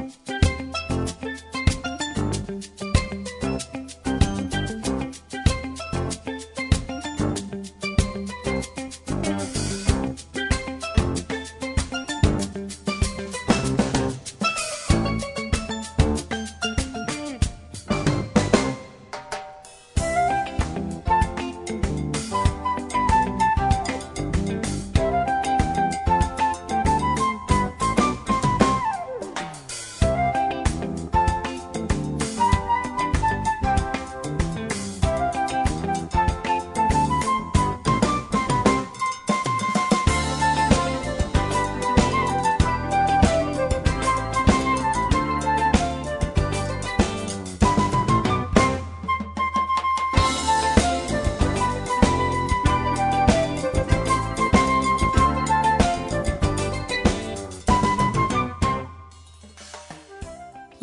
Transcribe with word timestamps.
Musik 0.00 0.39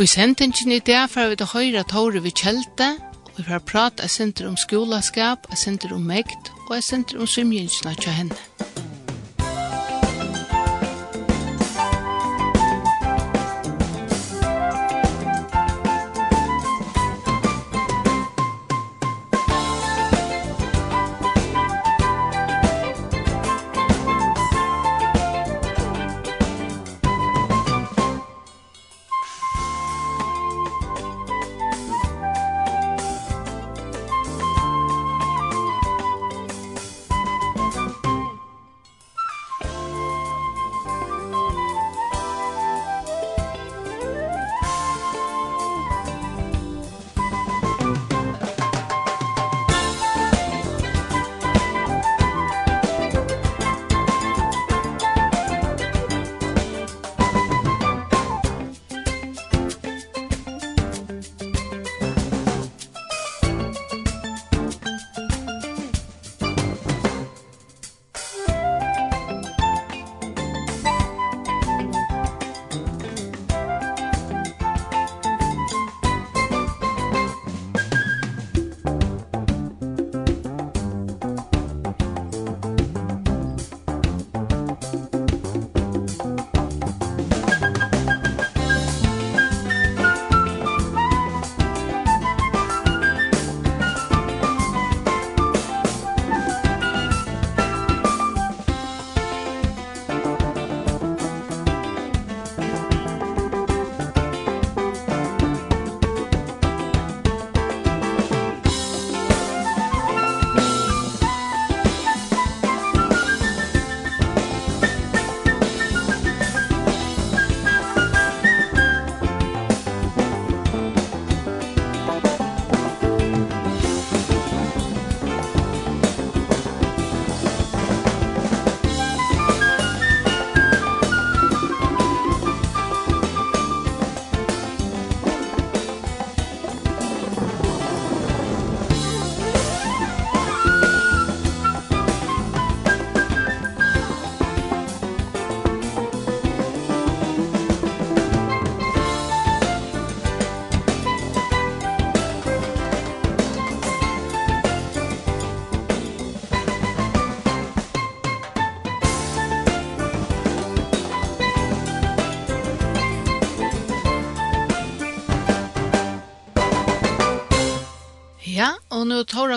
i 0.07 0.09
sendingen 0.09 0.71
i 0.71 0.79
dag 0.79 1.09
får 1.11 1.29
vi 1.29 1.35
til 1.35 1.49
høyre 1.51 1.81
tåre 1.91 2.21
ved 2.23 2.31
kjelte, 2.39 2.85
og 3.25 3.39
vi 3.41 3.43
får 3.43 3.63
prate 3.67 4.05
et 4.05 4.13
senter 4.13 4.47
om 4.47 4.55
skolaskap, 4.55 5.49
et 5.51 5.59
senter 5.59 5.91
om 5.97 6.05
mekt 6.07 6.47
og 6.69 6.77
et 6.77 6.87
senter 6.87 7.19
om 7.19 7.27
svimjensene 7.27 7.91
til 7.99 8.15
henne. 8.15 8.37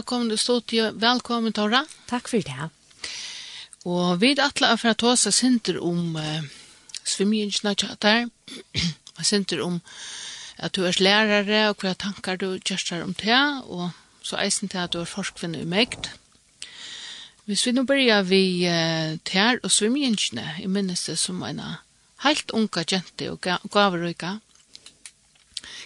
Tora 0.01 0.05
välkommen 0.05 0.33
i 0.33 0.37
studiet. 0.37 0.95
Velkommen, 0.95 1.53
Tora. 1.53 1.85
Takk 2.09 2.29
for 2.29 2.41
det. 2.41 2.69
Og 3.85 4.21
vi 4.21 4.31
er 4.33 4.41
atle 4.41 4.71
for 4.81 4.95
at 4.95 5.03
hos 5.05 5.27
sinter 5.37 5.77
om 5.77 6.17
uh, 6.17 6.39
eh, 6.39 6.45
svimmingsna 7.05 7.75
tjater, 7.75 8.31
sinter 9.21 9.61
om 9.61 9.81
at 10.57 10.73
du 10.73 10.87
er 10.89 10.97
lærere 10.97 11.69
og 11.69 11.85
hva 11.85 11.93
tankar 11.93 12.41
du 12.41 12.57
kjørstar 12.65 13.05
om 13.05 13.13
det, 13.13 13.43
og 13.69 13.91
så 14.23 14.41
eisen 14.41 14.73
til 14.73 14.81
at 14.81 14.97
du 14.97 15.03
er 15.03 15.05
forskvinne 15.05 15.61
i 15.61 15.69
megt. 15.69 16.15
Hvis 17.45 17.67
vi 17.67 17.77
nå 17.77 17.85
begynner 17.85 18.25
vi 18.25 18.65
uh, 18.73 19.21
tjær 19.29 19.61
og 19.61 19.71
svimmingen, 19.71 20.17
jeg 20.41 20.73
minnes 20.73 21.05
det 21.05 21.19
som 21.19 21.45
en 21.45 21.61
helt 22.25 22.57
unga 22.57 22.89
jente 22.89 23.29
og 23.29 23.45
gavrøyka, 23.45 24.39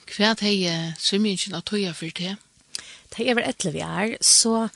hva 0.06 0.34
er 0.38 0.42
det 0.46 0.80
svimmingen 1.02 1.58
og 1.58 1.66
tøya 1.66 1.90
for 1.90 2.14
det? 2.14 2.36
da 3.14 3.24
jeg 3.24 3.36
var 3.38 3.48
11 3.48 3.80
er, 3.80 4.16
så 4.20 4.68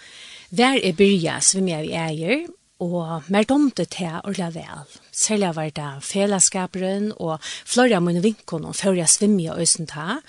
var 0.50 0.78
jeg 0.78 0.96
byrja 0.96 1.40
som 1.44 1.68
jeg 1.68 1.88
vi 1.88 1.94
eier, 1.98 2.46
og 2.78 3.26
mer 3.26 3.46
domte 3.48 3.88
til 3.90 4.20
å 4.22 4.32
la 4.38 4.52
vel. 4.54 4.84
Særlig 5.10 5.50
var 5.56 5.70
det 5.74 5.88
fellesskaperen, 6.06 7.10
og 7.18 7.42
flere 7.42 7.98
av 7.98 8.04
mine 8.06 8.22
vinkene 8.22 8.70
før 8.74 9.00
jeg 9.00 9.10
svimmer 9.10 9.56
og 9.56 9.64
øsen 9.64 9.90
ta, 9.90 10.20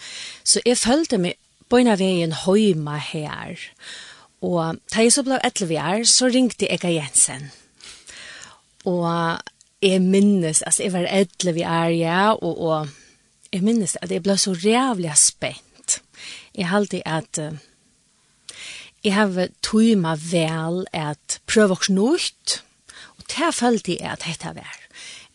så 0.43 0.63
jeg 0.65 0.81
følte 0.81 1.21
meg 1.21 1.37
på 1.69 1.77
en 1.77 1.91
av 1.93 2.01
veien 2.01 2.33
høyma 2.33 2.97
her. 3.11 3.61
Og 4.41 4.79
da 4.89 5.03
jeg 5.03 5.13
så 5.13 5.23
ble 5.27 5.37
11 5.43 5.77
er, 5.77 6.03
så 6.09 6.29
ringte 6.31 6.65
jeg 6.65 6.95
Jensen. 6.95 7.51
Og 8.89 9.05
jeg 9.83 10.01
minnes, 10.01 10.61
altså 10.61 10.83
jeg 10.83 10.93
var 10.93 11.05
11 11.11 11.61
er, 11.61 11.89
ja, 11.93 12.33
og, 12.33 12.57
og 12.57 12.87
jeg 13.53 13.63
minnes 13.63 13.97
at 14.01 14.11
jeg 14.11 14.23
ble 14.23 14.37
så 14.37 14.55
rævlig 14.57 15.13
spent. 15.19 15.99
Jeg 16.55 16.71
halte 16.71 17.03
at 17.07 17.39
uh, 17.39 17.53
jeg 19.03 19.15
har 19.15 19.49
tøyma 19.63 20.15
vel 20.19 20.83
at 20.93 21.39
prøve 21.47 21.77
oss 21.77 21.89
nøyt, 21.93 22.59
og 23.17 23.27
det 23.31 23.53
følte 23.55 23.95
jeg 23.95 24.11
at 24.11 24.25
dette 24.27 24.53
var. 24.57 24.77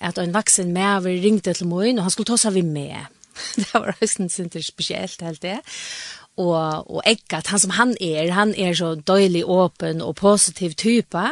At 0.05 0.19
en 0.19 0.35
vaksen 0.35 0.73
med 0.75 1.07
ringte 1.07 1.55
til 1.55 1.71
min, 1.71 1.99
og 1.99 2.05
han 2.05 2.13
skulle 2.13 2.29
ta 2.29 2.37
seg 2.41 2.59
vi 2.59 2.65
med. 2.67 3.09
det 3.61 3.71
var 3.73 3.97
høysten 4.01 4.29
sinter 4.29 4.63
spesielt, 4.63 5.23
helt 5.23 5.43
det. 5.43 5.61
Og, 6.37 6.91
og 6.91 7.03
Eggat, 7.07 7.45
at 7.45 7.53
han 7.55 7.63
som 7.63 7.77
han 7.79 7.95
er, 8.01 8.33
han 8.35 8.55
er 8.59 8.75
så 8.75 8.95
døylig 8.99 9.45
åpen 9.47 10.03
og 10.03 10.17
positiv 10.19 10.75
type, 10.75 11.29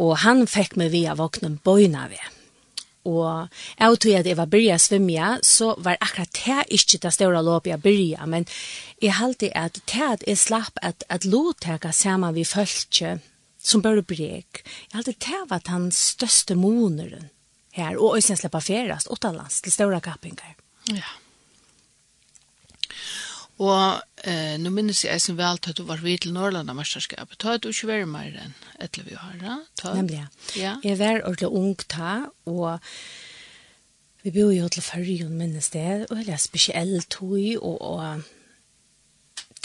og 0.00 0.18
han 0.24 0.46
fikk 0.48 0.76
meg 0.80 0.92
via 0.92 1.16
våknen 1.16 1.58
bøyna 1.64 2.06
ved. 2.12 2.39
Og 3.08 3.48
jeg 3.78 4.00
tror 4.02 4.18
at 4.18 4.26
jeg 4.28 4.36
var 4.36 4.50
byrja 4.52 4.76
svimja, 4.78 5.30
så 5.42 5.74
var 5.78 5.96
akkurat 6.00 6.32
det 6.36 6.64
ikke 6.76 7.00
det 7.00 7.12
større 7.14 7.42
lopet 7.42 7.70
jeg 7.70 7.82
byrja, 7.82 8.26
men 8.26 8.46
jeg 9.00 9.16
halte 9.16 9.50
at 9.56 9.80
det 9.88 10.04
at 10.04 10.24
jeg 10.26 10.38
slapp 10.38 10.78
at, 10.82 11.04
at 11.08 11.24
lotteka 11.24 11.92
sammen 11.92 12.34
vi 12.34 12.44
følte 12.44 13.18
som 13.62 13.82
bare 13.82 14.02
brek, 14.02 14.62
jeg 14.64 14.96
halte 14.96 15.16
det 15.20 15.40
var 15.48 15.64
den 15.64 15.90
største 15.92 16.56
moneren 16.56 17.30
her, 17.72 17.96
og 17.96 18.16
jeg 18.16 18.28
synes 18.28 18.44
slipper 18.44 18.64
ferast, 18.64 19.10
utenlands 19.10 19.60
til 19.60 19.72
større 19.72 20.00
kappingar. 20.00 20.56
Ja. 20.88 21.19
Og 23.60 24.00
eh, 24.24 24.56
nå 24.56 24.72
minnes 24.72 25.02
jeg 25.04 25.20
som 25.20 25.36
vel 25.36 25.58
til 25.60 25.74
at 25.74 25.80
du 25.80 25.84
var 25.88 26.00
vidt 26.00 26.24
til 26.24 26.32
Norrland 26.32 26.72
av 26.72 26.78
mesterskapet. 26.78 27.36
Ta 27.42 27.58
du 27.60 27.68
ikke 27.68 27.90
være 27.90 28.08
mer 28.08 28.32
enn 28.40 28.54
etter 28.80 29.04
vi 29.04 29.18
har 29.20 29.36
da? 29.42 29.58
Nemlig, 29.98 30.22
ja. 30.56 30.78
Jeg 30.84 30.96
var 31.00 31.20
ordentlig 31.20 31.50
ung 31.52 31.74
ta, 31.84 32.14
og 32.48 32.80
vi 34.24 34.32
bor 34.32 34.52
jo 34.52 34.68
til 34.72 34.84
Førjun 34.84 35.36
minnes 35.36 35.68
det, 35.74 36.06
og 36.08 36.22
det 36.24 36.32
er 36.32 36.40
spesielt 36.40 37.10
tog, 37.12 37.36
og, 37.60 37.76
og 37.84 38.24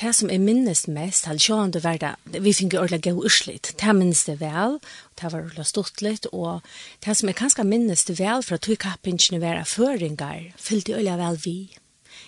det 0.02 0.12
som 0.18 0.32
jeg 0.32 0.44
minnes 0.44 0.84
mest, 0.92 1.30
hadde 1.30 1.44
sjåan 1.46 1.72
det 1.72 1.86
var 1.86 2.02
det, 2.02 2.12
vi 2.44 2.52
fikk 2.56 2.76
jo 2.76 2.84
ordentlig 2.84 3.14
gøy 3.16 3.30
urslitt. 3.30 3.72
Det 3.80 3.96
minnes 3.96 4.26
det 4.28 4.42
vel, 4.42 4.76
og 4.84 5.16
det 5.22 5.32
var 5.32 5.40
ordentlig 5.40 5.68
stort 5.72 6.04
litt, 6.04 6.28
og 6.36 6.68
det 7.08 7.16
som 7.16 7.32
jeg 7.32 7.40
kanskje 7.40 7.68
minnes 7.68 8.04
det 8.12 8.18
vel, 8.20 8.44
for 8.44 8.60
at 8.60 8.68
tog 8.68 8.80
kappingene 8.84 9.40
var 9.40 9.64
føringer, 9.64 10.52
fylte 10.60 10.92
jo 10.92 11.00
ordentlig 11.00 11.24
vel 11.24 11.42
vi. 11.48 11.58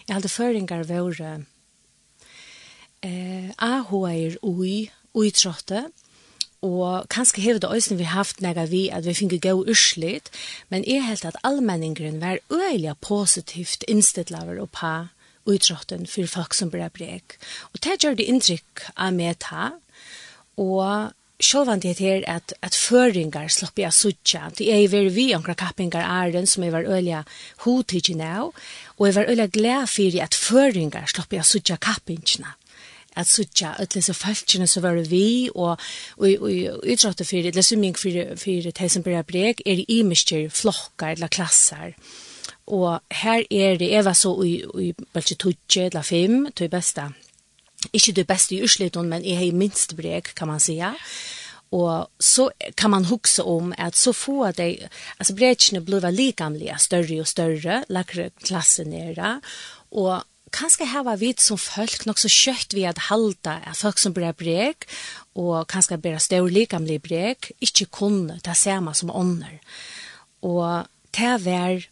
Jeg 0.08 0.16
hadde 0.16 0.32
føringer 0.32 0.88
vært 0.88 1.48
eh, 3.08 3.50
ahoir 3.64 4.38
ui, 4.44 4.90
ui 5.16 5.32
trotte, 5.32 5.88
og 6.66 7.06
kanskje 7.14 7.44
hevur 7.44 7.62
det 7.62 7.70
eisini 7.74 8.00
vi 8.00 8.10
haft 8.10 8.42
nega 8.42 8.66
vi 8.70 8.88
at 8.90 9.06
vi 9.06 9.14
finner 9.18 9.42
go 9.42 9.62
urslit, 9.62 10.32
men 10.70 10.86
er 10.90 11.06
helt 11.06 11.26
at 11.26 11.38
allmenningren 11.46 12.22
var 12.22 12.42
øyliga 12.52 12.96
positivt 13.02 13.86
innstittlaver 13.88 14.60
og 14.62 14.72
pa 14.74 14.96
utrotten 15.48 16.08
for 16.10 16.28
folk 16.28 16.54
som 16.58 16.72
ble 16.74 16.90
brek. 16.94 17.38
Og 17.74 17.84
det 17.84 18.02
gjør 18.04 18.18
det 18.18 18.28
inntrykk 18.28 18.90
av 18.98 19.14
meg 19.16 19.40
ta, 19.46 19.70
og 20.58 21.14
sjølvan 21.40 21.84
det 21.84 22.00
her 22.02 22.26
at, 22.28 22.54
at 22.66 22.76
føringar 22.76 23.50
slapp 23.54 23.78
jeg 23.78 23.94
suttja. 23.94 24.48
Det 24.58 24.68
er 24.74 24.88
veri 24.90 25.14
vi 25.14 25.28
omkra 25.38 25.54
kappingar 25.58 26.04
æren 26.04 26.50
som 26.50 26.66
jeg 26.66 26.74
var 26.74 26.90
ølja 26.90 27.24
hodtidgjene 27.64 28.32
av, 28.42 28.54
og 28.98 29.08
jeg 29.08 29.18
var 29.20 29.30
ølja 29.30 29.48
glad 29.54 29.92
for 29.94 30.22
at 30.26 30.38
føringar 30.48 31.12
slapp 31.14 31.38
jeg 31.38 31.46
suttja 31.46 31.78
kappingene 31.78 32.57
at 33.18 33.30
suttja 33.30 33.74
at 33.82 33.98
så 34.04 34.14
falskene 34.14 34.68
så 34.68 34.82
var 34.84 35.00
vi, 35.10 35.50
og 35.56 35.80
i 36.24 36.68
utrattu 36.70 37.26
fyrir, 37.26 37.54
lesa 37.56 37.74
summing 37.74 37.98
fyrir, 37.98 38.36
fyrir 38.38 38.72
teg 38.72 38.92
som 38.94 39.04
byrja 39.06 39.24
breg, 39.28 39.64
er 39.66 39.82
i 39.82 40.00
imiskir 40.00 40.50
flokkar 40.54 41.18
eller 41.18 41.32
klassar. 41.34 41.96
Og 42.68 43.00
her 43.24 43.46
er 43.52 43.78
det, 43.80 43.94
eva 43.96 44.14
så 44.14 44.34
i, 44.44 44.60
i 44.62 44.92
bølge 44.94 45.38
tutsi 45.40 45.86
eller 45.88 46.04
fem, 46.04 46.48
tog 46.52 46.72
besta. 46.72 47.10
Ikke 47.94 48.16
det 48.18 48.28
beste 48.28 48.56
i 48.56 48.64
ursliton, 48.66 49.10
men 49.10 49.26
i 49.26 49.38
har 49.38 49.54
minst 49.56 49.96
brek 49.96 50.34
kan 50.36 50.50
man 50.52 50.64
sija. 50.64 50.94
Og 51.76 52.08
så 52.20 52.48
kan 52.80 52.92
man 52.92 53.06
huske 53.06 53.44
om 53.44 53.74
at 53.78 53.96
så 53.96 54.14
få 54.16 54.46
av 54.48 54.56
de, 54.56 54.88
altså 55.20 55.36
brekene 55.36 55.84
blir 55.84 56.08
likamlige, 56.12 56.78
større 56.80 57.20
og 57.22 57.28
større, 57.28 57.82
lakre 57.90 58.30
klasse 58.44 58.86
nere, 58.88 59.40
og 59.92 60.24
kanskje 60.56 60.88
hava 60.92 61.16
vit 61.20 61.42
som 61.44 61.60
folk 61.60 62.06
nok 62.08 62.20
så 62.22 62.30
kjøtt 62.32 62.76
vi 62.76 62.86
at 62.88 63.08
halda 63.10 63.58
at 63.68 63.80
folk 63.80 64.00
som 64.02 64.14
blir 64.16 64.36
brek, 64.38 64.88
og 65.36 65.68
kanskje 65.72 66.00
blir 66.02 66.22
større 66.24 66.54
likamlig 66.54 67.02
brek, 67.04 67.52
ikke 67.62 67.90
kunne 68.00 68.40
ta 68.44 68.56
samme 68.58 68.94
som 68.98 69.14
ånder. 69.14 69.60
Og 70.46 70.88
det 71.18 71.36
var 71.46 71.84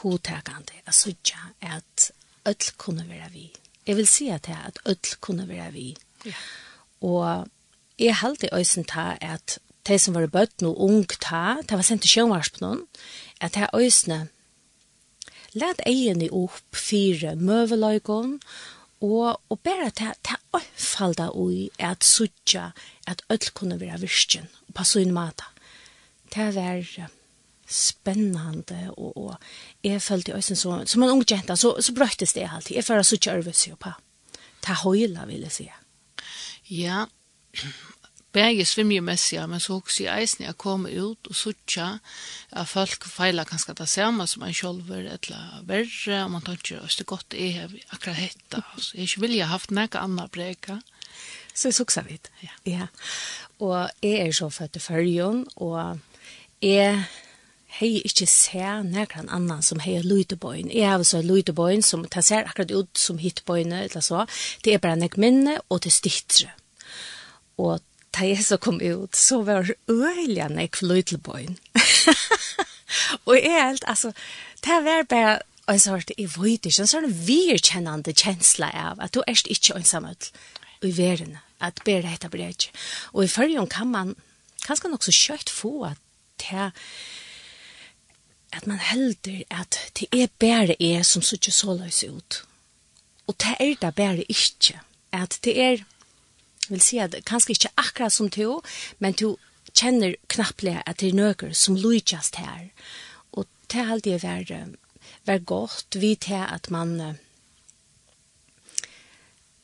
hodtakande 0.00 0.82
at 0.86 0.94
sudja 0.94 1.40
at 1.60 2.10
ødel 2.48 2.74
kunne 2.76 3.08
være 3.08 3.30
vi. 3.32 3.50
Jeg 3.86 3.96
vil 3.96 4.06
si 4.06 4.28
at 4.28 4.46
det 4.46 4.58
at 4.66 4.78
ødel 4.86 5.16
kunne 5.20 5.48
være 5.48 5.72
vi. 5.72 5.96
Ja. 6.24 6.36
Og 7.00 7.48
jeg 7.98 8.16
halte 8.16 8.46
i 8.46 8.54
øysen 8.56 8.84
ta 8.84 9.16
at 9.20 9.58
de 9.88 9.98
som 9.98 10.14
var 10.14 10.28
bøtt 10.28 10.62
noe 10.62 10.76
ung 10.76 11.06
ta, 11.08 11.60
det 11.64 11.76
var 11.76 11.86
sendt 11.86 12.04
til 12.04 12.12
sjønvarsp 12.12 12.60
noen, 12.60 12.84
at 13.40 13.56
det 13.56 13.70
øysene 13.74 14.28
let 15.58 15.80
egene 15.86 16.30
opp 16.32 16.76
fire 16.76 17.34
møveløygon, 17.36 18.36
og, 19.00 19.40
og 19.48 19.60
bare 19.64 19.88
til, 19.96 20.12
til 20.26 20.36
øyfalda 20.56 21.30
ui 21.32 21.70
at 21.78 22.04
sutja 22.04 22.70
at 23.08 23.22
øll 23.32 23.48
kunne 23.54 23.80
være 23.80 24.00
virkjen 24.02 24.50
og 24.68 24.74
passe 24.76 25.00
inn 25.00 25.14
mata. 25.16 25.48
Det 26.30 26.50
var 26.54 27.08
spennande, 27.70 28.90
og, 28.96 29.16
og 29.16 29.34
jeg 29.84 30.02
følte 30.02 30.34
øysen 30.36 30.56
så, 30.56 30.82
som 30.86 31.02
en 31.02 31.14
ung 31.14 31.24
jenta, 31.30 31.56
så, 31.56 31.76
så 31.80 31.94
brøttes 31.94 32.32
det 32.32 32.48
alltid. 32.50 32.76
Jeg 32.76 32.84
følte 32.84 33.04
sutja 33.04 33.36
øyvelse 33.36 33.70
jo 33.70 33.78
på. 33.80 33.92
Det 34.60 34.76
høyla, 34.84 35.24
vil 35.30 35.46
jeg 35.46 35.52
si. 35.54 35.68
Ja, 36.70 37.04
bæge 38.32 38.64
svimjumessja, 38.64 39.46
men 39.50 39.60
så 39.60 39.78
også 39.80 40.04
i 40.04 40.08
eisen 40.12 40.44
jeg 40.44 40.58
kom 40.60 40.86
ut 40.86 41.30
og 41.30 41.36
suttja 41.36 41.88
at 42.60 42.68
folk 42.68 43.06
feilar 43.08 43.48
kanskje 43.48 43.74
det 43.78 43.88
samme 43.88 44.26
som 44.30 44.44
en 44.46 44.54
sjolver, 44.54 45.08
eller 45.16 45.62
verre, 45.68 46.24
og 46.24 46.34
man 46.36 46.44
tar 46.46 46.58
ikke 46.58 46.82
det 46.86 47.06
godt 47.06 47.34
jeg 47.38 47.56
har 47.58 47.74
akkurat 47.90 48.20
hetta. 48.20 48.62
Så 48.76 48.96
jeg 48.96 49.08
ikke 49.08 49.26
vilja 49.26 49.50
haft 49.50 49.70
nekka 49.74 50.04
anna 50.04 50.28
breka. 50.28 50.80
Så 51.54 51.68
jeg 51.68 51.74
suksa 51.74 52.04
vidt. 52.06 52.30
Ja. 52.42 52.54
ja. 52.66 52.86
Og 53.58 53.90
jeg 54.02 54.26
er 54.26 54.32
så 54.32 54.48
født 54.50 54.78
i 54.78 54.84
fyrjon, 54.84 55.44
og 55.56 55.98
jeg 56.62 57.04
hei 57.78 58.00
ikkje 58.04 58.26
se 58.28 58.70
nekran 58.86 59.30
annan 59.32 59.62
som 59.62 59.80
hei 59.82 60.00
luteboin. 60.02 60.70
Jeg 60.74 60.88
har 60.90 61.02
så 61.06 61.22
luteboin 61.22 61.82
som, 61.86 62.04
tar 62.08 62.24
ser 62.26 62.48
akkurat 62.48 62.72
ut 62.74 62.98
som 62.98 63.18
hitboin, 63.18 63.72
eller 63.72 64.04
så. 64.04 64.24
Det 64.64 64.74
er 64.74 64.82
bare 64.82 64.98
nek 64.98 65.16
minne, 65.20 65.58
og 65.68 65.84
det 65.84 65.92
stittre. 65.94 66.50
Og 67.60 67.80
da 68.20 68.42
så 68.42 68.56
kom 68.56 68.80
ut, 68.80 69.16
så 69.16 69.42
var 69.46 69.70
øyelig 69.88 70.42
enn 70.44 70.58
jeg 70.60 70.74
fløytelbøyen. 70.78 71.58
og 73.26 73.34
jeg 73.36 73.46
er 73.50 73.66
helt, 73.68 73.84
altså, 73.86 74.12
det 74.64 74.78
var 74.84 75.06
bare 75.08 75.38
en 75.70 75.78
sort, 75.78 76.10
jeg 76.18 76.30
vet 76.36 76.66
ikke, 76.66 76.82
en 76.82 76.90
sånn 76.90 77.12
virkjennende 77.26 78.14
kjensla 78.16 78.70
av 78.74 79.00
at 79.04 79.14
du 79.14 79.22
er 79.26 79.38
ikke 79.46 79.76
ensamhet 79.78 80.30
i 80.82 80.92
verden, 80.96 81.38
at 81.60 81.82
bare 81.84 82.08
dette 82.08 82.30
blir 82.32 82.52
ikke. 82.52 82.72
Og 83.12 83.24
i 83.24 83.30
følgen 83.30 83.68
kan 83.70 83.90
man 83.90 84.14
kanskje 84.66 84.90
nok 84.90 85.06
så 85.06 85.14
kjøtt 85.14 85.52
få 85.52 85.74
at 85.92 86.00
det 86.40 86.70
at 88.50 88.66
man 88.66 88.80
helder 88.82 89.44
at 89.50 89.78
det 90.00 90.08
er 90.12 90.26
bare 90.40 90.74
jeg 90.80 91.06
som 91.06 91.22
så 91.22 91.38
så 91.38 91.74
løs 91.74 92.02
ut. 92.02 92.42
Og 93.26 93.36
det 93.38 93.56
er 93.60 93.74
det 93.82 93.94
bare 93.94 94.24
ikke. 94.28 94.80
At 95.12 95.38
det 95.44 95.60
er 95.60 95.84
vil 96.68 96.82
si 96.84 96.98
at 97.02 97.16
kanskje 97.26 97.56
ikke 97.56 97.72
akkurat 97.76 98.12
som 98.12 98.30
to, 98.30 98.60
men 98.98 99.14
to 99.14 99.36
kjenner 99.74 100.16
knapplega 100.28 100.82
at 100.86 101.00
det 101.00 101.10
er 101.10 101.18
noe 101.18 101.54
som 101.54 101.78
lujtjast 101.78 102.40
her. 102.42 102.70
Og 103.32 103.46
det 103.70 103.80
er 103.80 103.92
alltid 103.94 104.22
vært 104.24 104.78
vær 105.26 105.42
godt 105.46 106.00
vi 106.00 106.14
til 106.14 106.42
at 106.42 106.70
man 106.70 107.18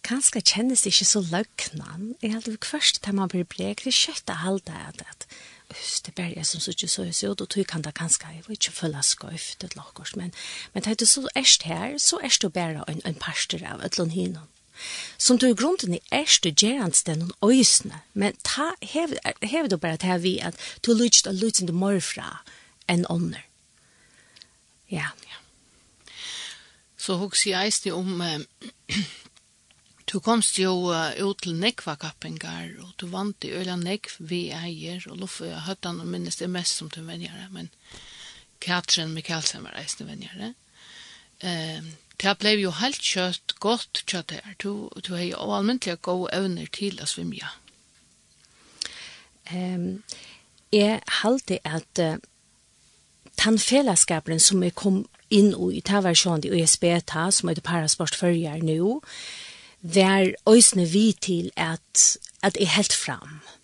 kanskje 0.06 0.42
kjennes 0.46 0.86
ikke 0.86 1.04
så 1.08 1.22
løgnan. 1.32 2.14
Jeg 2.22 2.32
held 2.32 2.50
vi 2.50 2.56
først 2.62 3.02
til 3.02 3.14
man 3.18 3.30
blir 3.32 3.46
brek, 3.48 3.82
det 3.84 3.94
kjøtt 3.94 4.30
er 4.30 4.44
alt 4.46 4.66
det 4.68 4.78
at, 4.88 5.02
at 5.02 5.26
det 6.06 6.14
er 6.22 6.34
jeg 6.36 6.46
som 6.46 6.62
så 6.62 6.74
ikke 6.74 6.88
så 6.88 7.30
ut, 7.32 7.40
og 7.40 7.48
tog 7.50 7.66
kan 7.66 7.82
det 7.82 7.94
kanskje, 7.98 8.30
jeg 8.36 8.44
vil 8.46 8.58
ikke 8.58 8.76
følge 8.76 9.02
skøyft 9.02 9.64
et 9.64 9.76
lakkors, 9.76 10.14
men, 10.16 10.32
men 10.74 10.86
det 10.86 11.02
er 11.02 11.10
så 11.10 11.26
erst 11.34 11.66
her, 11.66 11.98
så 11.98 12.20
erst 12.22 12.42
du 12.42 12.48
bare 12.48 12.84
en, 12.88 13.02
en 13.04 13.18
parster 13.18 13.66
av 13.66 13.82
et 13.82 13.98
eller 13.98 14.06
annet 14.06 14.55
som 15.18 15.38
du 15.38 15.48
i 15.48 15.56
grunden 15.56 15.94
i 15.96 16.02
erste 16.14 16.52
gerandsten 16.52 17.30
og 17.40 17.52
øysene, 17.52 18.02
men 18.14 18.36
ta, 18.44 18.72
hever 18.82 19.68
du 19.68 19.76
bare 19.76 20.00
til 20.02 20.22
vi 20.22 20.38
at 20.38 20.56
du 20.86 20.94
lyst 20.94 21.26
og 21.26 21.34
lyst 21.34 21.62
til 21.62 21.74
morfra 21.74 22.40
enn 22.88 23.06
ånder. 23.10 23.42
Ja. 24.90 25.10
ja. 25.26 25.38
Så 26.96 27.16
hugsi 27.18 27.52
eisni 27.54 27.90
om 27.90 28.20
eh, 28.20 28.40
Du 30.06 30.20
komst 30.22 30.60
jo 30.60 30.70
uh, 30.94 31.10
ut 31.18 31.40
til 31.42 31.56
nekva 31.58 31.96
kappingar, 31.98 32.68
og 32.78 32.92
du 33.00 33.08
vant 33.10 33.42
i 33.42 33.50
øyla 33.58 33.74
nekv 33.80 34.12
vi 34.30 34.52
eier, 34.54 35.02
og 35.10 35.18
luffe 35.18 35.48
jeg 35.48 35.64
høttan 35.66 35.98
og 35.98 36.06
minnes 36.06 36.38
det 36.38 36.46
mest 36.46 36.78
som 36.78 36.90
du 36.94 37.00
venjare, 37.02 37.48
men 37.50 37.72
Katrin 38.62 39.16
Mikkelsen 39.16 39.66
var 39.66 39.74
eisne 39.80 40.06
venjare. 40.06 40.52
Um, 41.42 41.90
Det 42.22 42.32
ble 42.40 42.54
jo 42.56 42.72
helt 42.78 43.02
kjøtt 43.02 43.56
godt 43.60 44.04
kjøtt 44.08 44.32
her. 44.36 44.54
Du, 44.62 44.88
du 45.04 45.14
har 45.14 45.24
jo 45.26 45.50
allmentlig 45.56 45.98
gode 46.02 46.30
evner 46.36 46.68
til 46.72 46.96
å 47.02 47.08
svimme. 47.08 47.50
Um, 49.52 50.02
jeg 50.72 51.02
halte 51.20 51.60
at 51.68 52.00
uh, 52.02 52.16
den 53.44 53.58
fellesskapen 53.60 54.40
som 54.40 54.64
jeg 54.64 54.74
kom 54.74 55.04
inn 55.30 55.52
i, 55.52 55.82
det 55.84 56.02
var 56.06 56.16
sånn 56.16 56.46
i 56.46 56.54
USB, 56.56 56.88
ta, 57.06 57.28
som 57.30 57.50
er 57.50 57.58
det 57.58 57.66
parasport 57.66 58.16
førjer 58.16 58.64
nå, 58.64 58.96
var 59.82 60.32
øyne 60.48 60.88
vi 60.88 61.10
til 61.20 61.52
at, 61.56 62.16
at 62.42 62.56
jeg 62.58 62.74
helt 62.74 62.96
fram. 62.96 63.38
Mm 63.42 63.55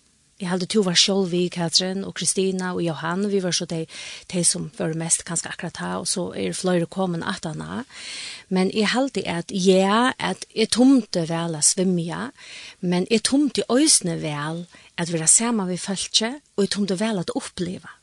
Jeg 0.43 0.49
held 0.51 0.65
to 0.67 0.81
var 0.83 0.97
sjolv 0.99 1.29
vi, 1.31 1.45
Katrin 1.47 2.01
og 2.03 2.17
Kristina 2.19 2.73
og 2.75 2.81
Johan, 2.83 3.29
vi 3.31 3.39
var 3.39 3.53
så 3.55 3.63
de, 3.69 3.85
de 4.33 4.41
som 4.43 4.65
var 4.75 4.91
mest 4.99 5.23
kanskje 5.23 5.53
akkurat 5.53 5.77
her, 5.79 6.01
og 6.01 6.07
så 6.11 6.25
er 6.35 6.51
fløyre 6.57 6.89
kommet 6.91 7.23
at 7.23 7.47
han 7.47 7.61
er. 7.63 7.85
Men 8.51 8.71
jeg 8.75 8.89
held 8.91 9.21
at 9.23 9.53
ja, 9.55 10.11
at 10.19 10.43
jeg 10.51 10.73
tomte 10.75 11.23
vel 11.29 11.55
å 11.55 11.61
svimme, 11.63 12.25
men 12.81 13.07
jeg 13.07 13.23
tomte 13.23 13.63
øysene 13.71 14.17
vel 14.19 14.65
at 14.99 15.13
vi 15.13 15.21
er 15.21 15.31
sammen 15.31 15.71
vi 15.71 15.79
følte, 15.79 16.33
og 16.57 16.65
jeg 16.65 16.73
tomte 16.75 16.99
vel 16.99 17.23
at 17.23 17.31
oppleve. 17.39 17.93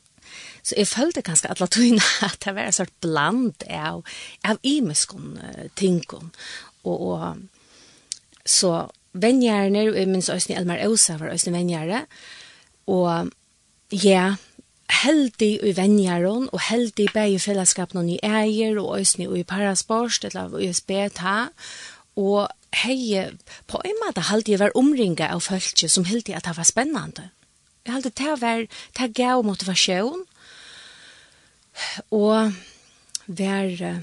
Så 0.63 0.73
jeg 0.81 0.89
følte 0.89 1.21
ganske 1.21 1.51
at 1.51 1.61
latuina 1.61 2.01
at 2.25 2.41
det 2.41 2.55
var 2.57 2.71
en 2.71 2.79
sort 2.79 2.95
bland 3.05 3.67
av, 3.69 4.01
av 4.41 4.57
imeskon 4.63 5.37
uh, 5.37 5.69
tingkon. 5.77 6.33
Og, 6.89 7.05
og 7.11 7.37
så 8.49 8.87
venjarene, 9.13 9.89
og 9.89 9.97
jeg 9.99 10.09
minns 10.09 10.29
også 10.29 10.55
Elmar 10.55 10.81
Øsa 10.87 11.17
var 11.19 11.33
også 11.33 11.51
venjare, 11.51 12.05
og 12.87 13.31
ja, 13.91 14.35
heldig 15.03 15.51
i 15.63 15.73
venjaren, 15.75 16.47
og 16.51 16.61
heldig 16.69 17.09
i 17.15 17.39
fellesskapen 17.39 18.01
og 18.01 18.09
i 18.09 18.19
eier, 18.23 18.79
og 18.79 18.99
Øystein 18.99 19.35
i 19.35 19.43
parasport, 19.43 20.25
eller 20.25 20.57
i 20.59 21.09
ta, 21.09 21.49
og 22.15 22.49
hei, 22.83 23.27
på 23.67 23.81
en 23.85 24.01
måte 24.05 24.27
halde 24.27 24.51
jeg 24.51 24.59
var 24.59 24.75
omringet 24.75 25.29
av 25.31 25.43
folk 25.43 25.83
som 25.87 26.05
heldig 26.05 26.35
at 26.35 26.45
det 26.45 26.57
var 26.57 26.67
spennende. 26.67 27.29
Jeg 27.85 27.93
halde 27.93 28.09
det 28.09 28.41
var, 28.41 28.65
det 28.99 29.13
gav 29.15 29.43
motivasjon, 29.43 30.25
og 32.11 32.51
var 33.27 34.01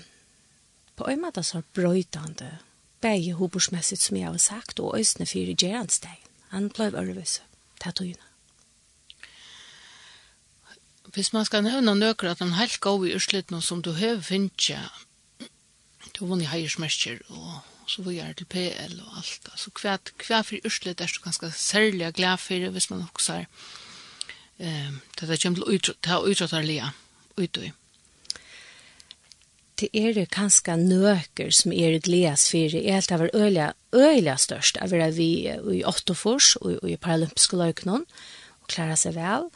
på 0.97 1.11
en 1.13 1.21
måte 1.23 1.43
så 1.43 1.63
brøytende, 1.75 2.59
bæg 3.01 3.33
hoborsmessigt 3.39 4.03
som 4.03 4.17
jeg 4.17 4.27
har 4.27 4.39
sagt, 4.39 4.81
og 4.81 4.99
øsne 5.01 5.27
fyrir 5.27 5.57
gerandstein. 5.57 6.25
Han 6.49 6.71
blei 6.71 6.91
ørvis, 6.95 7.43
tattøyna. 7.81 8.25
Hvis 11.15 11.33
man 11.33 11.45
skal 11.45 11.65
nevna 11.65 11.95
nøkker 11.95 12.31
at 12.31 12.39
han 12.39 12.53
helt 12.53 12.81
gav 12.81 13.05
i 13.07 13.15
urslitten 13.15 13.63
som 13.63 13.83
du 13.83 13.93
hev 13.93 14.23
finnja, 14.23 14.85
du 16.19 16.27
vunni 16.27 16.45
heiersmersker 16.45 17.21
og 17.29 17.61
så 17.89 18.03
vi 18.03 18.19
er 18.19 18.33
til 18.37 18.45
PL 18.45 19.01
og 19.01 19.17
alt. 19.17 19.49
Så 19.57 19.73
hva, 19.81 19.97
hva 20.27 20.43
for 20.45 20.69
urslitt 20.69 21.01
er 21.01 21.13
du 21.13 21.23
ganske 21.25 21.51
særlig 21.57 22.13
glad 22.15 22.41
for 22.43 22.71
hvis 22.75 22.91
man 22.91 23.07
også 23.07 23.33
er 23.41 23.47
eh, 24.59 24.93
det 25.21 25.31
er 25.31 25.41
kommer 25.43 25.65
til 25.65 26.17
å 26.17 26.25
utrottarlige 26.29 26.91
utøy 27.39 27.71
det 29.79 29.89
er 29.95 30.15
det 30.17 30.29
kanskje 30.35 30.75
nøker 30.81 31.53
som 31.55 31.73
er 31.73 31.95
et 31.95 32.09
leas 32.11 32.51
Det 32.51 32.83
Jeg 32.83 32.95
helt 32.95 33.11
var 33.11 33.31
øyla, 33.35 33.73
øyla 33.95 34.37
størst. 34.37 34.79
Det 34.81 34.93
er 34.93 35.11
vi 35.11 35.49
i 35.49 35.85
Åttofors 35.85 36.57
og, 36.57 36.79
i 36.83 36.97
paralympiske 36.97 37.57
løkene 37.57 38.03
og 38.03 38.67
klara 38.69 38.97
seg 38.97 39.15
vel. 39.15 39.51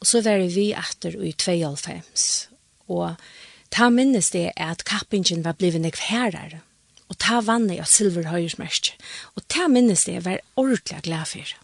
Og 0.00 0.06
så 0.06 0.22
var 0.22 0.38
vi 0.38 0.72
etter 0.72 1.14
i 1.22 1.32
2005. 1.32 2.02
Og 2.88 3.14
ta 3.70 3.88
minnes 3.90 4.30
det 4.30 4.52
at 4.56 4.84
kappingen 4.84 5.44
var 5.44 5.58
blivet 5.58 5.80
nek 5.80 5.96
herrer. 5.96 6.60
Og 7.08 7.16
ta 7.18 7.40
vannet 7.40 7.80
av 7.80 7.88
silverhøyersmersk. 7.88 8.92
Og 9.36 9.46
ta 9.48 9.68
minnes 9.68 10.04
det 10.04 10.24
var 10.24 10.42
ordentlig 10.56 11.02
glad 11.02 11.26
for. 11.26 11.56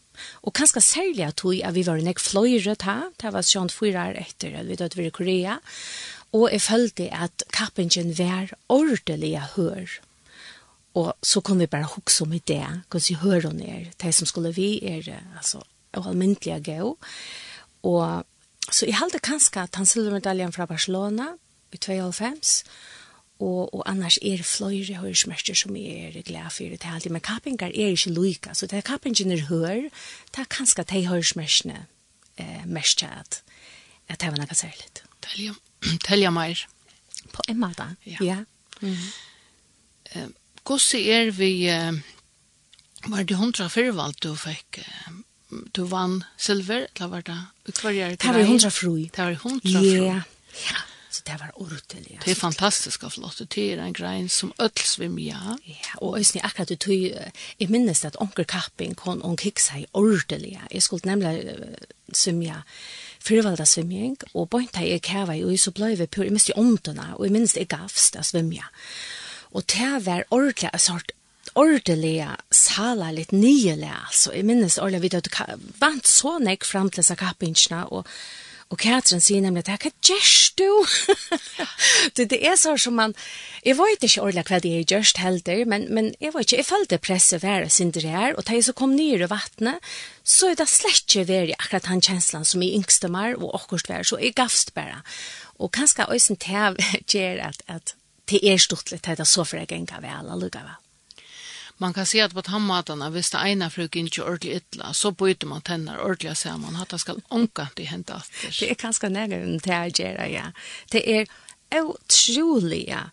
Og 0.46 0.54
kanskje 0.54 0.80
særlig 0.80 1.26
at 1.26 1.42
vi 1.74 1.82
var 1.86 2.00
nek 2.00 2.20
fløyre 2.22 2.76
ta. 2.78 3.10
Det 3.20 3.32
var 3.34 3.42
sånn 3.42 3.72
fyra 3.72 4.08
år 4.12 4.20
etter 4.22 4.54
at 4.60 4.68
vi 4.68 4.78
dødde 4.78 5.06
i 5.08 5.10
Korea. 5.14 5.58
Og 5.58 6.13
og 6.34 6.48
jeg 6.50 6.62
følte 6.62 7.06
at 7.14 7.44
kappingen 7.54 8.10
var 8.18 8.50
ordelig 8.68 9.38
høre. 9.54 9.86
Og 10.94 11.14
så 11.22 11.40
kom 11.40 11.58
vi 11.58 11.66
bare 11.66 11.90
huske 11.90 12.22
om 12.22 12.32
i 12.32 12.38
det, 12.38 12.66
hvordan 12.90 13.16
hører 13.22 13.46
hun 13.50 13.60
er, 13.60 13.90
det 14.02 14.14
som 14.14 14.26
skulle 14.26 14.54
vi 14.54 14.78
er, 14.82 15.20
altså, 15.36 15.62
og 15.92 16.08
alminnelige 16.08 16.60
gøy. 16.60 16.94
Og 17.82 18.26
så 18.70 18.86
jeg 18.86 18.96
halte 18.96 19.18
kanskje 19.18 19.62
at 19.62 19.74
han 19.74 19.86
silvermedaljen 19.86 20.52
fra 20.52 20.66
Barcelona 20.66 21.34
i 21.72 21.76
2005, 21.76 22.38
og, 23.38 23.74
og 23.74 23.82
annars 23.90 24.16
er 24.22 24.38
det 24.38 24.46
flere 24.46 24.94
hørsmerster 25.02 25.54
som 25.58 25.76
er 25.76 26.22
glad 26.22 26.50
for 26.50 26.70
det 26.70 26.86
alltid, 26.86 27.10
men 27.10 27.20
kappinger 27.20 27.66
er 27.66 27.90
ikke 27.90 28.14
lykke, 28.14 28.54
så 28.54 28.66
det 28.66 28.78
er 28.78 28.86
kappingen 28.86 29.32
er 29.32 29.46
hør, 29.48 29.88
det 30.30 30.38
er 30.38 30.50
kanskje 30.50 30.80
at 30.80 30.90
de 30.90 31.06
hørsmerstene 31.08 31.86
eh, 32.38 32.66
mest 32.66 33.02
at, 33.02 33.42
at 34.08 34.20
det 34.20 34.30
var 34.30 34.38
noe 34.38 34.54
særlig. 34.54 34.86
Det 34.94 35.34
er 35.34 35.54
tälja 36.04 36.30
mer. 36.30 36.66
På 37.32 37.42
en 37.48 37.60
måte? 37.60 37.96
Ja. 38.04 38.18
ja. 38.20 38.36
Mm. 38.80 38.96
Eh, 40.04 40.28
Hvordan 40.64 41.00
er 41.00 41.30
vi, 41.30 41.50
var 43.06 43.22
det 43.22 43.36
hundra 43.36 43.68
fyrvalg 43.68 44.16
du 44.24 44.30
fikk, 44.36 44.78
du 45.76 45.82
vann 45.84 46.22
silver, 46.40 46.86
eller 46.94 47.10
var 47.12 47.26
det, 47.26 47.36
hva 47.82 47.92
er 47.92 48.14
det? 48.14 48.22
Det 48.22 48.32
var 48.32 48.48
hundra 48.48 48.70
fru. 48.72 48.94
Det 49.04 49.18
var 49.18 49.36
hundra 49.42 49.82
fru. 49.82 50.06
Ja, 50.06 50.22
ja. 50.70 50.82
Så 51.14 51.22
det 51.26 51.36
var 51.38 51.52
ordentlig. 51.54 52.18
Det 52.24 52.32
er 52.32 52.34
fantastisk 52.34 53.04
og 53.04 53.12
flott. 53.12 53.42
Det 53.54 53.66
er 53.72 53.82
en 53.84 53.92
grein 53.94 54.28
som 54.28 54.52
ødelsvim, 54.58 55.18
ja. 55.18 55.54
Ja, 55.66 55.92
og 56.00 56.16
jeg 56.16 56.26
synes 56.26 56.44
akkurat 56.44 56.68
du 56.68 56.74
tog, 56.74 56.94
jeg 57.60 57.70
minnes 57.70 58.04
at 58.04 58.16
onker 58.20 58.44
Kapping 58.44 58.96
kom 58.96 59.22
og 59.22 59.36
kikk 59.38 59.62
seg 59.62 59.86
ordentlig. 59.92 60.58
Jeg 60.72 60.82
skulle 60.82 61.06
nemlig 61.06 61.54
svimja, 62.12 62.54
ja 62.54 62.62
frivalda 63.24 63.66
svimming, 63.68 64.16
og 64.34 64.50
bøynta 64.52 64.84
jeg 64.84 65.02
kæva 65.04 65.36
i, 65.36 65.44
og 65.44 65.58
så 65.60 65.72
blei 65.74 65.94
vi 65.98 66.06
pur, 66.06 66.26
jeg 66.26 66.34
miste 66.34 66.52
i 66.52 66.58
og 67.16 67.24
jeg 67.24 67.32
minst 67.32 67.56
jeg 67.56 67.70
gavst 67.72 68.16
av 68.20 68.26
svimja. 68.28 68.68
Og 69.54 69.64
det 69.70 69.92
var 70.06 70.26
ordentlig, 70.30 70.70
en 70.72 70.82
sort 70.82 71.12
ordentlig 71.54 72.26
sala 72.50 73.10
litt 73.14 73.32
nyelig, 73.32 73.90
altså. 73.90 74.32
Jeg 74.34 74.46
minnes 74.48 74.78
ordentlig, 74.78 75.12
vi 75.12 75.68
vant 75.80 76.08
så 76.08 76.38
nek 76.42 76.64
fram 76.64 76.90
til 76.90 77.02
disse 77.02 77.16
kappingsene, 77.20 77.84
og 77.92 78.08
Og 78.70 78.78
Katrin 78.78 79.20
säger 79.20 79.40
nämligen 79.40 79.74
att 79.74 79.80
det 79.80 79.88
här 80.12 80.54
du. 80.56 80.84
det, 82.14 82.24
det 82.24 82.46
är 82.46 82.56
så 82.56 82.78
som 82.78 82.94
man, 82.94 83.14
jeg 83.62 83.76
vet 83.76 84.02
ikke 84.02 84.22
ordentlig 84.22 84.44
hva 84.48 84.60
det 84.60 84.72
er 84.72 84.86
gjørst 84.92 85.18
heller, 85.22 85.64
men, 85.68 85.86
men 85.94 86.12
jeg 86.20 86.34
vet 86.34 86.46
ikke, 86.46 86.56
jeg 86.56 86.68
følte 86.68 86.98
presset 86.98 87.42
være 87.42 87.70
sin 87.70 87.90
det 87.90 88.08
här, 88.08 88.36
och 88.36 88.48
när 88.48 88.54
jag 88.56 88.64
så 88.64 88.72
kom 88.72 88.96
ned 88.96 89.20
i 89.20 89.26
vattnet, 89.26 89.78
så 90.22 90.50
er 90.50 90.54
det 90.54 90.68
slett 90.68 91.04
ikke 91.16 91.26
vært 91.28 91.56
akkurat 91.58 91.86
han 91.86 92.00
kjenslen 92.00 92.44
som 92.44 92.62
är 92.62 92.74
yngstemar 92.74 93.34
og 93.34 93.54
akkurat 93.54 93.88
värre, 93.88 94.04
så 94.04 94.18
jeg 94.18 94.34
gavst 94.34 94.74
bare. 94.74 95.02
Og 95.58 95.72
kanskje 95.72 96.06
også 96.06 96.32
en 96.32 96.36
till 96.36 96.76
gjør 97.12 97.44
at, 97.48 97.62
at 97.68 97.94
det 98.30 98.40
er 98.42 98.58
stort 98.58 98.90
litt, 98.90 99.04
det 99.04 99.20
er 99.20 99.24
så 99.28 99.44
for 99.44 99.56
jeg 99.56 99.68
ganger 99.68 100.00
vel, 100.00 100.30
allugavel 100.30 100.83
man 101.84 101.94
kan 101.94 102.06
se 102.06 102.20
att 102.20 102.34
på 102.34 102.42
tandmaten 102.42 103.02
att 103.02 103.12
visst 103.12 103.32
det 103.32 103.38
ena 103.38 103.70
fruk 103.70 103.96
inte 103.96 104.22
ordentligt 104.22 104.56
ytla 104.56 104.92
så 104.92 105.10
byter 105.10 105.46
man 105.46 105.62
tänder 105.62 106.00
ordentligt 106.00 106.38
så 106.38 106.56
man 106.58 106.76
att 106.76 106.88
det 106.88 106.98
ska 106.98 107.14
onka 107.28 107.68
det 107.76 107.84
hända 107.84 108.16
efter. 108.16 108.56
Det 108.60 108.70
är 108.70 108.74
ganska 108.74 109.08
nära 109.08 109.34
en 109.34 109.60
tärgera 109.60 110.28
ja. 110.28 110.46
Det 110.90 111.02
är 111.18 111.26
otroligt 111.70 112.88
ja. 112.88 113.10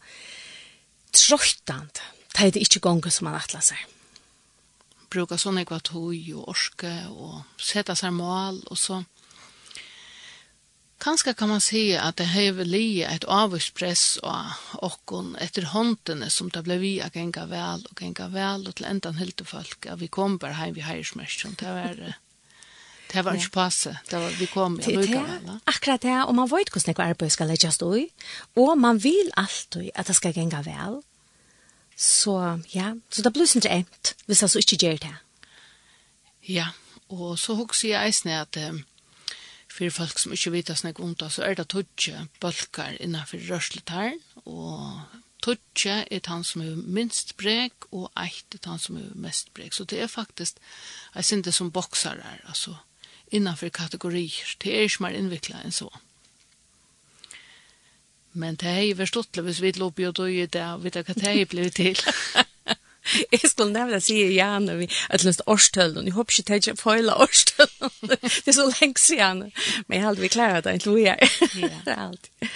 Tröttant. 1.11 2.01
Det 2.33 2.47
är 2.47 2.51
det 2.51 2.59
inte 2.59 2.79
gånger 2.79 3.09
som 3.09 3.25
man 3.25 3.35
attlar 3.35 3.61
sig 3.61 3.87
bruka 5.11 5.37
sånn 5.39 5.59
ekvatøy 5.61 6.31
og 6.37 6.51
orske 6.53 6.91
og 7.11 7.41
sette 7.59 7.95
seg 7.99 8.13
mål 8.15 8.61
og 8.71 8.79
så 8.79 9.01
Kanske 11.01 11.33
kan 11.33 11.49
man 11.49 11.61
se 11.61 11.97
att 11.97 12.15
det 12.15 12.25
har 12.25 12.65
li 12.65 13.03
ett 13.03 13.23
avgiftspress 13.23 14.17
och 14.17 14.35
åkon 14.83 15.35
efter 15.35 15.61
håndene 15.61 16.29
som 16.29 16.49
det 16.49 16.61
blev 16.61 16.79
vi 16.79 17.01
att 17.01 17.15
gänga 17.15 17.45
väl 17.45 17.87
och 17.91 18.01
gänga 18.01 18.27
väl 18.27 18.67
och 18.67 18.75
till 18.75 18.85
ändan 18.85 19.15
helt 19.15 19.41
folk 19.45 19.85
att 19.85 19.99
vi 19.99 20.07
kom 20.07 20.37
bara 20.37 20.51
hem 20.51 20.73
vid 20.73 20.83
Heirsmärsen. 20.83 21.55
Det 21.59 21.65
var 21.65 22.13
Det 23.13 23.21
var 23.21 23.33
inte 23.33 23.49
passe. 23.49 23.99
Det 24.09 24.17
var, 24.17 24.29
vi 24.29 24.47
kom 24.47 24.79
i 24.79 24.95
lukka. 24.95 25.25
Akkurat 25.63 26.01
det, 26.01 26.23
og 26.25 26.35
man 26.35 26.47
vet 26.47 26.69
hvordan 26.69 26.93
jeg 26.97 27.09
arbeid 27.09 27.29
skal 27.29 27.47
legges 27.47 27.81
i, 27.81 28.07
og 28.55 28.77
man 28.77 29.03
vil 29.03 29.31
alltid 29.37 29.89
at 29.95 30.07
det 30.07 30.15
skal 30.15 30.33
gänga 30.33 30.61
väl. 30.61 31.01
Så 31.95 32.61
ja, 32.69 32.95
så 33.09 33.21
det 33.21 33.33
blir 33.33 33.55
ikke 33.55 33.69
emt 33.69 34.15
hvis 34.25 34.41
jeg 34.41 34.49
så 34.49 34.57
ikke 34.59 34.77
gjør 34.77 34.97
det. 34.97 35.15
Ja, 36.47 36.67
og 37.09 37.39
så 37.39 37.53
husker 37.53 37.89
jeg 37.89 38.07
eisne 38.07 38.41
at 38.41 38.57
um, 38.69 38.83
for 39.71 39.93
folk 39.93 40.19
som 40.19 40.35
ikke 40.35 40.51
vet 40.57 40.71
snakk 40.77 40.99
om 40.99 41.15
det, 41.15 41.31
så 41.31 41.45
er 41.47 41.57
det 41.57 41.69
tøtje 41.71 42.27
bølger 42.43 42.97
innenfor 42.99 43.41
rørsletarn, 43.49 44.19
og 44.45 45.01
tøtje 45.41 46.03
er 46.11 46.27
han 46.27 46.43
som 46.47 46.63
er 46.65 46.75
minst 46.75 47.35
brek, 47.39 47.87
og 47.91 48.11
eit 48.19 48.57
er 48.57 48.69
han 48.69 48.79
som 48.81 48.99
er 48.99 49.09
mest 49.15 49.53
brek. 49.55 49.73
Så 49.73 49.87
det 49.89 50.01
er 50.01 50.11
faktisk, 50.11 50.59
jeg 51.15 51.25
synes 51.25 51.45
det 51.47 51.53
som 51.57 51.71
boksar 51.71 52.19
er, 52.19 52.39
altså 52.45 52.75
innenfor 53.31 53.69
kategorier. 53.69 54.55
Det 54.63 54.75
er 54.75 54.87
ikke 54.87 55.05
mer 55.05 55.15
innviklet 55.17 55.63
enn 55.63 55.75
så. 55.75 55.89
Men 58.33 58.55
det 58.55 58.69
er 58.69 58.85
jo 58.85 58.95
forstått 59.01 59.41
hvis 59.43 59.61
vi 59.63 59.73
lå 59.75 59.91
jo 59.97 60.11
å 60.11 60.15
døye 60.15 60.47
det, 60.47 60.63
og 60.63 60.83
vet 60.85 60.99
du 60.99 61.03
hva 61.03 61.15
det 61.17 61.33
er 61.33 61.49
blevet 61.51 61.75
til. 61.79 61.99
Jeg 63.33 63.49
skulle 63.49 63.73
nevne 63.73 63.99
å 63.99 64.03
si 64.03 64.19
ja 64.35 64.53
når 64.61 64.83
vi 64.83 64.89
at 65.09 65.25
løst 65.27 65.43
og 65.47 66.07
Jeg 66.07 66.15
håper 66.17 66.37
ikke 66.39 66.47
det 66.51 66.73
er 66.73 66.79
foila 66.79 67.17
årstøl. 67.23 67.69
Det 68.11 68.47
er 68.47 68.57
så 68.57 68.69
lenge 68.69 69.01
siden. 69.01 69.43
Men 69.87 69.97
jeg 69.97 70.03
har 70.05 70.13
aldri 70.13 70.31
klart 70.31 70.65
det. 70.65 70.77
Jeg 70.77 70.85
tror 70.85 70.97
jeg. 71.01 71.31
Det 71.85 71.93
er 71.95 72.07
alltid. 72.07 72.49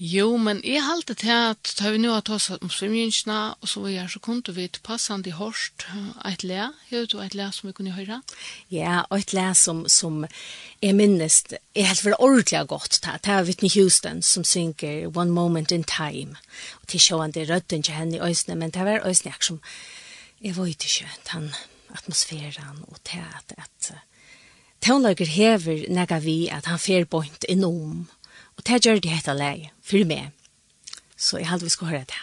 Jo, 0.00 0.38
men 0.40 0.62
jeg 0.64 0.80
halte 0.80 1.12
til 1.12 1.28
at 1.28 1.74
da 1.76 1.90
vi 1.92 1.98
nå 2.00 2.14
har 2.14 2.22
tatt 2.24 2.62
om 2.64 2.70
svimjønskene, 2.72 3.40
og 3.60 3.68
så 3.68 3.82
var 3.82 3.90
jeg 3.92 4.08
så 4.08 4.20
kom 4.24 4.38
til 4.40 4.54
vi 4.56 4.64
til 4.72 4.80
passende 4.80 5.34
hårst 5.36 5.84
et 6.24 6.44
le. 6.48 6.70
Hør 6.88 7.04
du 7.04 7.18
et 7.20 7.34
le 7.36 7.50
som 7.52 7.68
vi 7.68 7.74
kunne 7.76 7.92
høre? 7.92 8.22
Ja, 8.72 9.02
og 9.10 9.18
et 9.18 9.34
le 9.36 9.50
som, 9.52 9.82
som 9.92 10.22
jeg 10.80 10.96
minnes 10.96 11.42
er 11.52 11.90
helt 11.90 12.00
for 12.00 12.16
ordentlig 12.16 12.62
godt. 12.72 13.02
Det 13.04 13.28
er 13.28 13.44
Whitney 13.44 13.68
Houston 13.74 14.22
som 14.24 14.44
synger 14.44 15.10
One 15.12 15.36
Moment 15.36 15.70
in 15.70 15.84
Time. 15.84 16.40
Og 16.80 16.88
til 16.88 17.04
sjåan 17.04 17.36
det 17.36 17.50
rødden 17.50 17.84
til 17.84 17.94
henne 17.94 18.16
i 18.16 18.20
øynene, 18.24 18.56
men 18.56 18.72
det 18.72 18.86
var 18.86 19.04
øynene 19.04 19.34
jeg 19.34 19.44
som, 19.44 19.60
jeg 20.40 20.56
var 20.56 20.66
ikke 20.72 21.10
den 21.32 21.52
atmosfæren 21.92 22.86
og 22.88 22.96
til 23.04 23.20
at, 23.20 23.52
at 23.58 23.92
Tonlager 24.80 25.28
hever 25.28 25.84
nega 25.92 26.18
vi 26.24 26.48
at 26.48 26.64
han 26.64 26.78
fer 26.80 27.04
bort 27.04 27.44
innom 27.48 28.08
Og 28.56 28.66
det 28.66 28.84
gjør 28.84 28.98
det 29.00 29.12
etter 29.18 29.34
leie, 29.34 29.70
for 29.82 30.04
meg. 30.06 30.30
Så 31.16 31.38
jeg 31.38 31.48
hadde 31.48 31.64
vi 31.64 31.70
skulle 31.70 31.90
høre 31.90 32.00
det. 32.00 32.20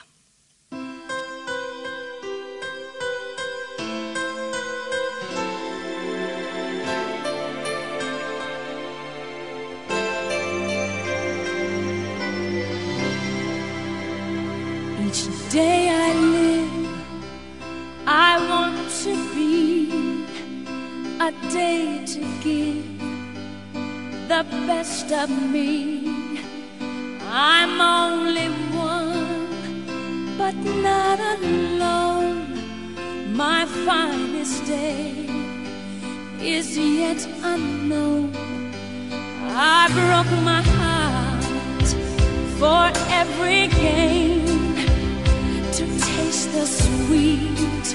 Each 15.07 15.27
day 15.51 15.89
I 15.89 16.13
live 16.13 16.87
I 18.05 18.37
want 18.49 18.89
to 19.03 19.15
be 19.33 19.91
A 21.19 21.31
day 21.51 22.05
to 22.05 22.21
give 22.43 22.96
the 24.27 24.43
best 24.67 25.09
of 25.13 25.29
me. 25.29 26.03
I'm 27.21 27.79
only 27.79 28.47
one 28.75 30.37
but 30.37 30.53
not 30.55 31.19
alone. 31.19 32.51
My 33.33 33.65
finest 33.85 34.65
day 34.65 35.13
is 36.41 36.77
yet 36.77 37.25
unknown. 37.41 38.35
I 39.55 39.87
broke 39.97 40.33
my 40.43 40.61
heart 40.75 41.87
for 42.59 42.83
every 43.21 43.67
gain 43.67 44.45
To 45.77 45.85
taste 46.09 46.51
the 46.51 46.65
sweet. 46.65 47.87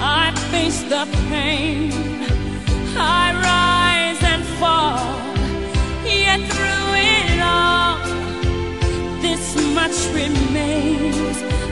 I 0.00 0.32
face 0.50 0.82
the 0.82 1.06
pain. 1.28 1.92
I 2.96 3.24
rise 3.48 4.22
and 4.32 4.44
fall. 4.58 5.33
much 9.86 10.06
remains. 10.14 11.63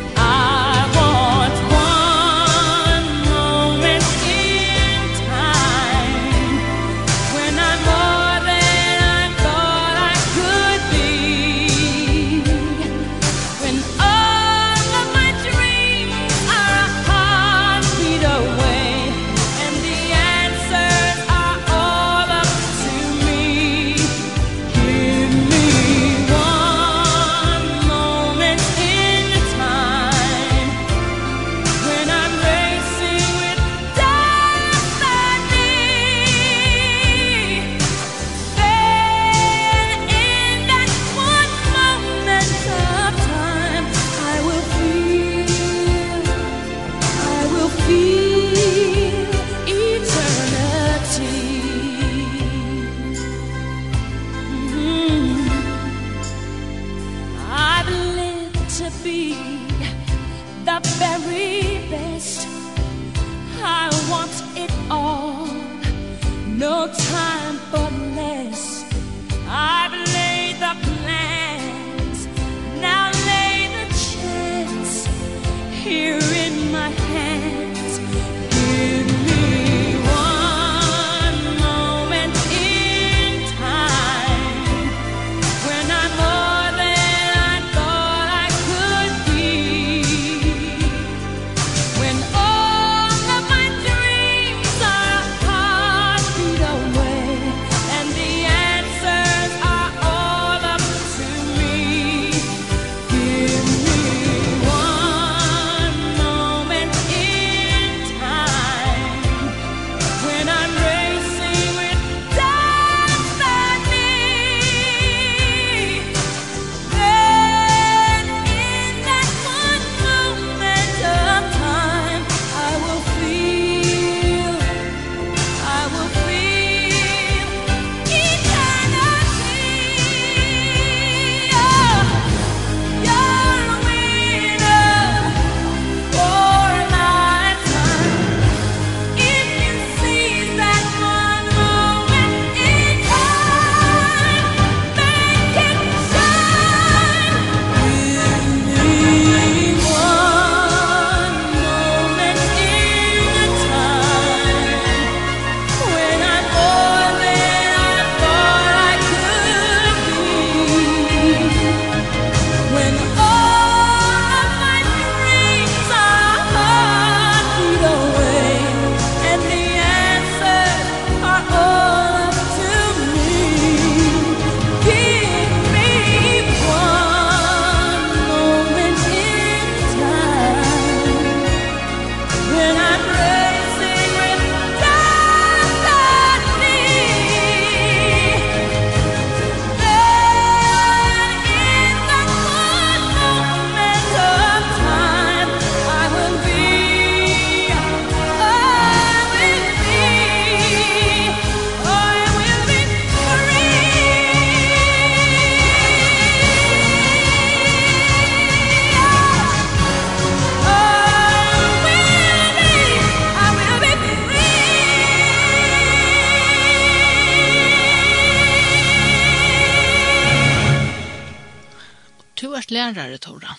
lærere, 222.92 223.18
Tora. 223.18 223.56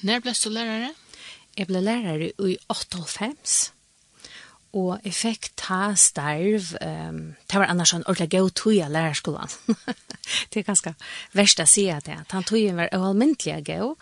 När 0.00 0.20
blev 0.20 0.34
du 0.44 0.50
lärare? 0.50 0.94
Jeg 1.56 1.66
ble 1.66 1.80
lærere 1.80 2.32
i 2.38 2.58
8.5. 2.72 3.70
Og 4.74 4.98
jeg 5.04 5.14
fikk 5.14 5.50
ta 5.56 5.94
starv, 5.94 6.72
um, 6.82 7.36
det 7.50 7.60
var 7.60 7.70
annars 7.70 7.92
en 7.94 8.02
ordentlig 8.06 8.28
gøy 8.34 8.48
tog 8.50 8.80
av 8.82 8.90
lærerskolen. 8.90 9.52
det 10.50 10.56
er 10.60 10.66
ganske 10.66 10.94
verst 11.32 11.62
å 11.62 11.66
si 11.66 11.86
at 11.88 12.08
det. 12.08 12.18
Han 12.32 12.44
tog 12.44 12.74
var 12.74 12.90
ualmyndelig 12.92 13.62
gøy. 13.64 13.94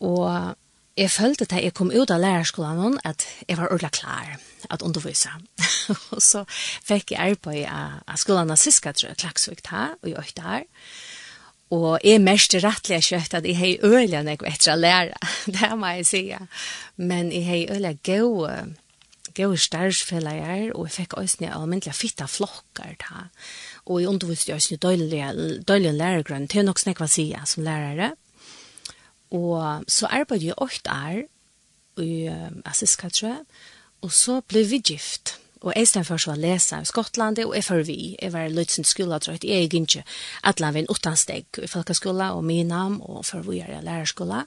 Og 0.00 0.56
jeg 0.96 1.10
følte 1.12 1.44
at 1.44 1.52
jeg 1.60 1.74
kom 1.76 1.92
ut 1.92 2.10
av 2.10 2.22
lærerskolen 2.24 2.96
at 3.04 3.26
jeg 3.48 3.58
var 3.58 3.68
ordentlig 3.68 3.92
klar 4.00 4.38
at 4.70 4.82
undervise. 4.82 5.28
og 6.14 6.22
så 6.24 6.46
fikk 6.48 7.12
jeg 7.12 7.36
arbeid 7.36 7.68
av 7.68 8.16
skolen 8.16 8.50
av 8.50 8.56
Siska, 8.56 8.96
tror 8.96 9.12
jeg, 9.12 9.20
Klaksvik, 9.20 9.60
ta, 9.62 9.90
og 10.00 10.08
jeg 10.08 10.18
8 10.18 10.48
år. 10.56 10.64
Og 10.64 11.05
Og 11.74 11.98
jeg 12.04 12.22
mest 12.22 12.54
rettelig 12.62 13.02
kjøtt 13.08 13.34
at 13.34 13.46
jeg 13.46 13.58
har 13.58 13.86
øyelig 13.86 14.18
enn 14.20 14.28
jeg 14.30 14.42
etter 14.46 14.74
å 14.74 14.78
lære, 14.78 15.30
det 15.56 15.70
må 15.78 15.92
jeg 15.96 16.06
si. 16.06 16.24
Men 16.96 17.32
jeg 17.34 17.46
har 17.48 17.72
øyelig 17.74 17.96
gode, 18.06 18.52
gode 19.34 19.58
størrelsfeller, 19.58 20.70
og 20.74 20.86
jeg 20.86 20.94
fikk 21.00 21.16
også 21.18 21.48
av 21.48 21.64
almindelig 21.64 21.96
fitte 21.98 22.28
flokker 22.30 22.94
da. 23.02 23.26
Og 23.86 24.00
jeg 24.00 24.12
underviste 24.12 24.54
også 24.54 24.78
øyne 24.78 25.62
døylig 25.66 25.94
lærergrønn, 25.94 26.46
til 26.48 26.66
nok 26.66 26.82
snakk 26.82 27.02
hva 27.02 27.10
sier 27.10 27.42
som 27.50 27.66
lærere. 27.66 28.12
Og 29.34 29.82
så 29.90 30.06
arbeidde 30.06 30.52
jeg 30.52 30.62
åtte 30.62 30.92
år 30.92 31.24
i 31.98 32.28
Assiska, 32.68 33.08
tror 33.10 33.32
jeg, 33.32 33.42
og 34.06 34.12
så 34.12 34.38
ble 34.46 34.62
vi 34.70 34.78
gift. 34.84 35.40
Og 35.66 35.72
jeg 35.74 35.88
stedet 35.88 36.06
først 36.06 36.28
var 36.30 36.38
lesa 36.38 36.78
i 36.78 36.86
Skottland, 36.86 37.40
og 37.42 37.54
jeg 37.56 37.64
for 37.66 37.82
vi, 37.82 38.14
jeg 38.22 38.32
var 38.32 38.52
løytsen 38.54 38.86
skola, 38.86 39.18
tror 39.18 39.34
jeg, 39.34 39.48
jeg 39.50 39.70
gikk 39.70 39.96
ikke 39.96 40.04
at 40.46 40.60
la 40.62 40.70
vi 40.70 40.84
en 40.84 41.16
steg, 41.18 41.46
i 41.58 41.66
folkeskola, 41.66 42.30
og 42.38 42.44
min 42.44 42.68
navn, 42.70 43.00
og 43.02 43.24
for 43.26 43.42
vi 43.42 43.58
er 43.58 43.72
i 43.74 43.82
lærerskola. 43.82 44.44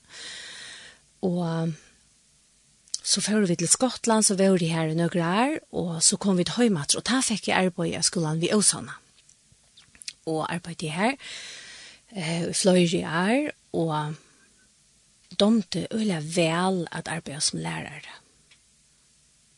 Og 1.21 1.73
så 3.03 3.21
for 3.21 3.45
vi 3.45 3.55
til 3.55 3.67
Skottland, 3.67 4.23
så 4.23 4.35
var 4.35 4.55
vi 4.57 4.71
her 4.71 4.87
i 4.87 4.95
nøyre 4.95 5.23
her, 5.23 5.59
og 5.71 6.03
så 6.03 6.17
kom 6.17 6.37
vi 6.37 6.43
til 6.43 6.55
Høymatter, 6.55 7.01
og 7.01 7.05
da 7.09 7.19
fikk 7.19 7.49
jeg 7.49 7.65
arbeid 7.65 7.99
i 7.99 8.01
skolan 8.01 8.39
ved 8.39 8.55
Åsana. 8.55 8.95
Og 10.25 10.47
arbeid 10.53 10.87
her, 10.87 11.19
i 12.15 12.53
fløyre 12.53 13.03
her, 13.11 13.51
og 13.73 14.15
domte 15.39 15.87
øyla 15.91 16.23
vel 16.23 16.87
at 16.91 17.11
arbeide 17.11 17.41
som 17.41 17.59
lærere 17.59 18.18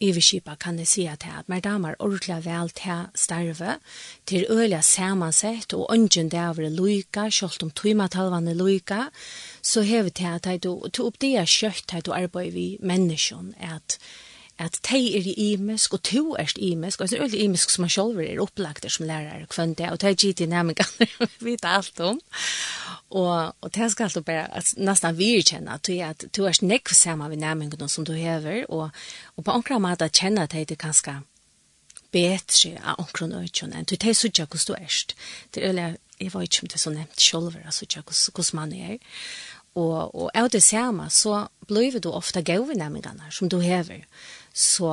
Iverskipa 0.02 0.56
kan 0.60 0.80
jeg 0.82 0.88
si 0.90 1.04
at 1.06 1.24
her, 1.24 1.44
mer 1.48 1.62
damer 1.62 1.96
ordentlig 2.00 2.40
vel 2.46 2.72
til 2.74 3.06
starve, 3.16 3.78
til 4.26 4.46
øyla 4.50 4.82
samansett, 4.82 5.74
og 5.78 5.92
ønsken 5.94 6.32
det 6.34 6.40
er 6.40 6.70
loika, 6.70 7.30
selv 7.30 7.64
om 7.64 7.72
tøymatalvane 7.72 8.54
loika, 8.58 9.04
så 9.62 9.82
hever 9.82 10.10
til 10.10 10.26
at 10.26 10.64
du, 10.64 10.90
til 10.90 11.06
opp 11.06 11.22
det 11.22 11.36
er 11.38 11.46
kjøtt 11.46 11.94
at 11.94 12.06
du 12.06 12.12
arbeider 12.18 12.52
vi 12.52 12.68
menneskene, 12.82 13.54
at 13.62 14.00
at 14.62 14.78
tei 14.86 15.16
er 15.18 15.26
i 15.28 15.34
imisk, 15.52 15.96
og 15.98 16.04
to 16.08 16.36
er 16.40 16.52
i 16.56 16.72
imisk, 16.72 17.02
og 17.02 17.10
det 17.10 17.18
er 17.18 17.24
veldig 17.26 17.42
imisk 17.46 17.74
som 17.74 17.86
man 17.86 17.94
selv 17.94 18.20
er 18.22 18.42
opplagt 18.44 18.86
som 18.92 19.08
lærer 19.10 19.48
kvendt 19.50 19.80
det, 19.80 19.90
og 19.92 20.02
det 20.02 20.10
er 20.10 20.20
gitt 20.20 20.44
i 20.44 20.50
nærmengene 20.52 21.08
vi 21.44 21.52
vet 21.52 21.66
alt 21.66 22.00
om. 22.00 22.22
Og, 23.10 23.56
og 23.62 23.74
det 23.76 23.90
skal 23.92 24.14
du 24.14 24.22
bare 24.22 24.48
at 24.56 24.74
nesten 24.78 25.18
virkjenne, 25.18 25.74
at 25.74 25.88
du 25.88 25.94
er, 25.98 26.14
at 26.14 26.26
du 26.36 26.46
er 26.46 26.60
nekv 26.62 26.94
sammen 26.96 27.30
med 27.30 27.42
nærmengene 27.44 27.90
som 27.90 28.06
du 28.06 28.14
hever, 28.14 28.64
og, 28.70 28.90
og 29.36 29.44
på 29.44 29.52
omkring 29.52 29.82
måte 29.84 30.10
kjenne 30.10 30.48
at 30.48 30.56
det 30.56 30.72
er 30.72 30.86
ganske 30.86 31.18
bedre 32.12 32.78
av 32.84 33.00
omkring 33.00 33.34
øyne, 33.34 33.76
enn 33.76 33.88
du 33.88 33.96
er 33.96 34.14
så 34.14 34.28
ikke 34.28 34.46
hvordan 34.46 34.68
du 34.68 34.74
er. 34.78 35.04
Det 35.54 35.64
er 35.64 35.68
veldig, 35.68 35.90
jeg 36.20 36.34
vet 36.34 36.44
ikke 36.44 36.64
om 36.64 36.72
det 36.72 36.78
er 36.78 36.84
så 36.86 36.94
nevnt 36.94 37.22
selv, 37.22 37.56
altså 37.66 37.86
ikke 37.88 38.04
hvordan 38.06 38.60
man 38.60 38.74
er. 38.74 38.98
Og, 39.76 40.16
og 40.16 40.32
av 40.36 40.50
det 40.52 40.64
samme 40.64 41.08
så 41.10 41.48
blir 41.68 42.00
du 42.00 42.10
ofte 42.12 42.42
gøy 42.44 42.58
gøvenemmingene 42.60 43.32
som 43.32 43.50
du 43.50 43.60
hever. 43.64 44.04
Så 44.54 44.92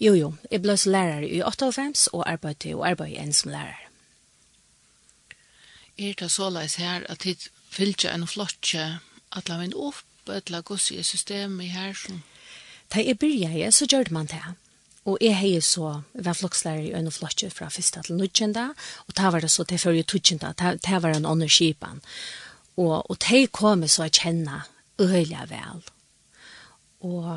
jo, 0.00 0.14
jo, 0.14 0.34
jeg 0.50 0.62
ble 0.64 0.76
så 0.76 0.90
lærer 0.90 1.26
i 1.28 1.40
98 1.42 2.08
og 2.12 2.24
arbeidde 2.26 2.74
og 2.74 2.88
arbeidde 2.88 3.22
en 3.22 3.32
som 3.32 3.52
lærer. 3.54 3.80
Er 5.98 6.14
det 6.18 6.30
så 6.30 6.50
leis 6.50 6.74
her 6.82 7.06
at 7.08 7.22
hit 7.22 7.50
fylgje 7.70 8.10
en 8.10 8.26
flotje 8.26 8.98
at 9.32 9.48
la 9.48 9.60
min 9.60 9.74
opp 9.74 10.30
et 10.30 10.50
la 10.50 10.60
gos 10.60 10.90
i 10.90 11.02
systemet 11.02 11.70
her 11.70 11.94
som? 11.94 12.22
Da 12.90 13.02
jeg 13.02 13.18
byrja 13.18 13.70
så 13.70 13.86
gjør 13.86 14.10
man 14.10 14.26
det. 14.26 14.42
Og 15.04 15.18
jeg 15.20 15.36
har 15.36 15.60
så 15.60 15.88
vært 16.14 16.40
flokslærer 16.40 16.86
i 16.88 16.94
øyne 16.96 17.10
flotje 17.12 17.50
fra 17.50 17.68
første 17.68 18.02
til 18.02 18.16
nødgjenda, 18.16 18.70
og 19.06 19.14
ta 19.14 19.30
var 19.30 19.40
det 19.40 19.50
så 19.50 19.64
til 19.64 19.78
før 19.78 19.92
jeg 19.98 20.06
tødgjenda, 20.06 20.52
ta 20.56 20.98
var 20.98 21.12
en 21.12 21.26
ånderskipan. 21.26 22.00
Og 22.00 22.43
og, 22.76 23.10
og 23.10 23.18
de 23.22 23.44
kommer 23.54 23.90
så 23.90 24.06
å 24.06 24.12
kjenne 24.12 24.64
øyelig 25.00 25.46
vel. 25.50 25.84
Og 27.04 27.28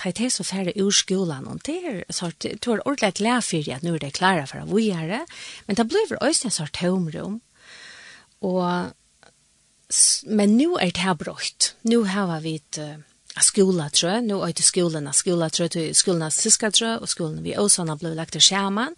ta 0.00 0.10
i 0.10 0.30
så 0.32 0.44
færre 0.46 0.74
ur 0.80 0.90
skolan, 0.94 1.46
og 1.46 1.62
det 1.66 1.76
er 1.86 2.02
så 2.10 2.32
det 2.42 2.56
er 2.66 2.82
ordentlig 2.82 3.14
glad 3.20 3.46
for 3.46 3.70
at 3.76 3.86
nå 3.86 3.94
er 3.94 4.02
det 4.02 4.14
klare 4.18 4.46
for 4.50 4.64
å 4.64 4.80
gjøre 4.80 5.08
det, 5.12 5.22
men 5.66 5.78
det 5.78 5.88
blir 5.88 6.18
også 6.20 6.50
en 6.50 6.58
sånn 6.58 6.74
tomrum, 6.74 7.40
og 8.42 8.92
men 10.26 10.56
nu 10.56 10.74
er 10.80 10.90
det 10.90 11.04
her 11.04 11.14
brått. 11.14 11.74
Nu 11.86 12.02
har 12.08 12.40
vi 12.42 12.56
et 12.56 12.78
uh, 12.80 12.96
skola, 13.38 13.90
tror 13.92 14.10
jeg. 14.10 14.24
Nu 14.26 14.40
er 14.42 14.54
det 14.56 14.64
skolene. 14.64 15.12
Skola, 15.14 15.50
tror 15.52 15.68
jeg, 15.68 15.94
skolene 15.94 16.30
syska, 16.34 16.70
tror 16.74 16.88
jeg, 16.88 17.02
og 17.04 17.12
skolen 17.12 17.44
vi 17.44 17.54
også 17.54 17.84
har 17.86 18.00
blitt 18.00 18.16
lagt 18.18 18.34
til 18.34 18.42
skjermen 18.42 18.96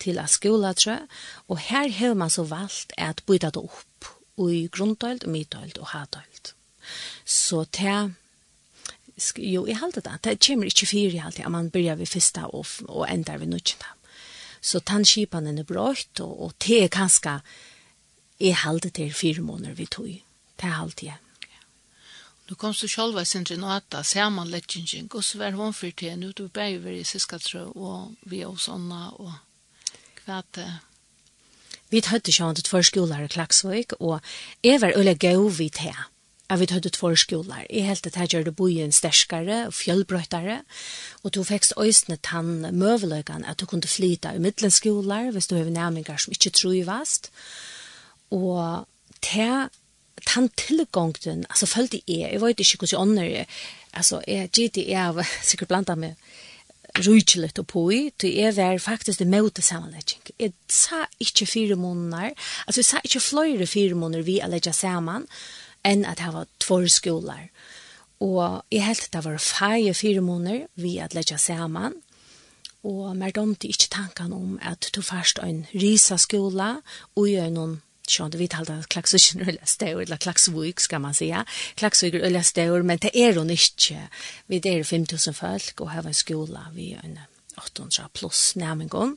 til 0.00 0.22
skola, 0.30 0.72
tror 0.78 0.94
jeg. 0.94 1.10
Og 1.50 1.60
her 1.68 1.90
har 1.98 2.14
man 2.14 2.32
så 2.32 2.46
valgt 2.48 2.94
at 2.96 3.20
bytte 3.26 3.50
det 3.58 3.66
opp 3.66 4.14
i 4.46 4.68
grunntøylt, 4.72 5.26
midtøylt 5.26 5.78
og 5.82 5.90
hattøyld. 5.94 6.54
Så 7.24 7.64
til 7.74 8.14
jo, 9.36 9.66
jeg 9.66 9.78
halte 9.80 10.00
det. 10.00 10.18
Det 10.24 10.38
kommer 10.46 10.66
ikke 10.66 10.86
fire 10.86 11.12
i 11.12 11.22
halte, 11.22 11.44
at 11.44 11.50
man 11.50 11.70
begynner 11.70 11.98
ved 11.98 12.06
første 12.06 12.46
og, 12.46 12.66
og 12.88 13.08
ender 13.10 13.38
ved 13.38 13.46
nødvendig. 13.46 13.94
Så 14.60 14.80
tannskipanen 14.80 15.58
er 15.58 15.66
brøyt, 15.66 16.20
og, 16.20 16.42
og 16.42 16.52
det 16.62 16.84
er 16.84 16.88
ganske, 16.88 17.40
jeg 18.40 18.56
halte 18.56 18.90
det 18.90 19.14
fire 19.14 19.42
måneder 19.42 19.74
vi 19.74 19.86
tog. 19.86 20.06
Det 20.06 20.66
er 20.66 20.78
halte 20.78 21.06
jeg. 21.06 21.18
Nu 22.48 22.54
kom 22.54 22.72
så 22.74 22.88
sjálva 22.88 23.24
sin 23.24 23.44
Renata, 23.44 24.02
saman 24.02 24.48
leggingen, 24.48 25.10
og 25.12 25.24
så 25.24 25.38
var 25.38 25.52
hon 25.52 25.74
fyrir 25.74 25.92
til, 25.92 26.18
nu 26.18 26.32
du 26.32 26.48
bæg 26.48 26.84
var 26.84 26.90
i 26.90 27.04
Siskatra, 27.04 27.66
og 27.76 28.14
vi 28.22 28.40
og 28.44 28.56
sånna, 28.60 29.10
og 29.20 29.34
hva 30.24 30.40
det 30.56 30.68
Vi 31.90 32.02
hadde 32.04 32.32
sjån 32.32 32.58
til 32.58 32.66
tvær 32.66 32.84
skoler 32.84 33.24
i 33.24 33.30
Klaksvøk, 33.32 33.94
og 34.04 34.20
jeg 34.64 34.80
var 34.82 34.92
øyne 34.96 35.14
gøy 35.16 35.48
vi 35.56 35.68
til 35.72 35.96
Jeg 36.50 36.60
vet 36.60 36.70
hadde 36.70 36.90
tvær 36.92 37.14
skoler. 37.14 37.64
Jeg 37.70 37.86
helt 37.86 38.06
at 38.06 38.16
jeg 38.16 38.28
gjør 38.28 38.44
det 38.44 38.56
bojen 38.56 38.92
sterskere 38.92 39.66
og 39.66 39.74
fjellbrøttere, 39.74 40.62
og 41.22 41.34
du 41.34 41.42
fikk 41.44 41.64
øyne 41.80 42.18
tann 42.22 42.68
møveløkene 42.76 43.48
at 43.48 43.60
du 43.60 43.66
kunne 43.66 43.88
flyta 43.88 44.32
i 44.32 44.38
middelenskoler 44.38 45.30
hvis 45.32 45.46
du 45.46 45.56
har 45.56 45.64
nærmengar 45.64 46.20
som 46.20 46.32
ikke 46.32 46.50
tror 46.50 46.72
i 46.72 46.86
vast. 46.86 47.30
Og 48.30 48.86
til 49.22 49.68
tann 50.26 50.48
tilgångten, 50.56 51.46
altså 51.48 51.66
følte 51.66 52.00
jeg, 52.08 52.32
jeg 52.32 52.40
vet 52.40 52.60
ikke 52.60 52.76
hvordan 52.76 52.92
jeg 52.92 53.00
ånder 53.00 53.44
altså 53.92 54.20
jeg 54.28 54.50
gitt 54.52 54.76
jeg 54.76 54.96
av 55.00 55.22
sikkert 55.48 55.68
blanda 55.68 55.94
med 55.94 56.14
rujtjelet 57.06 57.58
og 57.62 57.66
poi, 57.70 58.10
til 58.18 58.34
jeg 58.34 58.54
var 58.56 58.78
faktisk 58.82 59.22
det 59.22 59.28
møte 59.30 59.62
sammenlegging. 59.62 60.22
Jeg 60.38 60.52
sa 60.68 61.04
ikke 61.20 61.46
fire 61.46 61.76
måneder, 61.76 62.34
altså 62.66 62.80
jeg 62.80 62.90
sa 62.90 63.00
ikke 63.04 63.24
flere 63.24 63.66
fire 63.66 63.94
måneder 63.94 64.26
vi 64.26 64.38
er 64.38 64.50
legget 64.50 64.74
sammen, 64.74 65.26
enn 65.86 66.04
at 66.08 66.20
jeg 66.20 66.34
var 66.34 66.50
två 66.60 66.80
skoler. 66.88 67.48
Og 68.20 68.62
jeg 68.72 68.84
helt 68.84 69.08
at 69.08 69.12
det 69.14 69.24
var 69.24 69.38
feie 69.42 69.94
fire 69.94 70.20
måneder 70.20 70.66
vi 70.74 70.96
er 70.98 71.14
legget 71.14 71.40
sammen, 71.40 71.94
og 72.86 73.16
mer 73.18 73.34
domte 73.34 73.68
ikke 73.68 73.90
tanken 73.90 74.32
om 74.32 74.58
at 74.62 74.90
du 74.94 75.02
først 75.02 75.40
en 75.42 75.66
risa 75.74 76.16
skola 76.16 76.76
og 77.16 77.28
gjør 77.28 77.50
noen 77.50 77.78
sjón, 78.10 78.34
vi 78.36 78.48
talar 78.48 78.82
at 78.82 78.90
klaksvikin 78.92 79.44
er 79.44 79.58
stor, 79.64 80.00
eller 80.02 80.16
klaksvik, 80.16 80.80
skal 80.80 81.00
man 81.00 81.14
säga. 81.14 81.44
Klaksvik 81.76 82.14
er 82.14 82.26
øyla 82.26 82.42
stor, 82.42 82.82
men 82.82 82.98
det 82.98 83.10
er 83.14 83.38
hun 83.38 83.50
ikke. 83.50 84.08
Vi 84.46 84.60
er 84.64 84.84
5000 84.84 85.34
folk, 85.34 85.80
og 85.80 85.90
her 85.90 86.02
var 86.02 86.10
en 86.10 86.14
skola, 86.14 86.68
vi 86.74 86.92
er 86.92 87.04
en 87.04 87.18
800 87.58 88.08
pluss 88.14 88.56
nærmengon. 88.56 89.16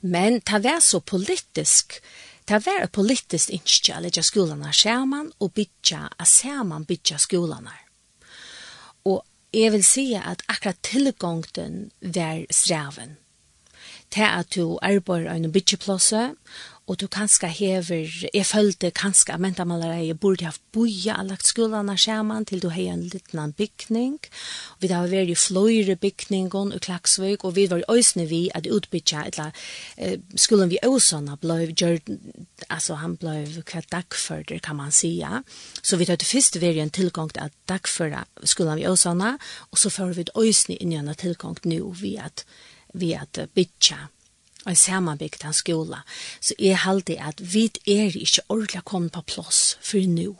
Men 0.00 0.40
det 0.40 0.64
var 0.64 0.80
så 0.80 1.00
politisk, 1.00 2.00
det 2.48 2.66
var 2.66 2.84
et 2.84 2.92
politisk 2.92 3.50
innskje, 3.50 3.96
at 3.96 4.02
leggja 4.02 4.22
skolene 4.22 4.72
skjermen, 4.72 5.32
og 5.40 5.52
bytja, 5.52 6.06
at 6.18 6.28
skjermen 6.28 6.86
bytja 6.88 7.18
skolene. 7.18 7.74
Og 9.04 9.24
jeg 9.52 9.72
vil 9.72 9.84
si 9.84 10.12
at 10.14 10.42
akkurat 10.48 10.80
tilgångten 10.82 11.90
var 12.00 12.44
streven 12.50 13.16
til 14.10 14.26
at 14.28 14.54
du 14.54 14.78
arbeider 14.82 15.32
en 15.34 15.52
bytjeplasse, 15.52 16.30
og 16.88 16.96
du 17.00 17.06
kanska 17.12 17.50
hever, 17.52 18.08
jeg 18.32 18.46
følte 18.48 18.88
kanskje 18.96 19.34
at 19.34 19.42
mentamalere 19.44 20.14
burde 20.16 20.46
ha 20.48 20.54
boja 20.72 21.18
og 21.20 21.28
lagt 21.28 21.46
skolene 21.46 21.98
sammen 22.00 22.46
til 22.48 22.62
du 22.62 22.70
har 22.72 22.94
en 22.94 23.02
liten 23.04 23.52
bygning. 23.52 24.16
Vi 24.80 24.88
har 24.88 25.10
vært 25.12 25.28
i 25.28 25.36
fløyre 25.36 25.98
bygningen 26.00 26.72
og 26.72 26.80
klaksvøk, 26.80 27.44
og 27.44 27.56
vi 27.56 27.66
var 27.68 27.84
øsne 27.92 28.24
vi 28.30 28.48
at 28.54 28.70
utbytja, 28.72 29.26
eller 29.28 29.52
eh, 29.98 30.16
skolen 30.34 30.72
vi 30.72 30.80
øsene 30.86 31.36
ble 31.36 31.74
gjort, 31.74 32.08
altså 32.70 32.96
han 33.02 33.18
ble 33.20 33.44
hver 33.68 33.84
dagfører, 33.92 34.56
kan 34.64 34.80
man 34.80 34.92
sija. 34.92 35.42
Så 35.82 36.00
vi 36.00 36.08
tar 36.08 36.24
først 36.24 36.56
vært 36.56 36.80
en 36.80 36.94
tilgang 36.94 37.28
til 37.28 37.50
at 37.50 37.60
dagfører 37.68 38.24
skolen 38.48 38.80
vi 38.80 38.88
øsene, 38.88 39.36
og 39.70 39.78
så 39.78 39.92
får 39.92 40.16
vi 40.16 40.28
øsne 40.40 40.80
inn 40.80 40.96
i 40.96 41.00
en 41.02 41.14
tilgang 41.14 41.60
nå 41.68 41.92
vi 42.00 42.16
at 42.16 42.46
vi 43.00 43.14
at 43.16 43.40
bytja 43.54 44.06
og 44.66 44.76
samanbygd 44.76 45.46
hans 45.46 45.62
skola, 45.62 46.02
så 46.40 46.54
jeg 46.60 46.80
halde 46.82 47.16
at 47.22 47.40
vi 47.40 47.68
er 47.86 48.12
ikke 48.12 48.44
ordentlig 48.48 48.84
kommet 48.84 49.14
på 49.14 49.22
plass 49.34 49.78
for 49.80 50.04
nu. 50.08 50.36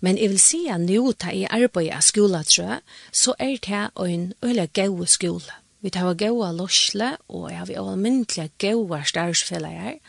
Men 0.00 0.18
jeg 0.18 0.30
vil 0.32 0.40
si 0.40 0.66
at 0.68 0.82
nå 0.82 1.12
ta 1.16 1.32
jeg 1.32 1.52
arbeid 1.52 1.92
av 1.94 2.04
skola, 2.04 2.42
tror 2.44 2.72
jeg, 2.74 2.80
så 3.12 3.36
er 3.38 3.56
det 3.62 3.84
en 3.96 4.32
øyelig 4.44 4.72
gode 4.76 5.06
skola. 5.06 5.60
Vi 5.80 5.92
tar 5.94 6.16
gode 6.18 6.50
løsle, 6.56 7.16
og 7.28 7.50
jeg 7.50 7.58
har 7.58 7.66
vi 7.66 7.78
almindelig 7.78 8.50
gode 8.60 9.02
størsfellager, 9.06 10.00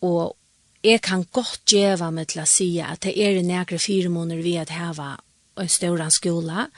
og 0.00 0.36
jeg 0.84 1.02
kan 1.04 1.24
godt 1.32 1.64
gjøre 1.68 2.10
meg 2.12 2.30
til 2.32 2.42
å 2.42 2.48
si 2.48 2.68
at 2.80 3.02
det 3.04 3.14
er 3.20 3.42
nærkere 3.44 3.78
fire 3.78 4.08
måneder 4.08 4.42
vi 4.42 4.56
har 4.56 4.70
hatt 4.70 5.24
en 5.60 5.68
større 5.68 6.10
skola, 6.10 6.68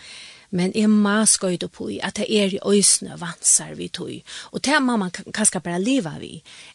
men 0.53 0.75
jeg 0.77 0.91
må 0.93 1.15
skøyde 1.29 1.69
på 1.73 1.89
at 2.05 2.19
det 2.21 2.27
er 2.29 2.53
i 2.53 2.61
øysene 2.61 3.17
vansar 3.21 3.73
vi 3.79 3.89
tog. 3.89 4.13
Og 4.53 4.61
det 4.65 4.83
må 4.85 4.99
man 5.01 5.11
kanskje 5.11 5.63
bare 5.65 5.81
leve 5.81 6.13
vi, 6.21 6.33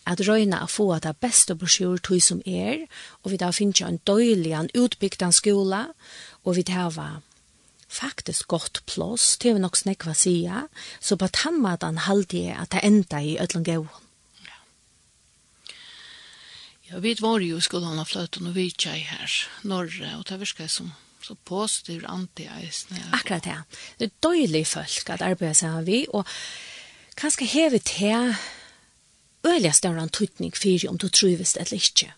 at 0.10 0.24
røyne 0.26 0.64
å 0.64 0.72
få 0.72 0.90
det 1.04 1.14
beste 1.22 1.56
brosjur 1.56 2.02
tog 2.02 2.22
som 2.24 2.42
er, 2.46 2.88
og 3.22 3.32
vi 3.32 3.38
da 3.38 3.52
finner 3.54 3.86
en 3.86 4.02
døylig, 4.02 4.56
en 4.58 4.74
utbygd 4.74 5.22
en 5.22 5.36
skole, 5.36 5.84
og 6.44 6.58
vi 6.58 6.66
da 6.66 6.90
var 6.90 7.22
faktisk 7.88 8.50
godt 8.52 8.82
plås, 8.90 9.38
det 9.38 9.54
er 9.54 9.62
nok 9.62 9.78
snakk 9.78 10.04
hva 10.08 10.18
sier, 10.18 10.68
så 11.00 11.16
på 11.16 11.30
tannmaten 11.32 12.02
halde 12.10 12.44
jeg 12.50 12.58
at 12.58 12.74
det 12.74 12.84
enda 12.84 13.22
i 13.24 13.38
Øtlandgåen. 13.40 13.88
Ja, 16.88 17.02
vi 17.04 17.18
var 17.20 17.44
jo 17.44 17.60
skolan 17.60 18.00
av 18.00 18.08
fløten 18.08 18.48
og 18.48 18.56
vi 18.56 18.70
tjei 18.72 19.02
her, 19.04 19.34
norre, 19.68 20.14
og 20.16 20.24
det 20.30 20.40
virker 20.40 20.70
som 20.72 20.94
så 21.28 21.36
positiv 21.48 22.06
anti 22.10 22.48
eisne. 22.58 23.02
Akkurat 23.16 23.48
det. 23.48 23.58
Det 24.00 24.10
er 24.10 24.20
døylig 24.24 24.66
folk 24.68 25.10
at 25.14 25.26
arbeida 25.26 25.54
sammen 25.58 25.88
vi, 25.88 26.06
og 26.14 26.28
kanskje 27.18 27.52
hever 27.52 27.84
til 27.84 28.36
øyelig 29.48 29.74
større 29.76 30.04
en 30.04 30.12
tøytning 30.12 30.56
for 30.56 30.90
om 30.90 30.98
du 30.98 31.08
trives 31.10 31.54
det 31.54 31.62
eller 31.66 31.82
ikke. 31.82 32.10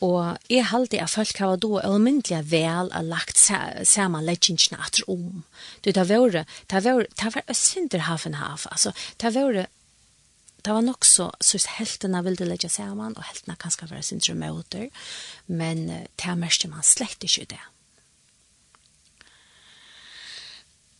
Og 0.00 0.38
jeg 0.50 0.66
halte 0.70 1.00
at 1.02 1.10
folk 1.10 1.38
har 1.38 1.56
då 1.56 1.78
almindelig 1.78 2.50
vel 2.50 2.88
og 2.92 3.04
lagt 3.04 3.38
sammen 3.84 4.24
leggingsene 4.24 4.80
atter 4.80 5.04
om. 5.10 5.44
Det 5.84 5.96
har 5.96 6.08
vært, 6.08 6.48
det 6.70 6.72
har 6.72 6.86
vært, 6.86 7.12
det 7.16 7.34
var 7.34 7.54
synder 7.54 8.06
hafen 8.08 8.34
haf, 8.34 8.66
altså, 8.70 8.92
det 9.20 9.28
har 9.28 9.36
vært, 9.36 9.66
det 10.64 10.72
var 10.72 10.84
nok 10.84 11.04
så 11.04 11.30
synes 11.40 11.66
heltene 11.78 12.22
ville 12.24 12.48
legge 12.48 12.68
sammen, 12.68 13.16
og 13.16 13.24
heltene 13.24 13.56
kanskje 13.60 13.90
være 13.90 14.02
sin 14.02 14.20
drømmeoter, 14.20 14.88
men 15.46 15.86
det 15.88 16.24
har 16.24 16.36
mest 16.36 16.66
man 16.68 16.84
slett 16.84 17.24
ikke 17.24 17.48
det. 17.54 17.62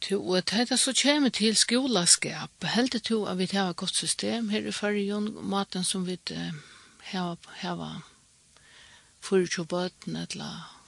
To, 0.01 0.17
og 0.33 0.51
det 0.51 0.79
så 0.81 0.95
kommer 1.03 1.29
til 1.29 1.57
skolaskap, 1.57 2.65
heldur 2.65 2.99
to 2.99 3.25
at 3.29 3.39
vi 3.39 3.49
har 3.53 3.73
godt 3.73 3.97
system 3.97 4.49
her 4.49 4.65
i 4.67 4.73
fyrrjon, 4.73 5.29
maten 5.45 5.85
som 5.85 6.07
vi 6.07 6.17
har, 7.13 7.37
har 7.61 8.03
fyrir 9.21 9.65
bøten, 9.65 10.17
eller 10.17 10.81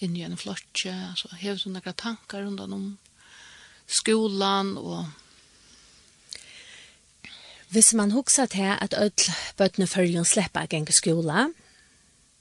inn 0.00 0.16
i 0.16 0.24
en 0.24 0.38
flotje, 0.38 0.94
altså 1.10 1.28
hever 1.36 1.60
sånne 1.60 1.92
tankar 1.92 2.46
rundt 2.46 2.60
om 2.60 2.98
skolan 3.86 4.76
og 4.78 5.08
Hvis 7.68 7.92
man 7.92 8.10
hugsa 8.10 8.46
til 8.46 8.78
at 8.80 8.94
öll 8.96 9.32
bøtne 9.56 9.86
slipper 9.86 10.24
sleppa 10.24 10.66
gjenge 10.66 10.92
skola, 10.92 11.48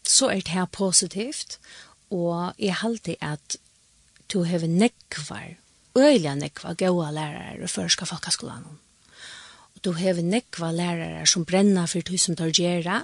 så 0.04 0.30
er 0.30 0.36
det 0.36 0.48
her 0.48 0.66
positivt, 0.66 1.60
og 2.10 2.54
jeg 2.60 2.76
halte 2.76 3.16
at 3.20 3.58
du 4.34 4.44
har 4.44 4.64
nekvar 4.68 5.58
øyelig 5.98 6.36
nekva 6.38 6.74
gode 6.78 7.12
lærere 7.16 7.64
i 7.64 7.68
førska 7.68 8.06
folkeskolen. 8.06 8.78
Og 9.76 9.84
du 9.86 9.92
har 9.98 10.22
nekva 10.22 10.72
lærere 10.72 11.26
som 11.28 11.46
brenner 11.46 11.86
for 11.86 12.02
du 12.02 12.18
som 12.18 12.36
tar 12.36 12.54
gjerra, 12.54 13.02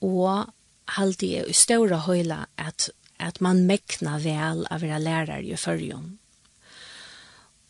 og 0.00 0.52
halde 0.96 1.26
i 1.26 1.52
større 1.52 2.04
høyla 2.06 2.44
at, 2.58 2.90
at 3.18 3.40
man 3.40 3.64
mekna 3.66 4.18
vel 4.22 4.66
av 4.70 4.84
vera 4.84 4.98
lærere 4.98 5.42
i 5.44 5.56
fyrjon. 5.56 6.18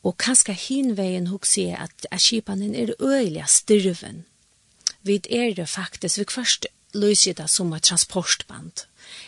Og 0.06 0.14
kanska 0.18 0.52
hinvegin 0.52 1.26
hugsi 1.26 1.72
at, 1.74 2.06
at 2.10 2.22
kipanen 2.22 2.74
er 2.74 2.94
øyelig 3.00 3.44
styrven. 3.48 4.24
Vi 5.02 5.20
er 5.30 5.54
det 5.54 5.68
faktisk, 5.68 6.18
vi 6.18 6.24
først 6.30 6.66
løsida 6.94 7.46
som 7.46 7.72
et 7.72 7.82
transportband. 7.82 8.86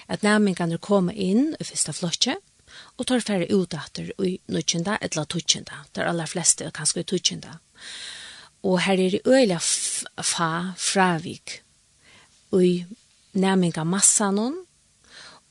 At 0.08 0.22
nærmengene 0.22 0.78
kommer 0.78 1.12
inn 1.12 1.54
i 1.61 1.64
første 1.64 1.92
flotje, 1.92 2.37
og 2.98 3.06
tar 3.06 3.24
færre 3.24 3.48
utdatter 3.54 4.10
i 4.24 4.38
nødkjenda 4.50 4.98
eller 5.02 5.24
tøtkjenda. 5.24 5.84
Det 5.92 6.02
er 6.02 6.10
aller 6.10 6.30
fleste 6.30 6.66
er 6.66 6.74
kanskje 6.74 7.06
tøtkjenda. 7.06 7.58
Og 8.66 8.80
her 8.84 8.98
er 8.98 9.14
det 9.14 9.22
øyla 9.26 9.58
fa 9.58 10.74
fravik 10.76 11.60
i 12.58 12.84
nærminga 13.38 13.84
massa 13.84 14.30
noen, 14.34 14.56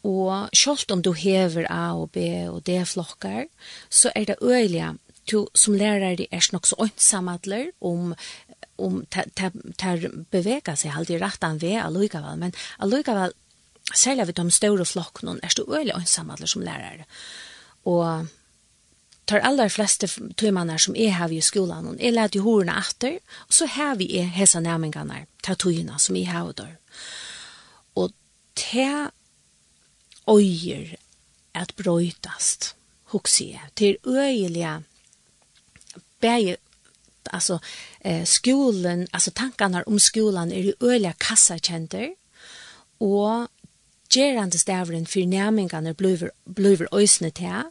og 0.07 0.49
selv 0.55 0.93
om 0.93 1.01
du 1.03 1.11
hever 1.13 1.67
A 1.71 1.95
og 1.97 2.11
B 2.15 2.23
og 2.47 2.61
D-flokkar, 2.67 3.47
så 3.89 4.11
er 4.15 4.25
det 4.29 4.41
øyla 4.41 4.95
du 5.31 5.47
som 5.55 5.75
lærare 5.75 6.27
er 6.31 6.49
nok 6.53 6.67
så 6.67 6.75
ønsamadler 6.79 7.71
om 7.81 8.13
om 8.77 9.01
ter 9.09 10.03
bevega 10.31 10.75
seg 10.77 10.93
halde 10.93 11.15
i 11.15 11.19
rattan 11.21 11.57
ve 11.61 11.73
allikevel, 11.81 12.37
men 12.37 12.53
allikevel 12.77 13.33
særlig 13.95 14.27
ved 14.27 14.33
de 14.33 14.51
store 14.51 14.85
flokkene, 14.85 15.39
er 15.43 15.53
du 15.57 15.65
øyelig 15.73 15.93
ensamhandler 15.95 16.47
som 16.47 16.61
lærere. 16.61 17.05
Og 17.85 18.27
tar 19.27 19.43
aller 19.43 19.67
fleste 19.67 20.07
tøymene 20.37 20.79
som 20.79 20.95
er 20.95 21.11
her 21.11 21.31
i 21.31 21.41
skolan, 21.41 21.87
og 21.87 21.99
jeg 21.99 22.13
lærte 22.13 22.37
jo 22.37 22.43
hårene 22.43 22.77
etter, 22.79 23.19
og 23.47 23.53
så 23.53 23.65
har 23.65 23.95
vi 23.95 24.09
er 24.19 24.31
hese 24.37 24.61
nærmengene, 24.61 25.25
ta 25.43 25.53
tøyene 25.53 25.99
som 25.99 26.15
jeg 26.15 26.31
har 26.31 26.51
der. 26.51 26.75
Og 27.95 28.11
ta 28.55 29.09
øyer 30.29 30.95
at 31.53 31.73
brøytast, 31.77 32.75
hukse 33.13 33.45
jeg, 33.55 33.69
til 33.75 33.97
øyelige 34.05 34.83
bæge 36.19 36.57
alltså 37.31 37.59
eh, 37.99 38.23
skolan 38.23 39.07
alltså 39.11 39.31
tankarna 39.31 39.83
om 39.83 39.99
skolan 39.99 40.51
är 40.51 40.61
ju 40.61 40.73
öliga 40.79 41.13
kassakenter 41.17 42.15
och 42.97 43.47
gerande 44.17 44.57
stavren 44.57 45.07
for 45.07 45.25
nærmingene 45.29 45.93
blir, 45.93 46.29
blir 46.45 46.87
øsne 46.95 47.29
til, 47.31 47.69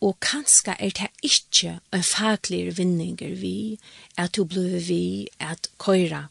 og 0.00 0.18
kanskje 0.22 0.76
er 0.78 0.94
det 0.94 1.08
ikke 1.22 1.78
en 1.92 2.02
faglig 2.06 2.78
vinninger 2.78 3.34
vi, 3.40 3.78
at 4.18 4.36
du 4.36 4.44
blir 4.44 4.78
vi, 4.86 5.28
at 5.40 5.70
køyre, 5.78 6.28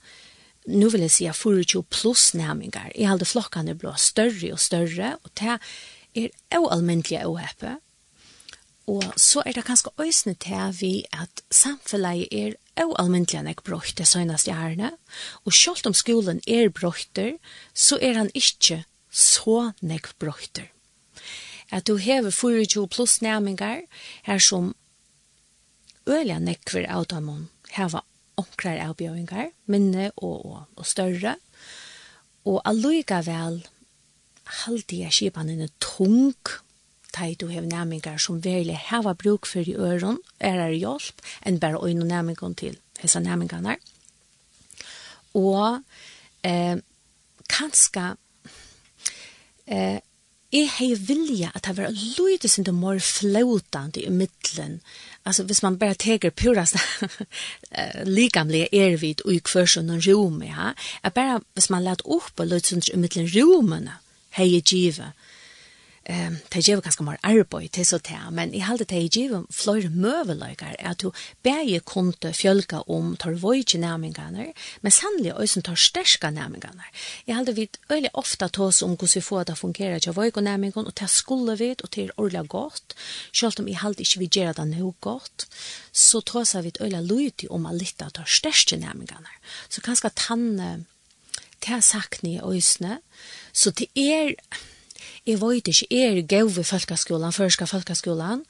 Nå 0.68 0.90
vil 0.92 1.06
jeg 1.06 1.12
si 1.16 1.28
24 1.32 1.84
pluss 1.88 2.34
nærmingar. 2.36 2.92
i 2.96 3.06
alle 3.08 3.26
flokkene 3.26 3.76
blir 3.76 3.96
større 3.96 4.52
og 4.52 4.60
større, 4.60 5.16
og 5.24 5.30
det 5.40 5.60
er 6.52 6.58
jo 6.58 6.68
almindelig 6.68 7.22
å 7.24 7.38
heppe. 7.40 7.78
Og 8.88 9.04
så 9.16 9.44
er 9.46 9.56
det 9.56 9.64
kanskje 9.64 9.94
øsne 10.00 10.34
til 10.36 10.76
vi 10.80 10.92
at 11.12 11.42
samfunnet 11.52 12.28
er 12.34 12.56
jo 12.84 12.96
almindelig 13.00 13.40
enn 13.40 13.48
jeg 13.48 13.64
brøyte 13.64 14.06
søgnast 14.06 14.48
i 14.48 14.56
herne, 14.56 14.92
og 15.46 15.56
selv 15.56 15.88
om 15.88 15.96
skolen 15.96 16.42
er 16.48 16.68
brøyter, 16.68 17.38
så 17.74 18.00
er 18.02 18.20
han 18.20 18.32
ikke 18.34 18.84
så 19.18 19.72
nekv 19.82 20.14
brøyter. 20.22 20.70
At 21.74 21.88
du 21.88 21.98
hever 21.98 22.32
24 22.32 22.88
pluss 22.88 23.22
næmingar 23.22 23.82
her 24.24 24.40
som 24.40 24.76
øyla 26.08 26.38
nekver 26.40 26.86
av 26.88 27.10
dem 27.12 27.50
hever 27.74 28.06
omkrar 28.38 28.78
avbjøringar, 28.78 29.50
minne 29.66 30.12
og, 30.16 30.46
og, 30.46 30.62
og 30.78 30.86
større. 30.86 31.36
Og 32.46 32.62
alluiga 32.70 33.20
vel 33.26 33.64
haldiga 34.64 35.10
skipanene 35.12 35.68
tung 35.84 36.38
tei 37.18 37.34
du 37.40 37.48
hev 37.50 37.66
næmingar 37.66 38.20
som 38.22 38.40
verlig 38.44 38.78
heva 38.90 39.14
bruk 39.18 39.48
for 39.50 39.66
i 39.66 39.76
øron, 39.76 40.20
er 40.40 40.60
er 40.62 40.76
hjelp, 40.76 41.22
enn 41.46 41.60
bare 41.60 41.82
øyne 41.82 42.06
næmingon 42.06 42.56
til 42.56 42.78
hessa 43.00 43.20
næmingarna. 43.20 43.76
Og 45.34 45.82
eh, 46.44 46.78
kanska 47.50 48.16
eh, 49.68 50.00
jeg 50.52 50.70
har 50.72 51.00
vilja 51.08 51.50
at 51.56 51.66
det 51.68 51.76
var 51.76 51.92
lydet 51.92 52.50
som 52.52 52.64
det 52.64 52.74
må 52.74 52.94
flåtande 53.04 54.00
i 54.00 54.10
middelen. 54.10 54.80
Altså, 55.26 55.44
hvis 55.44 55.62
man 55.64 55.78
bare 55.78 55.98
teker 56.00 56.30
purast 56.30 56.78
likamlige 58.08 58.70
ervid 58.86 59.26
og 59.26 59.34
i 59.34 59.42
kvørsjon 59.44 59.90
og 59.92 60.08
rom, 60.08 60.40
ja, 60.44 60.72
er 61.04 61.10
bare 61.10 61.42
hvis 61.54 61.70
man 61.70 61.84
lät 61.84 62.06
opp 62.06 62.40
og 62.40 62.48
lydet 62.48 62.66
som 62.66 62.82
i 62.94 62.98
middelen 62.98 63.28
romene, 63.36 64.00
hei 64.38 64.62
givet, 64.62 65.12
Ehm 66.10 66.38
det 66.50 66.68
ger 66.68 66.82
ganska 66.82 67.04
mer 67.04 67.18
arbeid 67.22 67.72
till 67.72 67.86
så 67.86 67.98
där 67.98 68.32
men 68.32 68.54
i 68.54 68.60
halde 68.60 68.84
det 68.84 69.16
ger 69.16 69.44
fler 69.52 69.90
mövelikar 69.90 70.76
att 70.80 70.98
du 70.98 71.12
bäge 71.44 71.80
kunde 71.80 72.34
fjölka 72.34 72.82
om 72.82 73.16
tar 73.16 73.32
voice 73.32 73.76
nämingarna 73.76 74.46
men 74.82 74.92
sannligen 74.92 75.38
ösen 75.38 75.64
tar 75.64 75.76
stärska 75.76 76.32
nämingarna 76.32 76.84
i 77.26 77.32
halde 77.32 77.52
vi 77.52 77.70
öle 77.90 78.10
ofta 78.14 78.50
tås 78.50 78.82
om 78.82 78.98
hur 79.02 79.16
vi 79.16 79.22
får 79.22 79.46
det 79.46 79.56
fungera 79.56 80.00
jag 80.02 80.14
voice 80.14 80.36
nämingon 80.42 80.88
och 80.88 80.96
ta 80.96 81.08
skulle 81.08 81.56
vi 81.56 81.76
och 81.84 81.92
till 81.92 82.12
orla 82.16 82.44
gott 82.44 82.96
självt 83.34 83.60
om 83.60 83.68
i 83.68 83.74
halde 83.74 84.00
inte 84.00 84.20
vi 84.20 84.30
ger 84.32 84.54
det 84.54 84.66
nog 84.66 84.96
gott 85.00 85.48
så 85.92 86.22
tås 86.22 86.56
vi 86.56 86.72
öle 86.80 87.02
lite 87.02 87.48
om 87.48 87.66
att 87.66 87.76
lita 87.76 88.10
tar 88.10 88.26
stärska 88.26 88.78
nämingarna 88.78 89.30
så 89.70 89.82
kanske 89.82 90.10
tanne 90.10 90.84
Det 91.60 91.74
har 91.74 91.82
sagt 91.82 92.22
ni 92.22 92.36
i 92.58 92.62
så 93.52 93.70
det 93.72 93.88
er, 93.96 94.36
Jeg 95.26 95.42
vet 95.42 95.68
ikke, 95.68 95.88
jeg 95.92 96.18
er 96.18 96.28
gøy 96.28 96.56
ved 96.56 96.64
folkeskolen, 96.64 97.34
førska 97.34 97.66
folkeskolen, 97.66 98.46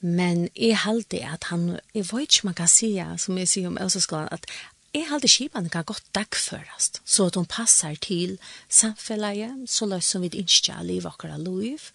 men 0.00 0.48
jeg 0.56 0.78
halte 0.78 1.24
at 1.24 1.44
han, 1.50 1.78
jeg 1.94 2.06
vet 2.12 2.28
ikke 2.28 2.50
man 2.50 2.54
kan 2.54 2.68
si, 2.68 2.96
som 3.16 3.38
jeg 3.38 3.48
sier 3.48 3.68
om 3.70 3.78
Øseskolen, 3.80 4.28
at 4.32 4.46
jeg 4.94 5.08
halte 5.10 5.28
skipene 5.28 5.70
kan 5.72 5.84
godt 5.84 6.04
dagføres, 6.14 6.92
så 7.04 7.26
at 7.26 7.34
hun 7.34 7.48
passer 7.50 7.96
til 7.98 8.36
samfunnet, 8.70 9.66
så 9.70 9.88
løs 9.90 10.06
som 10.06 10.22
vi 10.22 10.30
ikke 10.30 10.72
har 10.72 10.86
liv 10.86 11.06
akkurat 11.06 11.40
liv, 11.42 11.88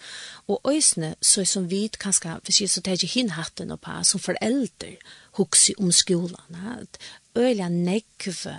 og 0.48 0.60
øsene, 0.68 1.14
så 1.22 1.46
som 1.46 1.70
vi 1.72 1.88
kanskje, 2.00 2.36
hvis 2.44 2.62
jeg 2.62 2.70
så 2.70 2.82
tar 2.82 3.00
ikke 3.00 3.14
hinn 3.14 3.32
hatten 3.38 3.72
og 3.72 3.80
på, 3.80 3.96
som 4.04 4.20
foreldre, 4.20 4.98
hukse 5.40 5.74
om 5.80 5.92
skolen, 5.96 6.60
at 6.76 7.00
øyla 7.38 7.70
nekve, 7.70 8.58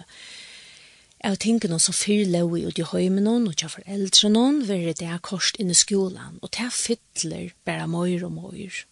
Jeg 1.20 1.36
tenker 1.44 1.68
noen 1.68 1.82
som 1.84 1.92
fyrler 1.92 2.46
vi 2.48 2.62
ut 2.64 2.78
i 2.80 2.84
høymen 2.88 3.26
noen, 3.28 3.48
og 3.50 3.58
til 3.60 3.68
foreldre 3.68 4.30
noen, 4.32 4.62
vil 4.64 4.86
det 4.96 5.04
er 5.04 5.20
kost 5.20 5.58
inn 5.60 5.68
i 5.68 5.76
skolan, 5.76 6.38
og 6.40 6.48
det 6.56 6.70
fytler 6.72 7.50
bare 7.68 7.88
møyre 7.92 8.30
og 8.30 8.38
møyre. 8.38 8.86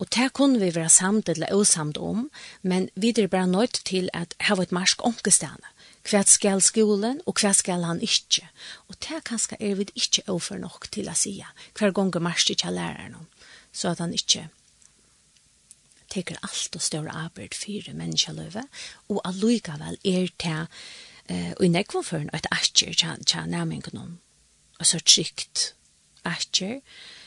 Og 0.00 0.08
det 0.12 0.30
kunne 0.36 0.60
vi 0.60 0.70
være 0.72 0.92
samt 0.92 1.28
eller 1.32 1.52
osamt 1.52 2.00
om, 2.00 2.26
men 2.62 2.88
vi 2.96 3.12
er 3.12 3.28
bare 3.32 3.48
nødt 3.48 3.80
til 3.88 4.08
at 4.16 4.32
ha 4.48 4.56
et 4.60 4.72
marsk 4.72 5.04
omkestene. 5.04 5.72
Hva 6.06 6.22
skal 6.24 6.60
skolen, 6.64 7.20
og 7.26 7.40
hva 7.40 7.52
skal 7.56 7.84
han 7.84 8.00
ikke? 8.00 8.48
Og 8.88 8.96
det 9.04 9.24
kanskje 9.28 9.56
er 9.60 9.76
vi 9.76 9.88
ikke 9.94 10.24
over 10.32 10.60
nok 10.60 10.88
til 10.92 11.08
å 11.12 11.16
si 11.16 11.42
hver 11.76 11.92
gang 11.92 12.12
marsk 12.22 12.52
ikke 12.52 12.72
lærer 12.72 13.10
noen, 13.12 13.28
så 13.72 13.92
at 13.92 14.00
han 14.00 14.14
ikke 14.16 14.48
teker 16.12 16.38
alt 16.46 16.76
og 16.76 16.84
større 16.84 17.12
arbeid 17.12 17.56
for 17.56 17.92
menneskeløve, 17.92 18.64
og 19.10 19.20
allikevel 19.28 19.98
er 20.04 20.30
det 20.40 20.60
eh, 21.28 21.52
og 21.56 21.64
i 21.64 21.72
nekvån 21.72 22.04
for 22.04 22.22
en 22.22 22.30
et 22.34 22.48
atjer 22.52 22.94
tja 22.94 23.46
nærmengen 23.46 24.18
så 24.82 25.00
trygt 25.00 25.72
atjer 26.24 26.80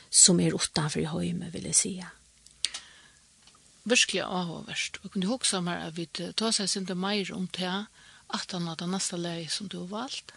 som 0.09 0.39
er 0.39 0.55
utanfor 0.57 1.01
i 1.01 1.09
høyme, 1.09 1.51
vil 1.53 1.69
jeg 1.69 1.75
sija. 1.75 2.09
Virkelig 3.89 4.21
avhåverst. 4.25 4.99
Og 5.03 5.11
kunne 5.11 5.25
du 5.25 5.31
huske 5.31 5.61
meg 5.61 5.81
at 5.87 5.97
vi 5.97 6.05
tar 6.09 6.53
seg 6.53 6.69
sinte 6.69 6.95
meir 6.95 7.31
om 7.33 7.47
det 7.57 7.87
at 8.29 8.51
han 8.53 8.67
hadde 8.69 8.89
neste 8.89 9.17
leie 9.17 9.49
som 9.49 9.69
du 9.69 9.79
har 9.79 9.91
valgt? 9.93 10.33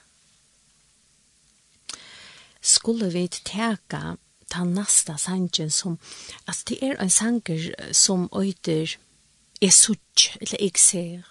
Skulle 2.62 3.10
vi 3.12 3.26
teka 3.28 4.16
ta 4.52 4.64
nasta 4.64 5.16
sangen 5.18 5.70
som, 5.70 5.98
altså 6.46 6.64
det 6.68 6.78
er 6.82 7.00
en 7.00 7.10
sanger 7.10 7.72
som 7.96 8.28
øyder 8.36 8.96
er 9.62 9.70
sutt, 9.70 10.28
eller 10.40 10.60
jeg 10.60 10.78
ser, 10.78 11.22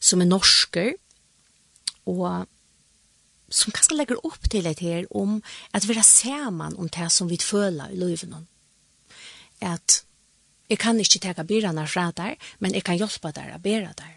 som 0.00 0.20
er 0.20 0.30
norsker, 0.30 0.94
og 2.10 2.46
som 3.52 3.72
kanskje 3.74 3.98
legger 3.98 4.20
opp 4.26 4.48
til 4.50 4.66
et 4.66 4.80
her 4.80 5.04
om 5.10 5.40
at 5.76 5.84
vi 5.88 5.96
er 5.96 6.06
sammen 6.06 6.76
om 6.80 6.88
det 6.88 7.10
som 7.12 7.28
vi 7.28 7.36
føler 7.36 7.92
i 7.92 8.00
livet 8.00 8.32
At 9.60 10.02
jeg 10.70 10.78
kan 10.78 10.98
ikke 11.00 11.20
tega 11.20 11.44
byrene 11.44 11.86
fra 11.86 12.10
der, 12.16 12.34
men 12.58 12.72
jeg 12.74 12.84
kan 12.84 12.96
hjelpe 12.96 13.32
der 13.32 13.54
å 13.54 13.60
bære 13.60 13.92
der. 13.98 14.14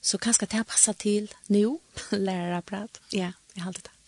Så 0.00 0.18
kanskje 0.18 0.48
det 0.50 0.66
passer 0.66 0.92
til 0.92 1.28
nå, 1.48 1.78
lærere 2.26 2.62
prat. 2.62 3.00
Ja, 3.12 3.32
jeg 3.54 3.62
har 3.62 3.72
det 3.72 3.84
da. 3.84 4.01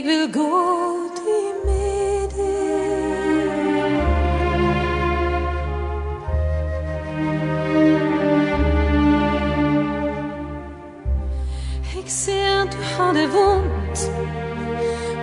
Jeg 0.00 0.08
vil 0.08 0.32
gå 0.32 0.60
til 1.16 1.48
med 1.64 2.28
deg 2.32 2.46
Jeg 11.94 12.04
ser 12.06 12.62
at 12.62 12.72
du 12.72 12.80
har 12.94 13.12
det 13.12 13.28
vondt 13.34 14.10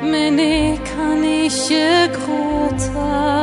Men 0.04 0.40
jeg 0.40 0.80
kan 0.86 1.24
ikke 1.26 2.14
gråta. 2.20 3.37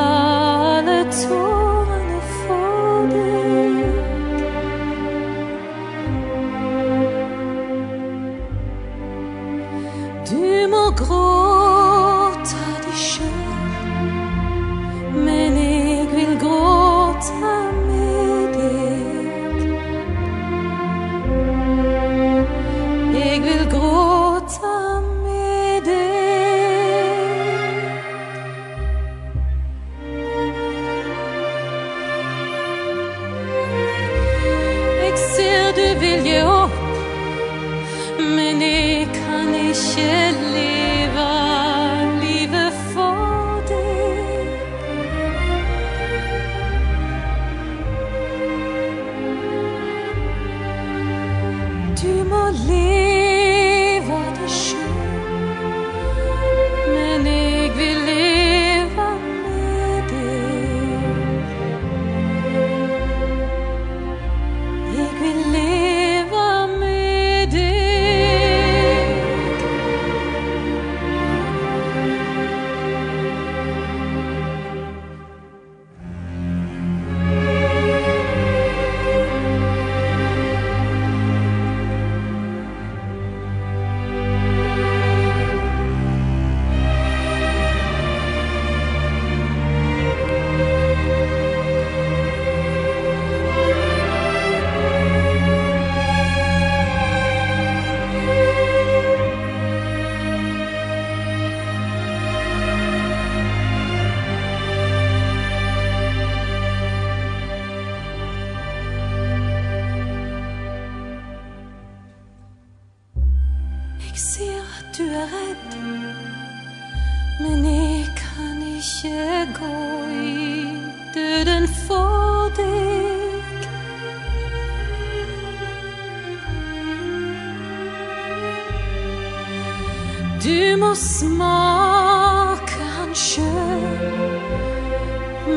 Du 130.75 130.79
må 130.79 130.95
smake 130.99 132.87
han 132.97 133.13
sjøl. 133.15 133.83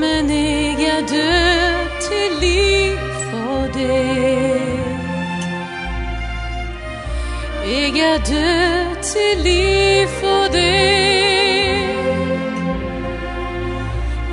Men 0.02 0.30
jeg 0.30 0.84
er 0.86 1.08
død 1.10 1.88
til 2.06 2.36
liv 2.42 3.00
for 3.32 3.64
deg. 3.74 4.78
Jeg 7.66 7.98
er 8.12 8.22
død 8.30 9.02
til 9.10 9.44
liv 9.48 10.08
for 10.20 10.54
deg. 10.54 11.98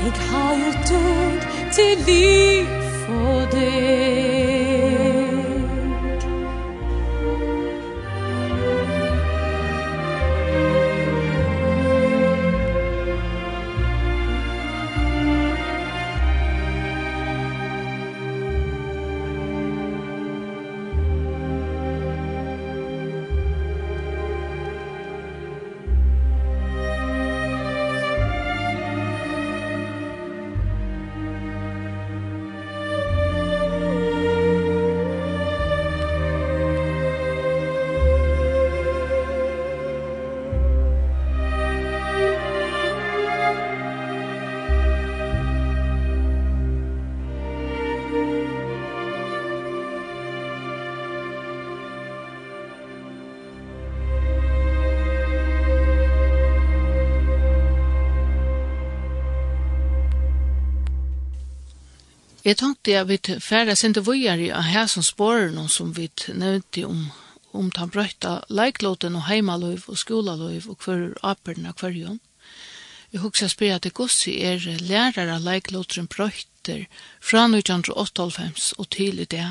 Jeg 0.04 0.14
har 0.28 0.54
jo 0.64 0.70
død 0.92 1.50
til 1.72 2.06
liv 2.12 2.66
for 3.06 3.48
deg. 3.56 4.33
Jeg 62.44 62.58
tenkte 62.60 62.92
jeg 62.92 63.08
vidt 63.08 63.30
færre 63.40 63.76
sende 63.76 64.02
vujere 64.04 64.50
av 64.52 64.66
her 64.68 64.88
som 64.90 65.02
spårene 65.02 65.68
som 65.72 65.94
vi 65.96 66.10
nevnte 66.28 66.84
om 66.84 67.06
om 67.54 67.70
ta 67.70 67.86
brøyta 67.86 68.40
leiklåten 68.50 69.14
og 69.14 69.28
heimaløyv 69.28 69.84
og 69.86 69.98
skolaløyv 69.98 70.66
og 70.72 70.84
hver 70.84 71.02
aperne 71.22 71.70
av 71.70 71.78
hverjon. 71.78 72.18
Jeg 73.14 73.22
husker 73.22 73.50
spyr 73.52 73.76
at 73.76 73.84
det 73.86 73.94
gossi 73.94 74.40
er 74.42 74.58
lærere 74.82 75.36
av 75.36 75.44
leiklåten 75.46 76.08
brøyter 76.10 76.88
fra 77.22 77.44
1998 77.46 78.72
og 78.78 78.90
til 78.90 79.22
i 79.22 79.28
det. 79.36 79.46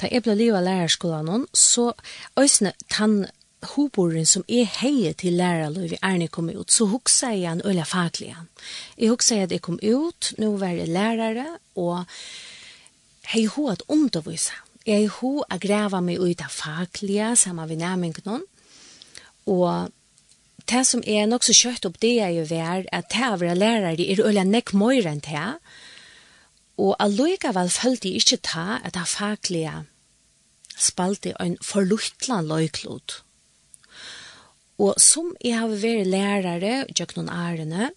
Da 0.00 0.08
jeg 0.08 0.24
ble 0.24 0.38
livet 0.38 0.62
av 0.62 0.64
lærerskolen, 0.64 1.44
så 1.52 1.92
øsne 2.40 2.72
tann 2.88 3.26
hoboren 3.74 4.26
som 4.26 4.44
er 4.48 4.68
heie 4.80 5.12
til 5.12 5.36
lærerløy 5.36 5.88
vi 5.90 5.98
Erne 6.02 6.28
kom 6.28 6.48
ut, 6.48 6.72
så 6.72 6.86
huksa 6.88 7.32
jeg 7.34 7.52
en 7.52 7.62
øyla 7.64 7.84
faglig. 7.84 8.34
Jeg 8.98 9.10
huksa 9.10 9.34
jeg 9.34 9.48
at 9.48 9.52
jeg 9.52 9.62
kom 9.62 9.78
ut, 9.82 10.32
nå 10.38 10.56
var 10.56 10.74
jeg 10.76 10.88
lærere, 10.88 11.46
og 11.76 12.04
hei 13.32 13.44
ho 13.46 13.68
at 13.68 13.82
undervisa. 13.88 14.56
Jeg 14.86 15.08
ho 15.20 15.42
at 15.50 15.60
grava 15.60 16.00
meg 16.00 16.20
ut 16.20 16.40
av 16.40 16.50
faglige 16.50 17.36
sammen 17.36 17.68
med 17.68 17.76
nærmengen, 17.76 18.42
og 19.46 19.92
det 20.70 20.86
som 20.86 21.02
er 21.06 21.26
nok 21.26 21.44
så 21.44 21.54
kjøtt 21.56 21.86
opp 21.88 22.00
det 22.00 22.16
er 22.22 22.34
jo 22.38 22.44
vær, 22.48 22.84
at 22.92 23.10
det 23.12 23.24
av 23.26 23.42
lærere 23.42 23.94
er 24.00 24.24
øyla 24.24 24.44
nekk 24.44 24.72
møyre 24.72 25.12
enn 25.12 25.24
det, 25.24 25.46
og 26.80 26.96
allikevel 26.98 27.68
følte 27.68 28.08
jeg 28.08 28.22
ikke 28.22 28.44
ta 28.46 28.78
at 28.84 28.94
det 28.96 29.08
faglige 29.08 29.82
spalte 30.80 31.34
en 31.40 31.58
forluttlan 31.60 32.48
løyklod. 32.48 33.20
Og 34.80 34.96
som 35.02 35.34
jeg 35.44 35.58
har 35.60 35.72
vært 35.82 36.08
lærere, 36.08 36.74
gjør 36.96 37.18
noen 37.18 37.32
ærene, 37.34 37.90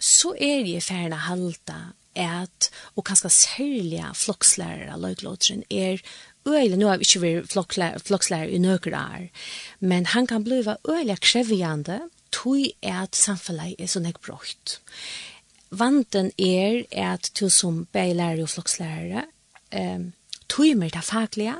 så 0.00 0.32
er 0.40 0.64
jeg 0.64 0.84
ferdig 0.86 1.18
å 1.18 1.26
halte 1.26 1.78
at, 2.18 2.70
og 2.96 3.04
kanskje 3.06 3.30
særlig 3.34 4.00
flokslærere, 4.16 4.96
løyklåteren, 5.00 5.62
er 5.70 6.00
øyelig, 6.48 6.78
nå 6.80 6.88
har 6.88 7.00
vi 7.00 7.06
ikke 7.06 7.22
vært 7.22 7.52
flokslærer, 7.52 8.02
flokslærer 8.02 8.54
i 8.54 8.62
nøkker 8.62 8.96
år, 8.96 9.28
men 9.80 10.08
han 10.14 10.26
kan 10.26 10.44
bli 10.44 10.62
øyelig 10.64 11.20
krevjende, 11.20 12.00
tog 12.32 12.64
at 12.86 13.18
samfunnet 13.18 13.76
er 13.78 13.90
så 13.90 14.00
nek 14.00 14.20
brått. 14.24 14.78
Vanten 15.70 16.32
er 16.38 16.84
at 16.96 17.30
du 17.38 17.48
som 17.52 17.84
beilærer 17.92 18.42
og 18.42 18.50
flokslærere, 18.54 19.26
eh, 19.70 20.08
tog 20.48 20.76
mer 20.76 20.94
det 20.94 21.04
faglige, 21.04 21.58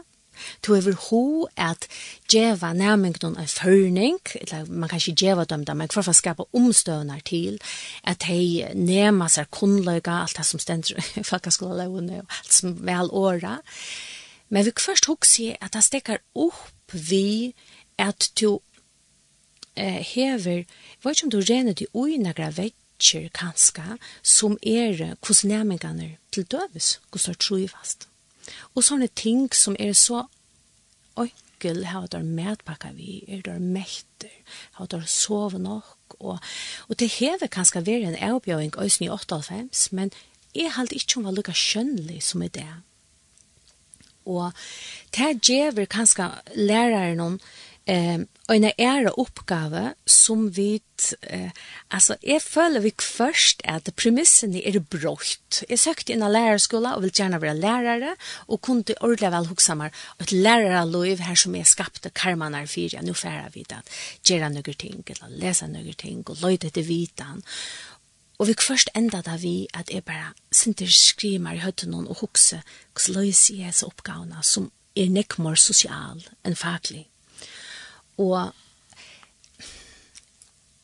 to 0.62 0.76
ever 0.76 0.96
who 1.08 1.48
at 1.56 1.86
jeva 2.32 2.72
nærming 2.72 3.16
non 3.22 3.38
a 3.38 3.46
førning, 3.46 4.20
eller 4.34 4.64
man 4.68 4.88
kan 4.88 5.00
ikke 5.00 5.26
jeva 5.26 5.44
dem 5.44 5.64
da, 5.64 5.74
men 5.74 5.88
for 5.92 6.06
å 6.06 6.14
skapa 6.16 6.46
omstøvnar 6.56 7.22
til 7.26 7.60
at 8.04 8.26
hei 8.28 8.66
nema 8.74 9.28
seg 9.28 9.50
kunnløyga, 9.54 10.22
alt 10.22 10.36
det 10.38 10.46
som 10.46 10.62
stender 10.62 10.98
i 11.18 11.24
fakkaskola 11.32 11.88
og 11.88 12.10
alt 12.10 12.52
som 12.52 12.76
vel 12.86 13.10
åra. 13.12 13.60
Men 14.50 14.66
vi 14.66 14.72
først 14.78 15.06
hugsi 15.06 15.52
at 15.60 15.74
det 15.74 15.84
stekkar 15.86 16.22
opp 16.34 16.92
vi 16.92 17.54
at 17.98 18.30
to 18.34 18.62
eh, 19.76 20.02
hever, 20.02 20.64
jeg 20.64 21.04
vet 21.04 21.16
ikke 21.16 21.26
om 21.26 21.30
du 21.30 21.40
rener 21.40 21.76
til 21.78 21.86
ui 21.94 22.18
nagra 22.18 22.50
vetsjer 22.56 23.30
kanska, 23.34 23.96
som 24.22 24.58
er 24.62 25.14
hos 25.26 25.44
nærmingene 25.44 26.16
til 26.32 26.44
døves, 26.44 26.98
hos 27.12 27.26
fast. 27.26 27.40
trofast. 27.40 28.09
Og 28.74 28.84
sånne 28.84 29.08
ting 29.14 29.48
som 29.54 29.76
er 29.78 29.92
så 29.98 30.24
ønkel, 31.18 31.84
har 31.84 32.06
der 32.08 32.24
medpakka 32.24 32.92
vi, 32.96 33.22
er 33.28 33.42
der 33.44 33.58
mekter, 33.58 34.32
har 34.78 34.86
der 34.86 35.04
sove 35.06 35.58
nok, 35.58 35.96
og, 36.18 36.38
og 36.88 36.98
det 36.98 37.10
hever 37.20 37.46
kanskje 37.52 37.84
vært 37.86 38.08
en 38.08 38.22
avbjøring 38.30 38.72
øysen 38.80 39.06
i 39.06 39.10
98, 39.10 39.92
men 39.92 40.12
jeg 40.54 40.72
halte 40.74 40.96
ikke 40.96 41.20
om 41.20 41.26
hva 41.28 41.34
lukka 41.34 41.54
skjønnelig 41.54 42.22
som 42.26 42.42
er 42.42 42.54
det. 42.54 42.70
Og 44.26 44.52
det 45.16 45.30
gjør 45.46 45.84
kanskje 45.90 46.28
læreren 46.56 47.20
noen 47.20 47.38
eh, 47.86 48.20
en 48.48 48.64
ære 48.78 49.12
oppgave 49.18 49.94
som 50.06 50.50
vi, 50.50 50.80
eh, 51.22 51.50
alltså 51.88 52.16
är 52.22 52.40
føler 52.40 52.80
vi 52.80 52.92
först 52.98 53.60
att 53.64 53.96
premissen 53.96 54.54
är 54.54 54.72
det 54.72 54.90
brott. 54.90 55.62
Jag 55.68 55.78
sökte 55.78 56.12
in 56.12 56.22
inn 56.22 56.32
lärarskola 56.32 56.94
och 56.94 57.04
vill 57.04 57.10
gärna 57.14 57.38
vara 57.38 57.52
lärare 57.52 58.16
och 58.46 58.62
kunde 58.62 58.94
kunne 58.94 59.30
väl 59.30 59.46
huxa 59.46 59.74
huske 59.74 59.90
att 60.16 60.32
lärare 60.32 60.84
lov 60.84 61.18
här 61.18 61.34
som 61.34 61.54
jeg 61.54 61.66
skapte 61.66 62.10
karmanar 62.10 62.66
for, 62.66 62.94
ja, 62.94 63.02
nå 63.02 63.14
færer 63.14 63.50
vi 63.52 63.64
det, 63.68 63.82
gjøre 64.24 64.48
några 64.48 64.72
ting, 64.72 65.02
eller 65.06 65.28
läsa 65.28 65.66
några 65.66 65.92
ting, 65.92 66.22
och 66.26 66.40
löjda 66.40 66.70
til 66.70 66.88
vitan. 66.88 67.42
Og 68.40 68.46
vi 68.48 68.54
først 68.56 68.88
enda 68.96 69.20
da 69.20 69.36
vi 69.36 69.66
at 69.76 69.90
jeg 69.92 70.04
bare 70.04 70.32
sinter 70.52 70.88
skrimer 70.88 71.58
i 71.58 71.60
høtten 71.60 71.94
og 71.94 72.22
hukse 72.22 72.62
hvordan 72.94 73.26
løser 73.26 73.54
jeg 73.54 73.74
så 73.74 73.90
oppgavene 73.90 74.40
som 74.42 74.70
er 74.96 75.12
nekk 75.12 75.36
mer 75.38 75.60
sosial 75.60 76.24
enn 76.44 76.56
faglig. 76.56 77.04
Og 78.18 78.52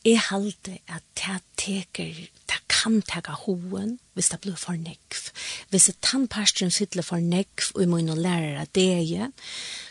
jeg 0.07 0.21
halte 0.29 0.79
at 0.87 1.03
det 1.19 1.41
teker, 1.59 2.27
det 2.47 2.59
kan 2.71 3.01
teka 3.03 3.35
hoen 3.47 3.97
hvis 4.15 4.31
det 4.31 4.41
blir 4.45 4.59
for 4.61 4.79
nekv. 4.79 5.33
Hvis 5.71 5.89
det 5.91 5.97
tannparstren 6.07 6.71
fyller 6.71 7.03
for 7.03 7.23
nekv 7.23 7.73
og 7.75 7.89
må 7.91 7.99
noen 8.05 8.23
lærere 8.23 8.69
det, 8.75 9.33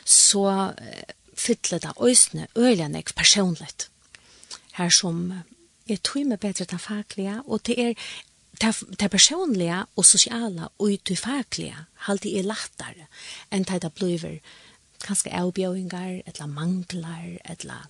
så 0.05 0.71
fyller 1.35 1.83
det 1.83 1.91
øsne 1.99 2.47
øyne 2.55 2.87
nekv 2.93 3.13
personligt. 3.15 3.89
Her 4.79 4.89
som 4.89 5.33
jeg 5.87 6.01
tror 6.03 6.25
meg 6.25 6.39
bedre 6.39 6.65
til 6.65 6.79
faglige, 6.81 7.41
og 7.45 7.61
det 7.67 7.75
er 7.79 7.93
det 8.61 9.11
personlige 9.11 9.83
og 9.95 10.05
sosiale 10.05 10.69
og 10.79 10.95
det 11.07 11.17
faglige, 11.19 11.75
halte 12.07 12.31
jeg 12.31 12.47
lettere 12.47 13.07
enn 13.51 13.67
det 13.67 13.81
det 13.83 13.91
blir 13.93 14.39
kanskje 15.05 15.33
avbjøringer, 15.37 16.21
eller 16.25 16.51
mangler, 16.51 17.37
eller 17.45 17.89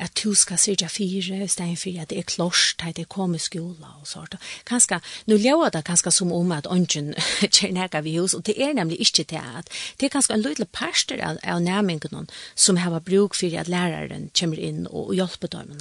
at 0.00 0.16
du 0.24 0.34
skal 0.34 0.58
syrja 0.58 0.88
fire, 0.88 1.44
i 1.44 1.48
stedet 1.48 1.78
for 1.78 2.00
at 2.00 2.10
det 2.10 2.18
er 2.18 2.28
klors, 2.28 2.74
at 2.80 2.96
det 2.96 3.08
kommer 3.08 3.36
i 3.36 3.42
skola 3.42 3.92
og 4.00 4.08
sånt. 4.08 4.36
Kanskje, 4.68 5.00
nå 5.28 5.36
lever 5.36 5.72
det 5.74 5.84
kanskje 5.84 6.12
som 6.14 6.32
om 6.32 6.52
at 6.56 6.68
ånden 6.70 7.12
kjer 7.54 7.74
nega 7.76 8.00
vi 8.04 8.16
hos, 8.16 8.34
og 8.34 8.46
det 8.48 8.56
er 8.56 8.72
nemlig 8.76 9.00
ikke 9.00 9.26
det 9.30 9.42
at 9.42 9.68
det 10.00 10.08
er 10.08 10.14
kanskje 10.16 10.38
en 10.38 10.44
liten 10.44 10.70
parster 10.72 11.20
av, 11.20 11.40
av 11.44 11.60
nærmingen 11.62 12.28
som 12.54 12.80
hava 12.80 13.00
bruk 13.04 13.36
fyrir 13.36 13.60
at 13.60 13.72
læreren 13.72 14.30
kommer 14.36 14.60
inn 14.60 14.86
og, 14.88 15.10
og 15.10 15.14
hjelper 15.20 15.52
dem. 15.52 15.76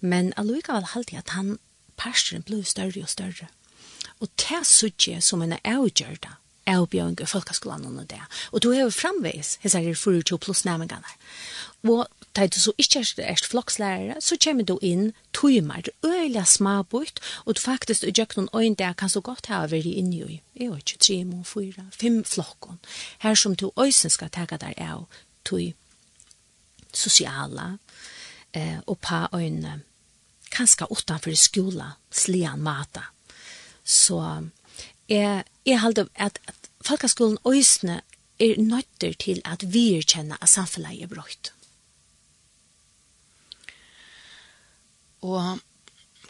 men 0.00 0.32
allikevel 0.36 0.92
halte 0.94 1.18
at 1.18 1.34
han 1.34 1.58
parsteren 1.96 2.42
blir 2.42 2.62
større 2.62 3.02
og 3.02 3.10
større. 3.10 3.48
Og 4.20 4.28
det 4.38 4.66
sutje 4.66 5.20
som 5.20 5.42
en 5.42 5.58
avgjørda 5.64 6.38
avbjøring 6.68 7.18
i 7.20 7.26
folkeskolen 7.26 7.98
og 7.98 8.10
det. 8.10 8.20
Og 8.52 8.62
du 8.62 8.70
har 8.72 8.86
jo 8.86 8.94
framveis, 8.94 9.56
hessar 9.62 9.84
er 9.84 9.94
42 9.94 10.38
pluss 10.38 10.64
nærmengene. 10.64 11.16
Og 11.88 12.06
da 12.36 12.46
du 12.46 12.58
så 12.60 12.72
ikke 12.78 13.04
er 13.18 13.40
flokslærere, 13.50 14.20
så 14.20 14.36
kommer 14.44 14.64
du 14.64 14.78
inn 14.82 15.12
tøymer, 15.34 15.88
øyla 16.04 16.44
smabutt, 16.44 17.20
og 17.44 17.56
du 17.56 17.60
faktisk 17.60 18.04
i 18.04 18.12
gjør 18.12 18.36
noen 18.36 18.48
øyne 18.54 18.78
der 18.78 18.92
kan 18.92 19.08
så 19.08 19.20
godt 19.20 19.46
ha 19.46 19.64
vært 19.66 19.86
inne 19.86 20.16
i, 20.16 20.40
jeg 20.58 20.70
vet 20.70 20.78
ikke, 20.78 20.98
tre, 20.98 21.24
må, 21.24 21.42
fyra, 21.44 21.86
fem 21.90 22.24
flokken, 22.24 22.78
her 23.18 23.34
som 23.34 23.56
du 23.56 23.70
øysen 23.78 24.10
skal 24.10 24.30
ta 24.30 24.46
der 24.50 24.74
av 24.78 25.06
tøy 25.44 25.72
sosiala, 26.94 27.78
eh, 28.52 28.78
og 28.86 28.98
på 28.98 29.26
øyne, 29.34 29.80
kanskje 30.50 30.90
utenfor 30.90 31.34
skola, 31.34 31.90
slian 32.10 32.62
mata. 32.62 33.02
Så 33.84 34.48
jeg, 35.08 35.44
jeg 35.66 35.80
halde 35.80 36.08
at, 36.14 36.38
at 36.46 36.54
folkaskolen 36.88 37.38
øysene 37.46 38.00
er 38.40 38.60
nøytter 38.62 39.16
til 39.18 39.42
at 39.44 39.64
vi 39.72 39.98
er 39.98 40.36
at 40.40 40.48
samfunnet 40.48 41.02
er 41.02 41.10
brøyt. 41.10 41.52
Og 45.22 45.58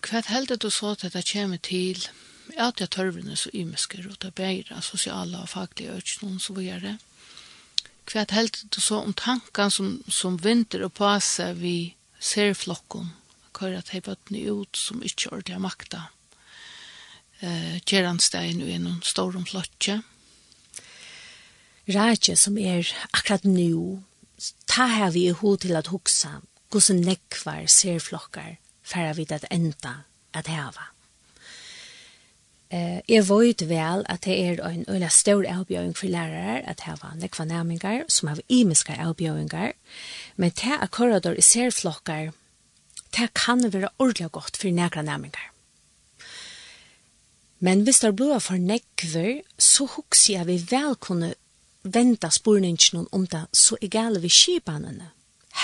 hva 0.02 0.22
heldet 0.28 0.62
du 0.62 0.70
så 0.70 0.94
til 0.94 1.06
at 1.06 1.12
det 1.18 1.28
kommer 1.32 1.56
til 1.56 2.09
at 2.56 2.80
jeg 2.80 2.90
tørvene 2.90 3.36
så 3.36 3.50
ymesker 3.54 4.09
og 4.09 4.16
det 4.22 4.34
bedre 4.34 4.82
sosiale 4.82 5.38
og 5.38 5.48
faglige 5.48 5.92
økene 5.92 6.40
så 6.40 6.52
vi 6.56 6.64
gjør 6.68 6.80
det. 6.80 6.96
Hva 8.09 8.24
heldet 8.30 8.64
du 8.74 8.80
så 8.80 9.02
om 9.04 9.14
tankene 9.14 9.70
som, 9.70 10.02
som 10.09 10.38
vinter 10.44 10.84
og 10.84 10.94
påse 10.96 11.52
vi 11.54 11.94
ser 12.20 12.54
flokken 12.54 13.12
kører 13.59 13.82
at 13.82 14.04
bøttene 14.04 14.44
ut 14.52 14.76
som 14.76 15.02
ikke 15.02 15.32
ordentlig 15.32 15.54
har 15.54 15.64
makta. 15.64 16.02
Eh, 17.40 17.78
Gjerandstein 17.86 18.62
er 18.62 18.78
noen 18.82 19.02
stor 19.02 19.36
om 19.36 19.46
flotje 19.46 20.00
rætje 21.89 22.36
som 22.36 22.59
er 22.59 22.86
akkurat 23.12 23.45
nu, 23.45 24.03
ta 24.66 24.86
her 24.86 25.11
vi 25.11 25.26
i 25.28 25.34
hod 25.34 25.59
til 25.64 25.76
at 25.76 25.86
huksa, 25.86 26.41
gos 26.70 26.91
nekvar 26.91 27.66
serflokkar, 27.66 28.59
færa 28.82 29.12
vid 29.16 29.32
at 29.32 29.49
enda 29.51 30.05
at 30.34 30.47
heva. 30.47 30.93
Eh, 32.70 33.01
jeg 33.09 33.24
vet 33.28 33.62
vel 33.68 34.05
at 34.09 34.24
det 34.24 34.34
er 34.45 34.61
en 34.68 34.84
øyla 34.89 35.09
stor 35.09 35.45
avbjøring 35.49 35.97
for 35.97 36.07
lærere 36.07 36.61
at 36.68 36.80
heva 36.84 37.14
nekva 37.16 37.45
nærmingar 37.45 38.05
som 38.09 38.28
har 38.28 38.41
imiska 38.49 38.93
avbjøringar, 38.93 39.72
men 40.36 40.51
det 40.51 40.76
er 40.82 40.86
korridor 40.86 41.32
i 41.32 41.41
serflokkar, 41.41 42.32
det 43.16 43.34
kan 43.34 43.72
være 43.72 43.89
ordelig 43.99 44.32
godt 44.32 44.57
for 44.57 44.68
nekra 44.68 45.03
nærmingar. 45.03 45.53
Men 47.61 47.80
hvis 47.82 47.99
det 47.99 48.16
blir 48.16 48.39
for 48.39 48.55
nekver, 48.55 49.41
så 49.59 49.86
hukser 49.86 50.34
jeg 50.34 50.47
vi 50.47 50.59
vel 50.70 50.95
kunne 50.95 51.34
venda 51.83 52.31
spurningen 52.31 53.07
om 53.11 53.26
det 53.26 53.47
så 53.53 53.76
egal 53.83 54.18
vi 54.20 54.31
skipanene, 54.33 55.12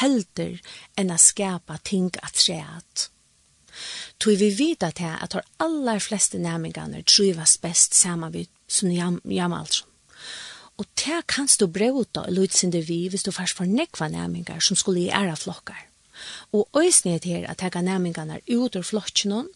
helder 0.01 0.61
enn 0.99 1.13
å 1.13 1.19
skapa 1.21 1.79
ting 1.85 2.11
at 2.23 2.39
treat. 2.41 3.09
Tog 4.19 4.39
vi 4.39 4.51
vita 4.55 4.91
til 4.95 5.11
at 5.11 5.35
de 5.35 5.43
aller 5.63 5.99
fleste 5.99 6.39
nærmingene 6.39 7.03
trivas 7.03 7.57
best 7.59 7.95
sammen 7.95 8.33
vi 8.33 8.47
som 8.69 8.91
jam. 8.91 9.21
Og 10.79 10.87
det 10.99 11.27
kanst 11.31 11.61
du 11.61 11.67
brevta 11.67 12.25
lutsindir 12.31 12.87
vi 12.87 13.09
hvis 13.09 13.27
du 13.27 13.33
først 13.33 13.59
får 13.59 13.71
nekva 13.71 14.09
nærmingar 14.11 14.63
som 14.63 14.77
skulle 14.77 15.07
i 15.07 15.11
æra 15.11 15.35
flokkar. 15.39 15.87
Og 16.53 16.69
òsnet 16.79 17.27
her 17.27 17.47
at 17.51 17.59
tega 17.59 17.83
nærmingarna 17.83 18.39
ut 18.49 18.77
ur 18.77 18.87
flokkjennom 18.87 19.51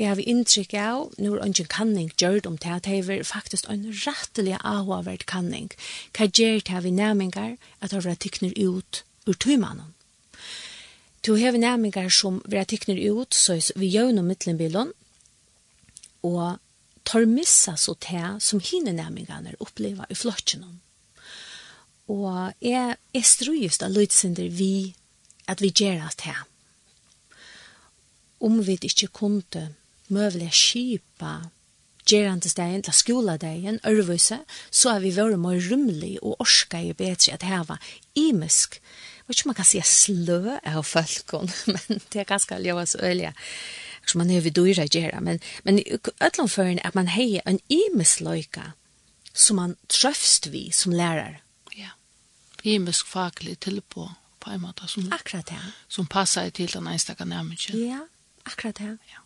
Jeg 0.00 0.08
har 0.08 0.20
inntrykk 0.24 0.72
av, 0.80 1.00
nå 1.20 1.34
er 1.36 1.50
ikke 1.50 1.74
kanning 1.74 2.06
gjørt 2.16 2.46
om 2.48 2.54
det, 2.56 2.72
at 2.72 2.86
det 2.88 3.02
er 3.04 3.24
faktisk 3.28 3.66
en 3.68 3.82
rettelig 3.92 4.54
avhåverd 4.64 5.26
kanning. 5.28 5.68
Hva 6.16 6.24
gjør 6.24 6.62
det 6.64 6.84
vi 6.86 6.92
næmingar 6.96 7.58
at 7.84 7.92
det 7.92 8.14
tikner 8.24 8.54
ut 8.56 9.02
ur 9.28 9.36
tøymannen? 9.36 9.92
Du 11.20 11.34
har 11.36 11.52
næmingar 11.52 12.08
som 12.08 12.40
vi 12.48 12.64
tykner 12.64 12.96
ut, 13.12 13.34
så 13.34 13.58
vi 13.76 13.90
gjør 13.92 14.14
noe 14.16 14.24
midtlenbilen, 14.24 14.94
og 16.24 16.56
tar 17.04 17.26
missa 17.28 17.76
så 17.76 17.92
det 18.00 18.40
som 18.40 18.60
hine 18.64 18.94
næmingene 18.96 19.52
opplever 19.60 20.08
i 20.08 20.16
flokken. 20.16 20.64
Og 22.08 22.54
jeg, 22.64 22.96
jeg 23.12 23.28
strøyest 23.28 23.84
av 23.84 23.92
lydsender 23.92 24.48
vi 24.48 24.94
at 25.44 25.60
vi 25.60 25.68
gjør 25.76 26.08
det 26.08 26.24
her. 26.24 26.40
Om 28.40 28.64
vi 28.64 28.78
ikke 28.80 29.12
kunne 29.12 29.74
mövliga 30.10 30.50
kipa 30.50 31.50
gerande 32.10 32.48
stegen, 32.48 32.82
la 32.86 32.92
skola 32.92 33.36
skoladegin, 33.36 33.80
ørvise, 33.86 34.40
så 34.70 34.94
er 34.94 35.04
vi 35.04 35.12
vært 35.14 35.38
mer 35.40 35.60
rymlig 35.70 36.16
og 36.22 36.40
orska 36.42 36.80
i 36.82 36.94
bedre 36.96 37.34
at 37.34 37.46
heva 37.46 37.78
imisk. 38.18 38.80
Jeg 38.80 39.28
vet 39.28 39.38
ikke 39.38 39.46
om 39.46 39.50
man 39.52 39.58
kan 39.60 39.68
si 39.68 39.82
slø 39.86 40.56
av 40.58 40.82
folkene, 40.86 41.54
men 41.74 42.02
det 42.10 42.22
er 42.22 42.28
ganske 42.28 42.58
ljøva 42.58 42.86
så 42.86 43.02
øyelig. 43.04 43.34
Så 44.06 44.18
man 44.18 44.30
er 44.30 44.42
vi 44.42 44.50
dyra 44.50 44.88
gjerra, 44.90 45.20
men, 45.20 45.38
men 45.62 45.82
ødlomføren 46.20 46.80
at 46.84 46.96
man 46.98 47.12
hei 47.12 47.40
en 47.46 47.60
imisk 47.68 48.24
løyka 48.26 48.72
som 49.32 49.60
man 49.60 49.76
trøfst 49.88 50.50
vi 50.50 50.70
som 50.74 50.92
lærer. 50.96 51.38
Ja, 51.76 51.94
imisk 52.64 53.06
faglig 53.06 53.60
tilpå 53.60 54.08
på 54.40 54.50
en 54.50 54.62
måte 54.64 54.88
som, 54.88 55.06
akkurat 55.12 55.46
det. 55.52 55.60
som 55.88 56.08
passer 56.10 56.50
til 56.50 56.72
den 56.72 56.88
enstaka 56.88 57.24
nærmest. 57.24 57.70
Ja, 57.76 58.00
akkurat 58.48 58.80
det. 58.80 58.96
Ja. 59.12 59.22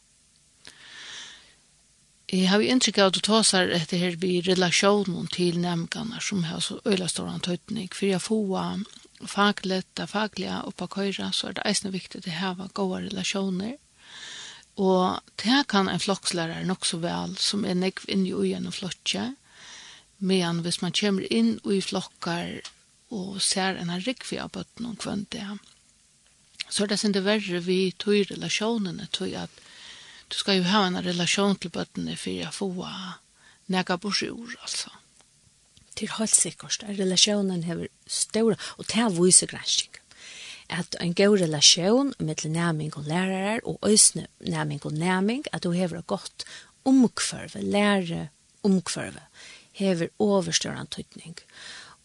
Jeg 2.35 2.49
har 2.51 2.59
jo 2.59 2.67
inntrykk 2.73 2.97
av 2.99 3.09
at 3.13 3.15
du 3.15 3.23
tåsar 3.23 3.69
etter 3.77 4.01
her 4.01 4.17
vi 4.19 4.41
relasjonen 4.43 5.29
til 5.31 5.61
nemgarna 5.63 6.19
som 6.19 6.41
har 6.49 6.65
så 6.65 6.81
øyla 6.83 7.07
stor 7.07 7.29
antøytning. 7.31 7.93
For 7.95 8.09
jeg 8.09 8.23
får 8.25 8.81
faglet, 9.31 10.03
faglige 10.11 10.57
oppa 10.67 10.89
køyra, 10.91 11.29
så 11.31 11.49
er 11.53 11.55
det 11.55 11.67
eisne 11.71 11.93
viktig 11.95 12.25
å 12.27 12.35
ha 12.41 12.67
gode 12.75 13.05
relasjoner. 13.05 13.77
Og 14.83 15.21
det 15.45 15.61
kan 15.71 15.87
en 15.87 16.03
flokslærer 16.03 16.67
nok 16.67 16.89
så 16.89 16.99
vel 17.05 17.37
som 17.39 17.63
er 17.63 17.79
nekv 17.79 18.09
inn 18.11 18.27
i 18.27 18.35
ugen 18.35 18.67
og 18.67 18.75
flotje. 18.81 19.29
Men 20.19 20.65
hvis 20.67 20.81
man 20.83 20.97
kommer 20.97 21.31
inn 21.31 21.61
i 21.71 21.79
flokkar 21.87 22.65
og 23.15 23.39
ser 23.43 23.79
en 23.79 23.95
rikvi 23.95 24.41
av 24.43 24.51
bøtten 24.59 24.91
om 24.91 24.99
kvendt 24.99 25.37
det, 25.39 25.47
så 26.67 26.83
er 26.83 26.91
det 26.91 26.99
sin 26.99 27.15
det 27.15 27.23
verre 27.23 27.63
vi 27.63 27.93
tog 27.95 28.27
relasjonene 28.33 29.07
tog 29.15 29.39
at 29.39 29.63
du 30.31 30.37
skal 30.39 30.61
jo 30.61 30.69
ha 30.69 30.85
en 30.87 31.01
relasjon 31.05 31.57
til 31.61 31.73
bøttene 31.75 32.17
for 32.21 32.49
å 32.49 32.53
få 32.55 32.69
nega 33.73 33.97
på 34.01 34.13
ur, 34.29 34.55
altså. 34.63 34.93
Til 35.95 36.11
helt 36.19 36.35
sikkert. 36.35 36.83
Relasjonen 36.89 37.63
har 37.69 37.85
store, 38.07 38.57
og 38.79 38.89
det 38.91 38.99
er 38.99 39.15
viser 39.15 39.51
granskning. 39.51 40.01
At 40.73 40.97
en 41.01 41.13
god 41.15 41.39
relasjon 41.43 42.15
mellom 42.19 42.53
næming 42.53 42.97
og 42.97 43.07
lærere, 43.07 43.61
og 43.65 43.79
øsne 43.87 44.27
næming 44.41 44.81
og 44.85 44.97
næming, 44.97 45.45
at 45.53 45.63
du 45.63 45.73
har 45.73 45.93
et 45.93 46.07
godt 46.07 46.45
omkvarve, 46.85 47.61
lære 47.63 48.29
omkvarve, 48.65 49.23
har 49.79 50.09
overstørende 50.19 50.91
tøytning. 50.91 51.37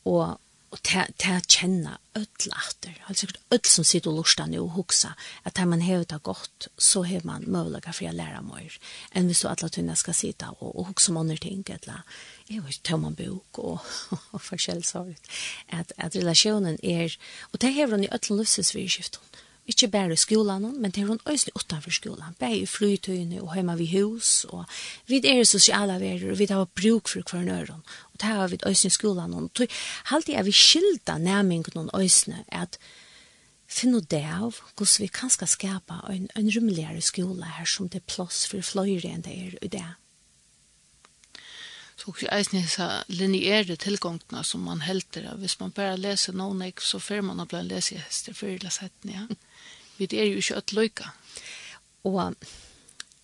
Og 0.06 0.40
og 0.70 0.82
til 0.86 1.34
å 1.34 1.40
kjenne 1.50 1.96
ødel 2.18 2.54
atter. 2.54 2.98
Altså 3.10 3.30
ødel 3.50 3.72
som 3.72 3.86
sitter 3.88 4.12
og 4.12 4.20
lurer 4.20 4.50
nå 4.52 4.62
og 4.62 4.76
hukser 4.76 5.16
at 5.48 5.56
der 5.58 5.66
man 5.70 5.82
hever 5.82 6.06
det 6.10 6.22
godt, 6.24 6.68
så 6.78 7.04
har 7.08 7.26
man 7.26 7.48
mulighet 7.48 7.90
for 7.96 8.10
å 8.10 8.14
lære 8.14 8.42
mer. 8.46 8.78
Enn 9.14 9.30
hvis 9.30 9.42
du 9.42 9.50
alle 9.50 9.70
tøyene 9.70 9.98
skal 9.98 10.18
sitte 10.18 10.52
og, 10.60 10.70
og 10.70 10.92
hukse 10.92 11.12
om 11.12 11.22
andre 11.24 11.40
ting, 11.42 11.64
eller 11.74 12.06
jeg 12.50 12.64
vet 12.66 12.82
ikke 12.82 13.00
om 13.00 13.08
man 13.08 13.18
bok 13.18 13.62
og, 13.64 13.92
og 14.36 14.46
forskjell 14.46 14.84
så. 14.86 15.08
At, 15.74 15.94
at 15.98 16.18
relasjonen 16.18 16.78
er, 16.84 17.18
og 17.54 17.62
det 17.62 17.74
hever 17.74 17.98
hun 17.98 18.06
i 18.06 18.14
ødel 18.14 18.44
løsesvirskiftet, 18.44 19.22
ikke 19.70 19.92
bare 19.94 20.14
i 20.14 20.20
skolen, 20.20 20.68
men 20.82 20.92
det 20.92 21.04
er 21.04 21.08
hun 21.08 21.22
øyne 21.30 21.56
utenfor 21.56 21.94
skolan, 21.94 22.36
bare 22.40 22.58
i 22.58 22.66
flytøyene 22.66 23.42
og 23.42 23.54
hjemme 23.54 23.78
ved 23.80 23.92
hus, 23.94 24.46
og 24.50 24.66
vi 25.08 25.22
er 25.24 25.44
sosiale 25.44 26.00
verer, 26.02 26.32
og 26.32 26.40
vi 26.40 26.48
har 26.50 26.66
bruk 26.66 27.10
for 27.10 27.22
hver 27.22 27.46
nøren. 27.46 27.84
og 28.12 28.22
det 28.22 28.30
har 28.30 28.48
vi 28.48 28.58
øyne 28.66 28.86
i 28.86 28.90
skolen. 28.90 29.34
og 29.34 29.50
alltid 30.12 30.34
er 30.34 30.44
vi 30.44 30.52
skilda 30.52 31.18
nærmengen 31.18 31.90
og 31.90 32.02
øyne, 32.02 32.46
at 32.48 32.80
finne 33.70 34.02
det 34.02 34.26
av 34.26 34.58
hvordan 34.76 35.04
vi 35.04 35.08
kan 35.14 35.30
skal 35.30 35.48
skapa 35.48 36.02
en, 36.10 36.28
en 36.36 36.52
rymmeligere 36.56 37.02
skole 37.02 37.46
her 37.46 37.66
som 37.70 37.90
det 37.90 38.02
er 38.02 38.14
plass 38.14 38.48
for 38.50 38.66
fløyre 38.66 39.12
enn 39.14 39.26
det 39.26 39.36
er 39.36 39.58
i 39.62 39.70
det. 39.70 39.86
Så 42.00 42.14
også 42.14 42.30
eisen 42.32 42.58
er 42.62 42.68
så 42.72 42.88
lineære 43.12 43.76
tilgångene 43.76 44.44
som 44.48 44.64
man 44.64 44.82
helter. 44.82 45.28
Hvis 45.36 45.60
man 45.60 45.74
bare 45.76 46.00
leser 46.00 46.34
noen, 46.34 46.64
så 46.80 47.00
får 47.00 47.26
man 47.28 47.44
å 47.44 47.46
bli 47.50 47.60
en 47.60 47.72
lesehester 47.74 48.34
for 48.34 48.48
eller 48.48 48.72
setten, 48.72 49.12
ja. 49.12 49.26
Vi 50.00 50.08
er 50.12 50.26
jo 50.32 50.42
ikke 50.42 50.56
at 50.56 50.74
løyka. 50.74 51.12
Og 52.04 52.36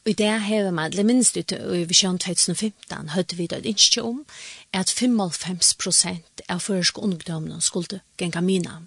i 0.05 0.13
det 0.13 0.41
hever 0.41 0.71
man, 0.71 0.91
det 0.91 1.05
minst 1.05 1.37
ut 1.37 1.51
i 1.51 1.83
visjon 1.89 2.19
2015, 2.19 3.09
høyde 3.09 3.35
vi 3.35 3.47
det 3.47 3.65
ikke 3.65 4.03
om, 4.03 4.25
er 4.73 4.83
at 4.83 4.91
55 4.91 5.73
prosent 5.81 6.41
av 6.49 6.61
føreske 6.61 7.01
ungdomene 7.01 7.61
skulle 7.61 8.01
genga 8.17 8.41
mina. 8.41 8.81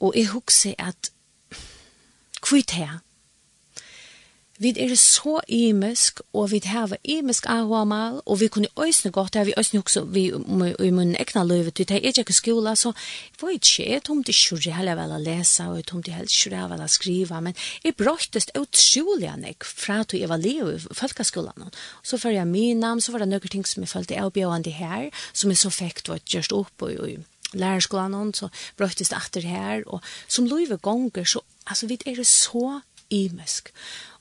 Og 0.00 0.12
jeg 0.16 0.28
husker 0.34 0.74
at 0.78 1.10
kvitt 2.42 2.76
her, 2.76 2.98
Vi 4.58 4.72
er 4.80 4.94
så 4.96 5.40
imisk, 5.48 6.20
og 6.32 6.50
vi 6.50 6.60
har 6.64 6.96
imisk 7.04 7.46
ahoamal, 7.46 8.22
og 8.26 8.40
vi 8.40 8.48
kunne 8.48 8.68
øsne 8.86 9.10
godt, 9.12 9.34
det 9.34 9.40
har 9.40 9.44
vi 9.44 9.54
øsne 9.58 9.80
også 9.80 10.04
vi, 10.04 10.26
i 10.26 10.90
munnen 10.90 11.16
ekna 11.20 11.42
løyve, 11.44 11.72
vi 11.76 11.84
tar 11.84 12.00
ikke 12.00 12.32
skola, 12.32 12.74
så 12.74 12.92
var 13.40 13.52
ikke 13.52 13.84
jeg 13.90 14.02
tomt 14.04 14.28
ikke 14.28 14.56
så 14.56 14.72
heller 14.72 14.96
vel 14.96 15.12
å 15.12 15.20
lese, 15.20 15.68
og 15.68 15.76
jeg 15.76 15.86
tomt 15.90 16.08
ikke 16.08 16.62
vel 16.70 16.80
å 16.80 16.88
skrive, 16.88 17.40
men 17.40 17.54
jeg 17.84 17.96
brøttes 17.96 18.48
an 18.56 19.44
jeg, 19.44 19.56
fra 19.60 20.02
til 20.04 20.20
jeg 20.20 20.28
var 20.28 20.40
leo 20.40 20.72
i 20.72 20.80
folkeskolen. 20.80 21.70
Så 22.02 22.16
før 22.16 22.30
jeg 22.30 22.48
min 22.48 22.80
navn, 22.80 23.00
så 23.00 23.12
var 23.12 23.18
det 23.24 23.28
noen 23.28 23.52
ting 23.52 23.66
som 23.66 23.82
jeg 23.82 23.92
følte 23.92 24.20
avbjørende 24.20 24.70
her, 24.72 25.10
som 25.32 25.50
jeg 25.50 25.58
så 25.58 25.70
fikk, 25.70 26.08
var 26.08 26.24
gjørst 26.24 26.52
opp 26.56 26.82
og, 26.82 26.96
og 26.96 27.52
lærerskolen, 27.52 28.32
så 28.32 28.48
brøttes 28.76 29.12
det 29.12 29.20
etter 29.20 29.44
her, 29.44 29.84
og 29.86 30.00
som 30.28 30.48
løyve 30.48 30.80
gonger, 30.80 31.24
så 31.24 31.44
altså, 31.66 31.86
vi 31.86 32.00
er 32.06 32.24
så 32.24 32.80
imisk. 33.10 33.74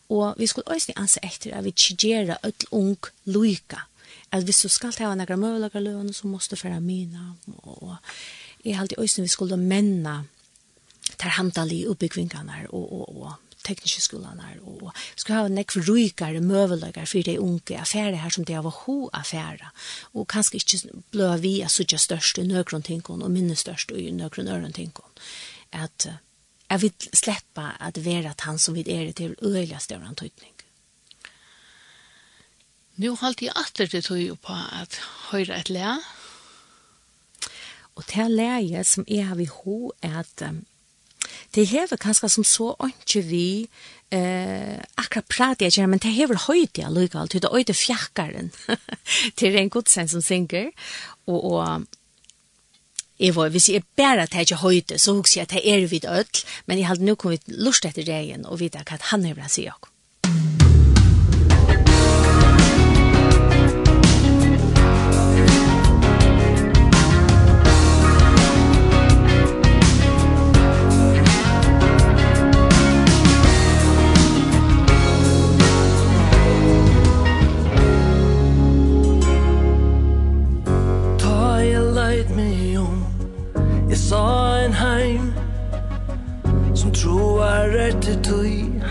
Og 0.09 0.35
vi 0.37 0.47
skulle 0.47 0.67
også 0.67 0.93
anse 0.95 1.19
etter 1.23 1.57
at 1.57 1.65
vi 1.65 1.71
tjegjera 1.71 2.37
öll 2.43 2.67
ung 2.71 2.97
loika. 3.25 3.85
At 4.31 4.43
hvis 4.43 4.61
du 4.61 4.69
skal 4.69 4.93
ta 4.93 5.15
några 5.15 5.35
mövlaga 5.35 5.79
løn, 5.79 6.13
så 6.13 6.27
måste 6.27 6.55
du 6.55 6.61
færa 6.61 6.79
mina. 6.79 7.33
Og 7.63 7.95
jeg 8.65 8.77
halte 8.77 8.99
også 8.99 9.21
vi 9.21 9.27
skulle 9.27 9.57
menna 9.57 10.23
tar 11.17 11.35
handali 11.37 11.85
uppbyggvingarna 11.87 12.65
og, 12.69 12.85
og, 12.93 13.21
og 13.21 13.33
tekniske 13.65 14.01
skolene 14.01 14.47
og, 14.61 14.89
og 14.89 14.99
skulle 15.15 15.39
ha 15.39 15.51
nekk 15.51 15.77
rykere 15.87 16.41
møveløkker 16.43 17.07
for 17.09 17.25
de 17.25 17.37
unge 17.41 17.79
affære 17.79 18.21
her 18.21 18.33
som 18.33 18.45
de 18.45 18.57
av 18.57 18.69
ho 18.83 18.97
affære. 19.13 19.71
og 20.13 20.27
kanskje 20.27 20.61
ikke 20.61 21.01
blå 21.11 21.31
vi 21.41 21.59
er 21.61 21.73
suttje 21.73 21.99
størst 22.01 22.41
i 22.41 22.47
nøkron 22.47 22.85
tingene 22.85 23.25
og 23.25 23.31
minne 23.31 23.55
størst 23.55 23.91
i 23.91 24.11
nøkron 24.11 24.51
øren 24.51 24.73
tingene 24.73 25.25
at 25.73 26.07
uh, 26.07 26.19
Jeg 26.75 26.81
vil 26.81 27.09
slippe 27.15 27.63
at 27.79 28.01
være 28.03 28.33
at 28.33 28.41
han 28.43 28.57
som 28.59 28.75
vi 28.75 28.83
er 28.83 29.13
til 29.15 29.35
øyelig 29.39 29.77
større 29.79 30.09
antydning. 30.09 30.51
Nå 32.99 33.13
holdt 33.15 33.43
jeg 33.45 33.55
atter 33.55 33.87
til 33.87 34.03
tog 34.03 34.39
på 34.43 34.55
at 34.81 34.99
høyre 35.31 35.59
et 35.59 35.71
lære. 35.71 36.01
Og 37.95 38.03
til 38.11 38.35
leie 38.35 38.83
som 38.83 39.07
jeg 39.07 39.23
har 39.27 39.39
i 39.39 39.47
ho 39.47 39.93
er 40.03 40.19
at 40.19 40.43
um, 40.49 40.65
det 41.55 41.67
hever 41.71 41.95
kanskje 41.95 42.29
som 42.29 42.43
så 42.43 42.73
ikke 42.89 43.23
vi 43.23 43.47
eh, 44.11 44.75
akkurat 44.99 45.31
prater 45.31 45.65
jeg 45.65 45.77
ikke, 45.77 45.87
men 45.87 46.03
det 46.03 46.11
hever 46.11 46.43
høyde 46.47 46.81
jeg 46.81 46.91
lykke 46.91 47.19
alt, 47.19 47.33
det 47.33 47.43
er 47.43 47.55
øyde 47.55 47.73
fjakkeren 47.73 48.51
til 49.39 49.55
en 49.55 49.71
godsens 49.71 50.11
som 50.11 50.21
synger, 50.21 50.73
og, 51.25 51.39
og 51.43 51.87
Jeg 53.19 53.35
var, 53.35 53.49
hvis 53.49 53.69
jeg 53.69 53.85
bare 53.95 54.27
tar 54.27 54.43
ikke 54.43 54.59
høyde, 54.59 54.99
så 54.99 55.15
husker 55.15 55.41
jeg 55.41 55.47
at 55.47 55.55
jeg 55.55 55.83
er 55.83 55.87
vidt 55.87 56.05
ødel, 56.05 56.43
men 56.67 56.81
jeg 56.81 56.87
hadde 56.89 57.07
nå 57.07 57.15
kommet 57.15 57.47
lust 57.47 57.87
etter 57.87 58.03
det 58.03 58.43
og 58.43 58.59
vite 58.59 58.83
hva 58.83 58.99
han 59.11 59.25
er 59.25 59.37
blant 59.39 59.55
sier. 59.55 59.79
Musikk 60.25 60.64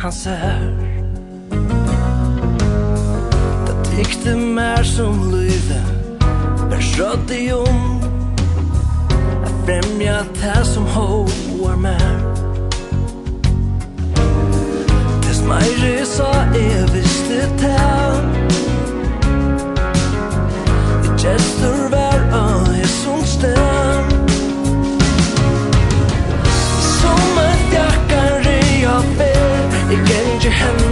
han 0.04 0.12
ser 0.12 0.60
Det 3.66 3.74
tykte 3.84 4.36
mer 4.36 4.82
som 4.84 5.30
lyve 5.32 5.80
Vær 6.68 6.82
skjøtt 6.84 7.30
i 7.32 7.52
om. 7.56 8.02
Jeg 9.44 9.54
fremja 9.64 10.16
det 10.40 10.58
som 10.68 10.84
hoar 10.92 11.76
mer. 11.80 12.16
Tess 15.24 15.40
meire 15.48 15.94
sa 16.08 16.30
jeg 16.56 16.88
visste 16.92 17.40
det 17.62 17.84
gestur 21.24 21.88
var 21.96 22.28
av 22.42 22.68
hessons 22.76 23.38
sted 23.38 24.13
Abraham 30.54 30.83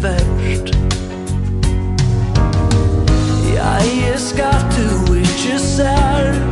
verst. 0.00 0.74
Jag 3.56 4.12
är 4.12 4.16
skatt 4.16 4.76
du 4.76 5.18
ikke 5.20 5.58
ser 5.58 6.49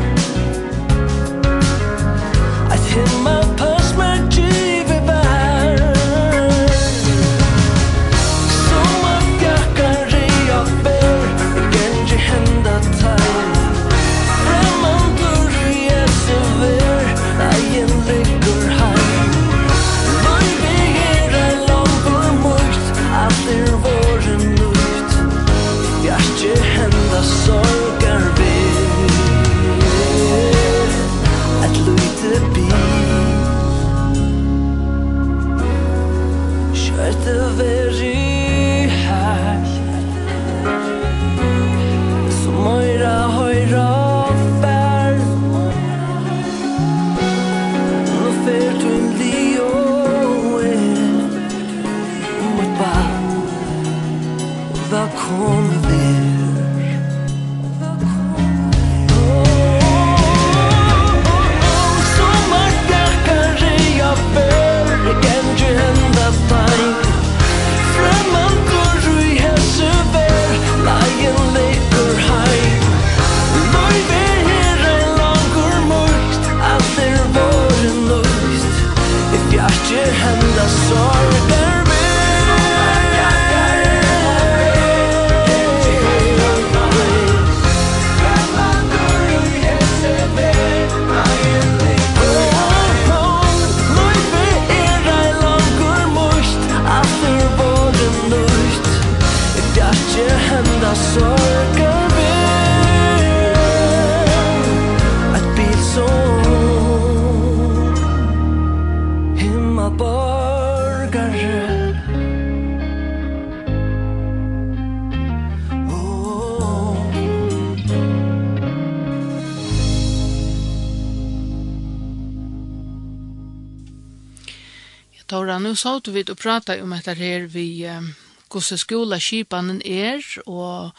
prata 126.41 126.77
om 126.83 126.95
dette 126.95 127.15
her 127.19 127.47
vi 127.53 127.87
um, 127.91 128.13
hvordan 128.49 128.81
skola 128.81 129.19
skipanen 129.21 129.81
er, 129.85 130.23
og 130.47 130.93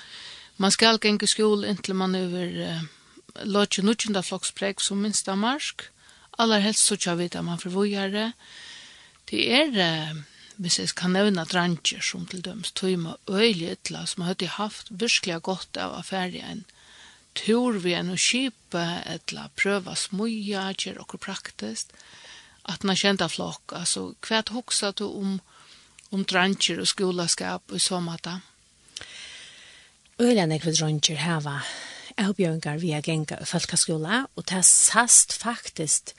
man 0.57 0.71
skal 0.75 0.99
genge 1.01 1.27
skole 1.27 1.69
inntil 1.69 1.95
man 1.95 2.17
over 2.19 2.57
uh, 2.63 2.83
lodge 3.45 3.83
nudgjenda 3.85 4.21
flokspreg 4.25 4.81
som 4.83 5.01
minsta 5.01 5.35
marsk. 5.35 5.87
Aller 6.39 6.63
helst 6.63 6.85
så 6.85 6.95
tja 6.95 7.15
vita 7.19 7.41
man 7.43 7.59
for. 7.59 7.71
Det 9.29 9.41
er, 9.53 9.71
uh, 9.75 10.21
hvis 10.57 10.79
jeg 10.79 10.95
kan 10.95 11.15
nevna 11.15 11.45
dranger 11.45 12.01
som 12.01 12.25
til 12.25 12.43
døms, 12.45 12.71
tøyma 12.71 13.15
øylig 13.29 13.77
ytla 13.77 14.05
som 14.05 14.27
hadde 14.27 14.51
haft 14.59 14.91
virkelig 14.91 15.41
godt 15.41 15.77
av 15.77 15.95
affæri 15.99 16.43
en 16.43 16.65
tur 17.37 17.77
vi 17.79 17.93
enn 17.95 18.11
å 18.11 18.17
skipa 18.19 19.01
etla 19.07 19.49
prøva 19.55 19.95
smuja, 19.95 20.69
kjer 20.75 20.99
okkur 20.99 21.21
praktisk 21.29 21.93
at 22.69 22.83
man 22.83 22.95
kända 22.95 23.29
flock 23.29 23.73
alltså 23.73 24.13
kvärt 24.21 24.49
huxat 24.49 24.95
du 24.95 25.03
om 25.03 25.39
om 26.09 26.25
dranger 26.25 26.79
og 26.81 26.87
skolaskap 26.89 27.71
og 27.71 27.81
så 27.81 27.99
mata. 27.99 28.39
Øyla 30.19 30.45
nekve 30.49 30.73
dranger 30.73 31.21
hava 31.21 31.59
avbjørngar 32.19 32.79
via 32.81 33.01
genga 33.01 33.37
og 33.39 33.47
folkeskola, 33.47 34.23
og 34.35 34.47
det 34.49 34.65
sast 34.65 35.37
faktisk, 35.39 36.15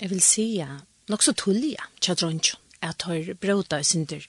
jeg 0.00 0.10
vil 0.10 0.22
sija, 0.22 0.68
nok 1.08 1.22
så 1.22 1.34
tullia, 1.36 1.90
tja 2.00 2.14
dranger, 2.14 2.56
at 2.84 3.00
tar 3.02 3.34
brota 3.40 3.82
synder 3.82 4.24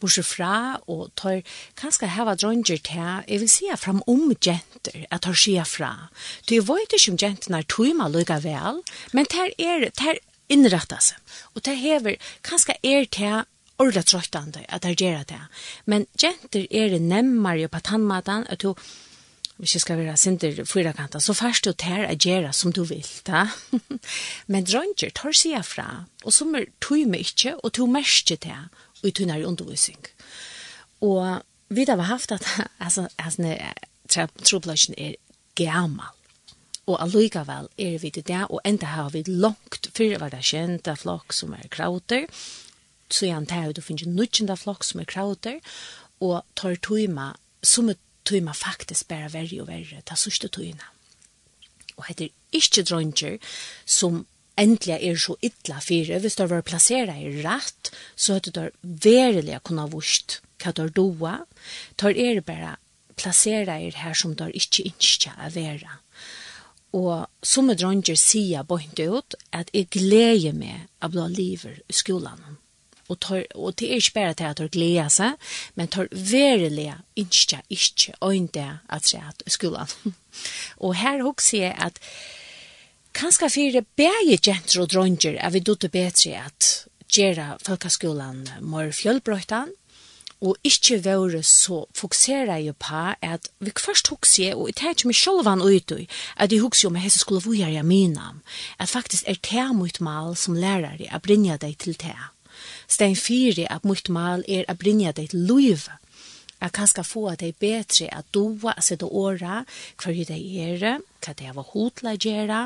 bortsett 0.00 0.26
fra, 0.26 0.78
og 0.88 1.10
tar 1.18 1.42
kanskje 1.78 2.10
heva 2.14 2.34
dronjer 2.38 2.80
til, 2.86 3.22
jeg 3.28 3.42
vil 3.42 3.50
sija 3.52 3.76
fram 3.76 4.00
om 4.08 4.32
jenter, 4.32 5.04
at 5.10 5.22
tar 5.26 5.36
skia 5.36 5.66
fra. 5.68 5.92
Du 6.48 6.56
vet 6.62 6.94
ikke 6.96 7.12
om 7.12 7.20
jentene 7.20 7.60
er 7.60 7.68
tøyma 7.68 8.08
lykka 8.08 8.40
vel, 8.46 8.82
men 9.12 9.28
det 9.30 9.52
er, 9.58 9.90
det 9.90 10.18
innrätta 10.48 11.00
seg. 11.02 11.18
Og 11.54 11.64
det 11.66 11.76
hever, 11.80 12.18
kanskje 12.46 12.78
er 12.82 13.06
det 13.06 13.34
orla 13.78 14.02
trøttande 14.02 14.64
at 14.68 14.82
det 14.82 14.98
gjør 15.00 15.26
det. 15.28 15.42
Men 15.86 16.06
jenter 16.20 16.66
er 16.82 16.94
det 16.94 17.02
nemmere 17.02 17.68
på 17.70 17.82
tannmaten 17.84 18.46
at 18.50 18.62
du, 18.62 18.74
hvis 19.58 19.74
jeg 19.74 19.84
skal 19.84 20.00
være 20.00 20.16
sinter 20.16 20.64
fyrakanta, 20.64 21.20
så 21.20 21.34
først 21.34 21.66
du 21.66 21.72
tar 21.72 22.06
å 22.08 22.16
gjøre 22.16 22.52
som 22.54 22.74
du 22.74 22.84
vil. 22.88 23.06
Da. 23.26 23.46
Men 24.52 24.66
drønger 24.66 25.14
tar 25.14 25.36
seg 25.36 25.64
fra, 25.66 25.88
og 26.24 26.34
som 26.34 26.54
er 26.58 26.68
tog 26.82 27.06
meg 27.10 27.26
ikke, 27.26 27.56
og 27.62 27.74
tog 27.78 27.90
mest 27.92 28.30
til, 28.30 28.68
og 28.98 29.06
i 29.06 29.14
tunnere 29.14 29.46
undervisning. 29.46 30.00
Og 31.00 31.42
vi 31.68 31.84
har 31.86 32.06
haft 32.08 32.32
at 32.32 32.46
altså, 32.84 33.08
altså, 33.18 34.28
troblasjen 34.42 34.94
er 34.98 35.18
gammal. 35.58 36.17
Og 36.88 36.96
allikevel 37.04 37.68
er 37.76 37.98
vi 38.00 38.10
til 38.14 38.24
det, 38.24 38.46
og 38.48 38.62
enda 38.64 38.94
har 38.94 39.10
vi 39.12 39.22
langt 39.28 39.90
før 39.96 40.16
var 40.22 40.32
det 40.32 40.44
kjent 40.48 40.88
av 40.88 41.02
flokk 41.02 41.34
som 41.36 41.52
er 41.52 41.68
krauter, 41.72 42.24
så 43.12 43.26
jeg 43.26 43.36
antar 43.36 43.68
at 43.68 43.76
du 43.76 43.84
finner 43.84 44.08
nødgjent 44.08 44.52
av 44.52 44.62
flokk 44.62 44.86
som 44.88 45.02
er 45.02 45.08
krauter, 45.08 45.60
og 46.24 46.40
tar 46.56 46.78
tøyma, 46.84 47.34
som 47.62 47.92
er 47.92 48.00
tøyma 48.28 48.54
faktisk 48.56 49.08
bare 49.12 49.30
verre 49.32 49.60
og 49.62 49.68
verre, 49.68 50.00
ta 50.04 50.16
sørste 50.16 50.48
tøyna. 50.52 50.88
Og 51.98 52.08
heter 52.08 52.32
ikke 52.56 52.84
dronger 52.86 53.38
som 53.84 54.24
endelig 54.58 54.98
er 54.98 55.20
så 55.20 55.36
ytla 55.44 55.78
fire, 55.84 56.18
hvis 56.22 56.36
du 56.38 56.44
var 56.50 56.64
plassera 56.66 57.14
i 57.20 57.30
rett, 57.44 57.92
så 58.16 58.38
hadde 58.38 58.54
du 58.54 58.64
verilig 59.04 59.60
kunnet 59.66 59.92
vurst 59.92 60.40
hva 60.62 60.72
du 60.74 60.88
doa, 60.90 61.38
tar 62.00 62.16
er 62.16 62.40
bare 62.42 62.76
plassera 63.18 63.78
i 63.82 63.92
her 63.94 64.14
som 64.18 64.34
du 64.38 64.46
ikke 64.48 64.86
ikke 64.90 65.34
er 65.36 65.54
vera. 65.54 65.98
Og 66.96 67.26
som 67.44 67.68
dronger 67.68 68.16
sier 68.16 68.64
bort 68.64 68.98
ut 68.98 69.34
at 69.52 69.68
jeg 69.76 69.90
gleder 69.92 70.56
meg 70.56 70.86
av 71.04 71.12
blå 71.12 71.26
livet 71.28 71.82
i 71.88 71.96
skolen. 71.96 72.58
Og, 73.08 73.16
tar, 73.24 73.44
og 73.56 73.76
det 73.80 73.88
er 73.88 74.00
ikke 74.02 74.16
bare 74.18 74.34
til 74.36 74.48
at 74.50 74.60
jeg 74.60 74.72
gleder 74.74 75.12
seg, 75.12 75.36
men 75.76 75.88
tar 75.88 76.10
verelig 76.12 76.90
ikke, 77.16 77.62
ikke 77.72 78.16
øyne 78.24 78.66
at 78.88 79.12
jeg 79.12 79.22
er 79.24 79.46
i 79.48 79.52
og 80.84 80.94
her 80.94 81.24
også 81.24 81.56
jeg 81.56 81.72
at 81.78 82.00
kanskje 83.16 83.50
fire 83.50 83.82
bæge 83.96 84.38
jenter 84.46 84.82
og 84.82 84.92
dronger 84.92 85.38
er 85.40 85.50
vi 85.50 85.64
dutte 85.64 85.88
bedre 85.88 86.36
at 86.44 86.88
gjøre 87.08 87.56
folkeskolen 87.64 88.44
mer 88.60 88.92
fjølbrøytene, 88.92 89.72
og 90.40 90.56
ikkje 90.64 91.00
vore 91.04 91.42
så 91.42 91.84
fokusera 91.96 92.58
jeg 92.62 92.76
på 92.78 93.02
at 93.22 93.50
vi 93.60 93.72
først 93.74 94.08
hugsi 94.08 94.50
og 94.52 94.68
jeg 94.68 94.76
tar 94.78 94.94
ikke 94.94 95.10
meg 95.10 95.18
selv 95.18 95.38
sjolvan 95.38 95.62
ut 95.62 95.92
i, 95.96 96.08
at 96.36 96.52
jeg 96.52 96.62
hugsi 96.62 96.86
om 96.86 96.96
jeg 96.96 97.12
skulle 97.12 97.42
vujar 97.44 97.68
jeg 97.68 97.84
mina, 97.84 98.34
at 98.78 98.88
faktisk 98.88 99.24
er 99.26 99.38
det 99.42 99.76
mot 99.76 100.00
mal 100.00 100.36
som 100.36 100.54
lærare 100.54 101.10
å 101.12 101.18
brinja 101.18 101.56
deg 101.56 101.78
til 101.78 101.96
det. 101.98 102.16
Stein 102.88 103.16
fyri 103.16 103.66
at 103.70 103.84
mot 103.84 104.08
mal 104.08 104.44
er 104.48 104.64
a 104.68 104.74
brinja 104.74 105.12
deg 105.12 105.30
til 105.30 105.46
luive, 105.46 105.98
Jeg 106.60 106.72
kan 106.74 106.86
skal 106.90 107.04
få 107.06 107.26
at 107.30 107.40
det 107.40 107.48
er 107.48 107.60
bedre 107.60 108.08
at 108.18 108.26
doa, 108.34 108.72
altså 108.74 108.96
det 108.96 109.08
åra, 109.10 109.62
hva 110.02 110.12
det 110.12 110.38
er, 110.38 110.98
hva 111.22 111.34
det 111.38 111.46
er 111.46 111.54
hva 111.54 111.64
hotla 111.70 112.16
gjøre, 112.18 112.62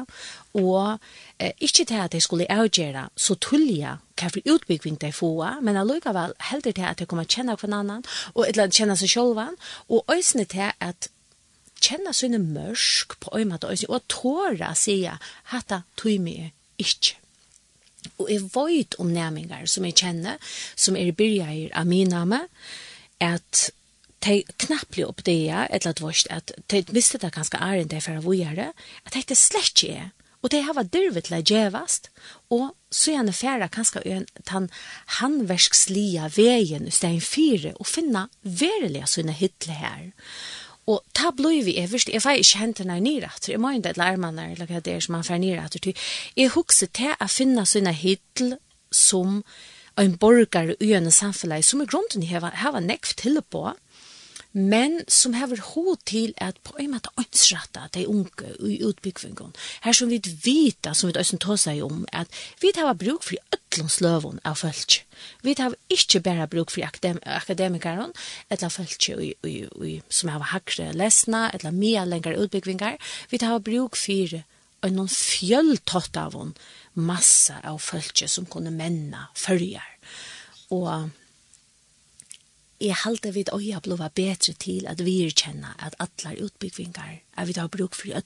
og 0.57 0.99
eh, 1.39 1.53
ikke 1.61 1.85
til 1.85 2.01
at 2.01 2.13
det 2.13 2.23
skulle 2.25 2.49
avgjøre, 2.49 3.09
så 3.17 3.37
tullja 3.37 3.99
hva 4.17 4.31
for 4.33 4.55
utbygging 4.55 5.01
det 5.01 5.13
få, 5.15 5.35
men 5.61 5.77
allikevel 5.77 6.33
heldig 6.53 6.75
til 6.79 6.89
at 6.89 7.03
det 7.03 7.09
kommer 7.11 7.29
kjenne 7.29 7.57
hver 7.61 7.75
annan, 7.75 8.05
og 8.35 8.47
eller 8.49 8.73
kjenne 8.73 8.97
seg 8.97 9.13
selv, 9.13 9.43
og 9.89 10.15
øsne 10.17 10.47
til 10.49 10.73
at 10.81 11.11
kjenne 11.83 12.15
sine 12.15 12.39
mørsk 12.39 13.19
på 13.21 13.35
øymat 13.37 13.65
og 13.65 13.75
øsne, 13.75 13.91
og 13.91 14.09
tåra 14.09 14.73
sier, 14.79 15.21
hatta 15.53 15.83
tog 15.99 16.17
meg 16.23 16.53
ikke. 16.81 17.19
Og 18.19 18.31
jeg 18.31 18.49
vet 18.55 18.97
om 18.99 19.13
nærmengar 19.15 19.69
som 19.71 19.85
jeg 19.87 19.99
kjenner, 20.01 20.41
som 20.77 20.97
er 20.99 21.13
byrjar 21.15 21.71
av 21.79 21.87
min 21.87 22.11
name, 22.11 22.41
at 23.23 23.71
de 24.25 24.43
knapple 24.65 25.07
opp 25.09 25.23
det, 25.27 25.51
eller 25.51 25.93
at 25.93 26.03
vorst, 26.03 26.31
at 26.31 26.53
de 26.71 26.85
visste 26.95 27.19
det 27.19 27.35
ganske 27.35 27.59
æren 27.59 27.91
det 27.91 28.03
for 28.05 28.19
å 28.19 28.37
gjøre, 28.37 28.73
at 29.07 29.17
de 29.17 29.39
slett 29.39 29.73
ikke 29.83 30.03
er. 30.07 30.11
Og 30.43 30.51
det 30.51 30.65
har 30.67 30.75
vært 30.75 30.91
dyrvet 30.95 31.29
til 31.29 31.37
å 31.37 31.45
gjøvast, 31.47 32.09
og 32.51 32.65
så 32.91 33.13
er 33.13 33.17
gjerne 33.17 33.35
færa 33.37 33.69
kanskje 33.71 34.03
en 34.11 34.25
tan 34.49 34.67
handverkslige 35.21 36.33
veien 36.35 36.89
i 36.89 36.95
stein 36.95 37.21
fire, 37.23 37.77
og 37.79 37.87
finne 37.87 38.27
verilega 38.43 39.07
sånne 39.07 39.37
hittle 39.39 39.79
her. 39.79 40.09
Og 40.91 40.99
ta 41.15 41.31
bløy 41.31 41.61
vi 41.63 41.77
er 41.79 41.87
først, 41.87 42.11
jeg 42.11 42.25
var 42.25 42.41
ikke 42.41 42.59
hentet 42.59 42.89
nær 42.89 42.99
nere 43.05 43.31
etter, 43.31 43.53
jeg 43.55 43.63
må 43.63 43.71
ikke 43.77 43.95
lære 44.01 44.19
man 44.19 44.35
nær, 44.35 44.57
eller 44.57 44.67
hva 44.67 44.83
det 44.83 44.97
er 44.97 45.05
som 45.05 45.15
han 45.15 45.29
får 45.29 45.39
nere 45.45 45.69
etter, 45.69 45.95
jeg 46.35 46.55
husker 46.57 46.91
til 46.91 47.15
å 47.15 47.31
finne 47.31 47.67
sånne 47.69 47.95
hittle 47.95 48.59
som 48.91 49.45
en 50.01 50.17
borgar 50.19 50.73
i 50.81 50.91
en 50.97 51.11
samfunn 51.13 51.55
som 51.63 51.85
i 51.85 51.87
grunden 51.87 52.27
har, 52.27 52.51
har 52.65 52.81
nekv 52.81 53.15
til 53.21 53.39
på, 53.47 53.69
men 54.53 55.01
som 55.09 55.33
hever 55.33 55.61
hod 55.73 56.03
til 56.09 56.35
at 56.37 56.59
på 56.65 56.77
en 56.81 56.93
måte 56.93 57.13
ønsrette 57.21 57.87
de 57.95 58.05
unge 58.09 58.53
i 58.61 58.79
utbyggvingen. 58.85 59.55
Her 59.85 59.97
som 59.97 60.11
vi 60.13 60.21
vet, 60.23 60.89
som 60.93 61.09
vi 61.09 61.19
også 61.19 61.39
tar 61.41 61.61
seg 61.61 61.83
om, 61.85 62.05
at 62.13 62.29
vi 62.61 62.73
har 62.77 62.93
bruk 62.99 63.25
for 63.25 63.41
ötlundsløven 63.57 64.43
av 64.45 64.61
folk. 64.61 65.01
Vi 65.43 65.55
har 65.59 65.75
ikke 65.91 66.21
bare 66.21 66.49
bruk 66.51 66.71
for 66.71 66.85
akadem 66.85 67.21
akademikere, 67.25 68.11
eller 68.51 68.69
folk 68.69 69.09
som 70.09 70.29
har 70.29 70.51
hakre 70.53 70.93
lesna, 70.93 71.51
eller 71.55 71.73
mye 71.73 72.05
lengre 72.07 72.37
utbyggvingar. 72.37 72.99
Vi 73.31 73.41
har 73.41 73.59
bruk 73.59 73.97
for 73.97 74.43
en 74.83 74.97
noen 74.99 75.79
av 76.17 76.37
en 76.37 76.55
massa 76.95 77.61
av 77.65 77.79
folk 77.79 78.25
som 78.27 78.47
kunne 78.47 78.71
menna 78.75 79.29
følger. 79.35 79.85
Og 80.71 81.11
jeg 82.83 82.99
halte 83.05 83.31
vid 83.35 83.51
jeg 83.63 83.83
ble 83.83 83.97
bedre 83.97 84.55
til 84.59 84.87
at 84.91 85.05
vi 85.05 85.31
kjenner 85.31 85.75
at 85.79 85.95
alle 86.03 86.35
utbyggvingar 86.45 87.21
er 87.37 87.47
vi 87.47 87.53
da 87.55 87.69
bruk 87.69 87.95
for 87.95 88.11
i. 88.11 88.23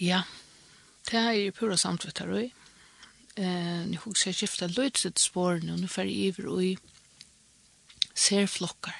Ja, 0.00 0.22
det 1.10 1.18
er 1.18 1.32
jo 1.32 1.54
pura 1.56 1.76
samtrykk 1.76 2.18
her 2.18 2.32
også. 2.32 2.50
eh, 3.36 3.86
nu 3.88 3.96
hugsa 4.04 4.28
jeg 4.28 4.34
skifta 4.34 4.66
løytset 4.66 5.18
spår 5.18 5.62
og 5.72 5.78
nu 5.80 5.86
fer 5.88 6.04
jeg 6.04 6.32
iver 6.32 6.48
og 6.52 6.78
ser 8.14 8.46
flokkar. 8.46 8.98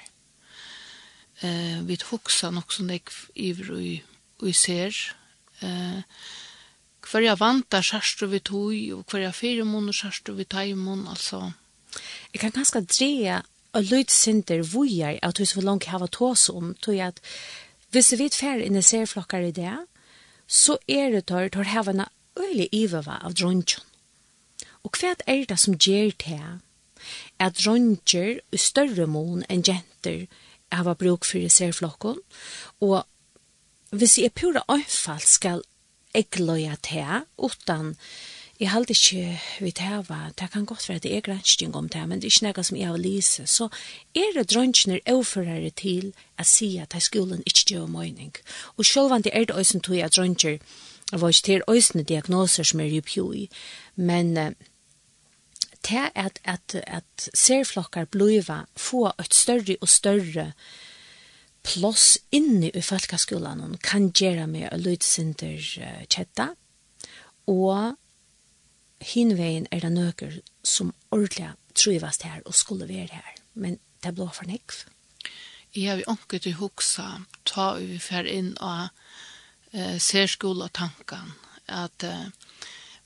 Eh, 1.41 1.81
vi 1.85 1.97
hugsa 2.09 2.49
nok 2.49 2.71
som 2.71 2.89
jeg 2.89 3.03
iver 3.35 4.01
og 4.39 4.55
ser 4.55 4.95
eh, 5.61 6.01
hver 7.03 7.21
jeg 7.21 7.39
vantar 7.39 7.83
sørst 7.83 8.23
og 8.23 8.31
vi 8.31 8.39
tog 8.39 8.73
og 8.95 9.05
hver 9.11 9.27
jeg 9.27 9.35
fire 9.35 9.65
måneder 9.65 9.93
sørst 9.93 10.29
og 10.29 10.37
vi 10.37 10.43
taimon, 10.45 11.07
altså 11.07 11.51
Jeg 12.33 12.41
kan 12.41 12.55
ganske 12.55 12.81
dreie 12.87 13.41
og 13.73 13.89
løyt 13.89 14.11
sinter 14.13 14.61
vujer 14.61 15.19
at 15.25 15.39
vi 15.39 15.47
så 15.49 15.61
langt 15.61 15.89
hava 15.89 16.07
tås 16.07 16.49
om, 16.49 16.73
tog 16.81 16.99
at 17.01 17.21
hvis 17.93 18.13
vi 18.17 18.29
fer 18.33 18.61
inn 18.61 18.77
i 18.77 18.85
serflokkar 18.85 19.45
i 19.47 19.55
det, 19.55 19.77
så 20.47 20.77
er 20.87 21.11
det 21.13 21.25
tar, 21.29 21.49
tar 21.49 21.69
hava 21.69 21.93
en 21.93 22.05
øylig 22.39 22.69
iveva 22.73 23.19
av 23.21 23.35
dronjon. 23.37 23.85
Og 24.83 24.97
hva 24.99 25.13
er 25.29 25.45
det 25.47 25.59
som 25.61 25.77
gjør 25.77 26.11
til 26.19 26.45
at 27.39 27.59
dronjer 27.59 28.39
i 28.51 28.59
større 28.59 29.07
mån 29.07 29.45
enn 29.49 29.63
jenter 29.65 30.25
hava 30.73 30.95
bruk 30.97 31.25
for 31.27 31.49
serflokken, 31.53 32.19
og 32.81 33.03
hvis 33.93 34.17
jeg 34.17 34.33
pura 34.33 34.63
anfall 34.73 35.21
skal 35.21 35.61
egløya 36.17 36.75
til, 36.81 37.25
utan 37.37 37.93
Jeg 38.59 38.71
held 38.71 38.89
ikke 38.89 39.41
vi 39.59 39.71
tæva, 39.71 40.29
det 40.39 40.51
kan 40.51 40.65
godt 40.65 40.89
være 40.89 40.95
at 40.95 41.03
det 41.03 41.15
er 41.15 41.21
gransking 41.21 41.75
om 41.75 41.89
det, 41.89 42.09
men 42.09 42.21
det 42.21 42.27
er 42.27 42.31
ikke 42.31 42.53
noe 42.53 42.63
som 42.63 42.77
jeg 42.77 42.87
har 42.87 42.97
lyse. 42.97 43.47
Så 43.47 43.69
er 44.15 44.29
det 44.35 44.51
drønnsjene 44.53 44.99
overførere 45.09 45.69
til 45.69 46.11
å 46.39 46.45
si 46.45 46.77
at 46.77 46.93
det 46.93 47.01
skolen 47.01 47.41
ikke 47.49 47.65
gjør 47.73 47.87
mening. 47.89 48.35
Og 48.77 48.85
selv 48.85 49.11
om 49.11 49.23
det 49.23 49.33
er 49.33 49.49
det 49.49 49.57
også 49.57 49.79
tog 49.79 49.97
jeg 49.97 50.13
drønnsjer, 50.13 50.59
det 51.11 51.21
var 51.21 51.33
ikke 51.33 51.45
til 51.45 51.65
øsne 51.69 52.03
diagnoser 52.03 52.63
som 52.63 52.79
er 52.79 52.93
i 52.93 53.01
pjoi, 53.01 53.49
men 53.95 54.35
det 55.83 55.97
er 55.97 56.09
at, 56.15 56.39
at, 56.43 56.75
at 56.87 57.29
serflokkar 57.33 58.05
bliva 58.05 58.63
få 58.77 59.11
et 59.19 59.33
større 59.33 59.75
og 59.81 59.89
større 59.89 60.51
plass 61.63 62.17
inni 62.31 62.69
i 62.73 62.81
folkeskolen 62.81 63.77
kan 63.83 64.11
gjøre 64.11 64.47
med 64.47 64.69
å 64.71 64.77
lyde 64.77 65.03
sin 65.03 65.33
kjetta, 65.33 66.53
og 67.47 67.97
hinveien 69.03 69.67
er 69.71 69.83
det 69.83 69.91
nøker 69.91 70.39
som 70.63 70.93
ordentlig 71.11 71.51
trivast 71.75 72.23
her 72.23 72.41
og 72.45 72.55
skulle 72.55 72.87
være 72.87 73.11
her. 73.11 73.35
Men 73.53 73.79
det 74.03 74.15
blå 74.15 74.29
for 74.33 74.47
nekv. 74.49 74.85
Jeg 75.73 75.89
har 75.89 76.01
jo 76.01 76.13
ikke 76.13 76.39
til 76.39 76.57
hoksa, 76.59 77.07
ta 77.49 77.73
vi 77.79 77.97
fer 77.99 78.27
inn 78.29 78.53
og 78.61 78.89
eh, 79.73 79.97
ser 79.97 80.29
skola 80.29 80.67
tanken 80.69 81.33
at 81.65 82.05
eh, 82.05 82.29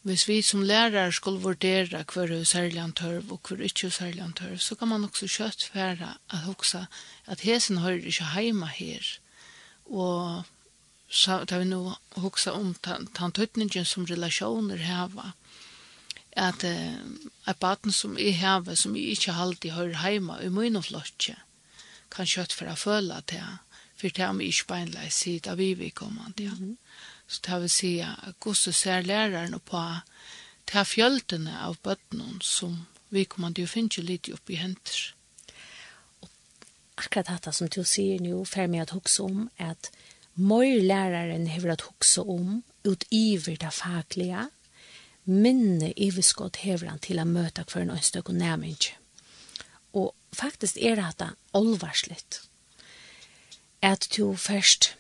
hvis 0.08 0.26
vi 0.28 0.42
som 0.42 0.64
lærere 0.64 1.12
skulle 1.12 1.44
vurdere 1.44 2.04
hver 2.04 2.32
er 2.32 2.44
særlig 2.44 2.82
antørv 2.84 3.32
og 3.32 3.40
hver 3.48 3.64
ikke 3.64 3.88
er 3.88 3.96
særlig 3.96 4.22
antørv, 4.24 4.58
så 4.58 4.76
kan 4.76 4.88
man 4.88 5.04
også 5.04 5.28
kjøtt 5.32 5.64
fære 5.74 6.14
at 6.30 6.44
hoksa 6.44 6.86
at 7.26 7.44
hesen 7.48 7.78
hører 7.84 8.08
ikke 8.08 8.32
heima 8.36 8.66
her. 8.66 9.20
Og 9.86 10.44
så 11.10 11.46
tar 11.46 11.60
vi 11.60 11.72
nå 11.72 11.96
hoksa 12.18 12.52
om 12.52 12.76
tantøtningen 13.16 13.86
som 13.86 14.06
relasjoner 14.06 14.84
heva. 14.84 15.32
Mm 15.32 15.47
at 16.38 16.64
uh, 16.64 17.28
at 17.48 17.60
baten 17.60 17.92
som 17.92 18.18
jeg 18.20 18.38
har, 18.40 18.66
som 18.76 18.96
jeg 18.96 19.16
ikke 19.16 19.34
alltid 19.34 19.72
hører 19.72 20.02
heima 20.04 20.42
i 20.44 20.50
min 20.54 20.80
flotje, 20.84 21.36
kan 22.12 22.28
kjøtt 22.28 22.54
for 22.56 22.70
å 22.72 22.76
føle 22.80 23.18
at 23.18 23.34
jeg, 23.36 23.60
for 23.98 24.14
det 24.14 24.24
er 24.24 24.34
om 24.34 24.42
ikke 24.44 24.68
beinleis 24.70 25.22
sitt 25.24 25.48
av 25.48 25.58
vi 25.58 25.74
vil 25.80 25.92
komme 25.92 26.34
til. 26.36 26.46
Ja. 26.46 26.52
Mm 26.52 26.60
-hmm. 26.60 26.76
Så 27.28 27.42
det 27.46 27.62
vil 27.62 27.70
si 27.70 28.00
at 28.00 28.36
hvordan 28.44 28.74
ser 28.74 29.02
læreren 29.02 29.60
på 29.60 29.84
til 30.68 30.86
fjøltene 30.86 31.60
av 31.60 31.78
bøttene 31.84 32.40
som 32.42 32.88
vi 33.10 33.24
kommer 33.24 33.54
til 33.54 33.64
å 33.64 33.68
finne 33.72 34.04
litt 34.04 34.30
opp 34.34 34.50
i 34.50 34.56
henter. 34.56 35.14
Og 36.22 36.30
akkurat 36.98 37.28
dette 37.28 37.52
som 37.52 37.68
du 37.68 37.84
sier 37.84 38.20
nå, 38.20 38.44
fer 38.44 38.68
meg 38.68 38.82
at 38.82 38.96
hukse 38.96 39.24
om 39.24 39.50
at 39.58 39.92
Møy 40.38 40.84
læreren 40.86 41.48
hever 41.48 41.72
at 41.74 41.82
hukse 41.82 42.22
om 42.22 42.64
ut 42.86 43.06
iver 43.10 43.56
det 43.58 43.72
faglige, 43.74 44.44
minne 45.28 45.92
iviskott 45.96 46.62
hevran 46.64 47.02
til 47.04 47.20
å 47.20 47.28
møte 47.28 47.66
hver 47.68 47.84
en 47.84 47.96
ønstøk 47.98 48.32
og 48.32 48.40
nærming. 48.40 48.80
Og 49.94 50.14
faktisk 50.36 50.78
er 50.80 50.96
det 50.96 51.34
olvarslitt. 51.58 52.42
At 53.82 54.08
du 54.16 54.34
først 54.34 54.96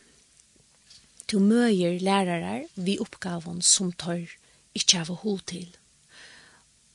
du 1.27 1.39
møyer 1.43 1.99
lærere 1.99 2.67
vi 2.75 2.95
oppgaven 3.03 3.59
som 3.61 3.91
tar 3.91 4.29
ikke 4.77 5.01
av 5.01 5.09
hod 5.23 5.41
til. 5.51 5.67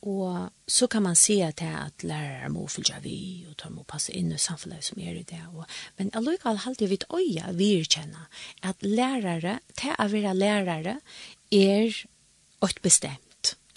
Og 0.03 0.49
så 0.67 0.87
kan 0.91 1.05
man 1.05 1.15
se 1.15 1.37
at, 1.45 1.61
at 1.61 2.03
lærere 2.03 2.49
må 2.51 2.65
fylgja 2.67 2.97
vi, 3.03 3.45
og 3.47 3.55
tar 3.61 3.71
må 3.71 3.85
passe 3.87 4.11
inn 4.11 4.33
i 4.33 4.39
samfunnet 4.41 4.83
som 4.83 4.99
er 4.99 5.15
i 5.15 5.23
det. 5.27 5.39
Og, 5.53 5.63
men 5.99 6.09
allikevel 6.17 6.59
halte 6.65 6.89
vi 6.89 6.97
et 6.99 7.05
øye 7.13 7.53
virkjenne 7.55 8.25
at 8.65 8.83
lærere, 8.83 9.59
til 9.79 9.95
å 9.95 10.09
være 10.11 10.33
lærere, 10.35 10.97
er 11.53 12.01
et 12.63 12.81
bestemt 12.83 13.22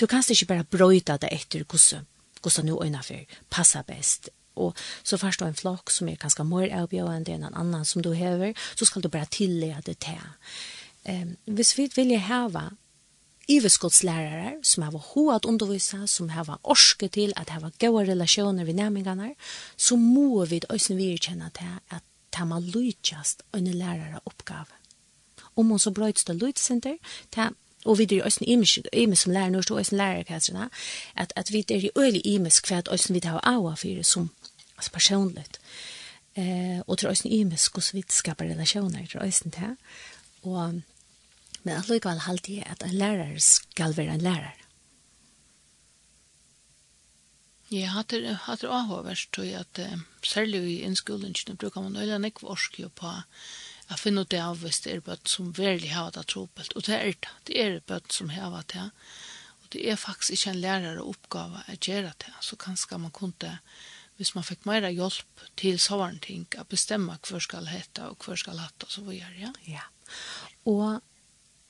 Du 0.00 0.06
kan 0.06 0.24
ikke 0.28 0.46
bare 0.46 0.64
brøyta 0.64 1.16
det 1.16 1.32
etter 1.32 1.64
hvordan, 1.64 2.06
hvordan 2.42 2.66
nu 2.68 2.80
innenfor 2.84 3.38
passer 3.50 3.82
best. 3.82 4.30
Og 4.56 4.76
så 5.04 5.16
først 5.20 5.42
en 5.42 5.56
flokk 5.56 5.90
som 5.92 6.08
er 6.08 6.16
ganske 6.20 6.44
mer 6.44 6.72
avbjørende 6.72 7.34
enn 7.34 7.44
en 7.44 7.60
annan 7.60 7.84
som 7.84 8.02
du 8.02 8.12
hever, 8.16 8.56
så 8.76 8.88
skal 8.88 9.04
du 9.04 9.08
bare 9.12 9.28
tillega 9.30 9.82
det 9.84 9.98
til. 10.04 10.20
Um, 11.08 11.36
hvis 11.44 11.76
vi 11.78 11.90
vil 11.94 12.16
hava 12.18 12.70
iverskottslærere 13.48 14.56
som 14.66 14.82
har 14.82 14.96
ho 15.12 15.28
at 15.30 15.44
undervisa, 15.46 16.06
som 16.06 16.28
har 16.34 16.58
orske 16.64 17.08
til 17.08 17.32
at 17.36 17.52
ha 17.54 17.60
gode 17.78 18.08
relasjoner 18.10 18.64
ved 18.64 18.74
nærmingene, 18.74 19.34
så 19.76 19.96
må 19.96 20.44
vi 20.44 20.60
også 20.68 20.94
virkjenne 20.94 21.50
til 21.54 21.78
at 21.90 22.02
ta 22.32 22.44
man 22.44 22.64
lujtjast 22.64 23.42
en 23.54 23.66
lærere 23.66 24.20
oppgave. 24.24 24.72
Om 25.56 25.70
hun 25.70 25.78
så 25.78 25.90
brøyts 25.90 26.24
det 26.24 26.36
lydsenter, 26.36 26.96
ta 27.32 27.50
og 27.86 27.98
vi 27.98 28.06
er 28.10 28.24
øyne 28.24 28.80
imes 28.92 29.18
som 29.18 29.32
lærer 29.32 29.50
norsk 29.50 29.70
og 29.70 29.76
lærer, 29.76 29.96
lærerkasserne, 29.96 30.70
at, 31.16 31.32
at 31.36 31.52
vi 31.52 31.64
er 31.70 31.80
jo 31.80 31.90
øyelig 31.96 32.26
imes 32.26 32.58
hva 32.58 32.78
at 32.78 32.88
også 32.88 33.12
vi 33.12 33.20
har 33.24 33.40
av 33.42 33.76
for 33.76 34.02
som 34.02 34.30
altså 34.76 34.90
personligt. 34.92 35.60
Eh, 36.36 36.80
og 36.86 36.98
til 36.98 37.08
også 37.08 37.28
imes 37.28 37.68
hvordan 37.72 37.96
vi 37.96 38.04
skaper 38.08 38.44
relasjoner 38.44 39.06
til 39.06 39.20
også 39.20 39.50
til. 39.50 39.76
Og, 40.42 40.82
men 41.62 41.74
at 41.74 41.88
allikevel 41.88 42.18
halte 42.18 42.56
jeg 42.56 42.66
at 42.66 42.82
en 42.84 42.94
lærer 42.94 43.38
skal 43.38 43.96
være 43.96 44.14
en 44.14 44.20
lærer. 44.20 44.66
Ja, 47.72 47.86
hatter 47.90 48.22
hatter 48.46 48.70
avhåverst 48.70 49.38
jeg, 49.42 49.64
at 49.64 49.78
uh, 49.82 49.98
særlig 50.22 50.60
i 50.70 50.82
innskolingen 50.86 51.56
bruker 51.56 51.82
man 51.82 51.96
øyla 51.96 52.18
nekv 52.18 52.44
orskjo 52.46 52.88
på 52.94 53.10
Jeg 53.86 54.00
finner 54.02 54.26
det 54.26 54.40
av 54.42 54.62
hvis 54.62 54.80
det 54.82 54.92
er 54.92 55.02
bøtt 55.06 55.30
som 55.30 55.52
virkelig 55.54 55.92
har 55.94 56.10
det 56.14 56.26
tropelt. 56.32 56.74
Og 56.74 56.86
det 56.88 56.94
er 56.96 57.12
det. 57.12 57.34
Det 57.46 57.58
er 57.62 57.76
bøtt 57.86 58.12
som 58.12 58.32
har 58.34 58.56
det. 58.72 58.88
Og 59.62 59.68
det 59.74 59.84
er 59.90 60.00
faktisk 60.00 60.34
ikke 60.34 60.54
en 60.54 60.62
lærere 60.62 61.04
oppgave 61.06 61.62
å 61.62 61.76
gjøre 61.76 62.14
det. 62.24 62.32
Så 62.42 62.58
kanskje 62.58 62.98
man 62.98 63.14
kunne, 63.14 63.58
hvis 64.18 64.34
man 64.34 64.46
fikk 64.46 64.66
mer 64.66 64.88
hjelp 64.88 65.44
til 65.60 65.78
sånne 65.82 66.22
ting, 66.24 66.46
å 66.58 66.66
bestemme 66.66 67.18
hva 67.28 67.42
skal 67.42 67.70
hette 67.70 68.10
og 68.10 68.26
hva 68.26 68.38
skal 68.38 68.58
hette 68.62 68.88
og 68.88 68.96
så 68.96 69.04
videre. 69.06 69.34
Ja. 69.38 69.52
ja. 69.66 69.86
Og 70.66 70.98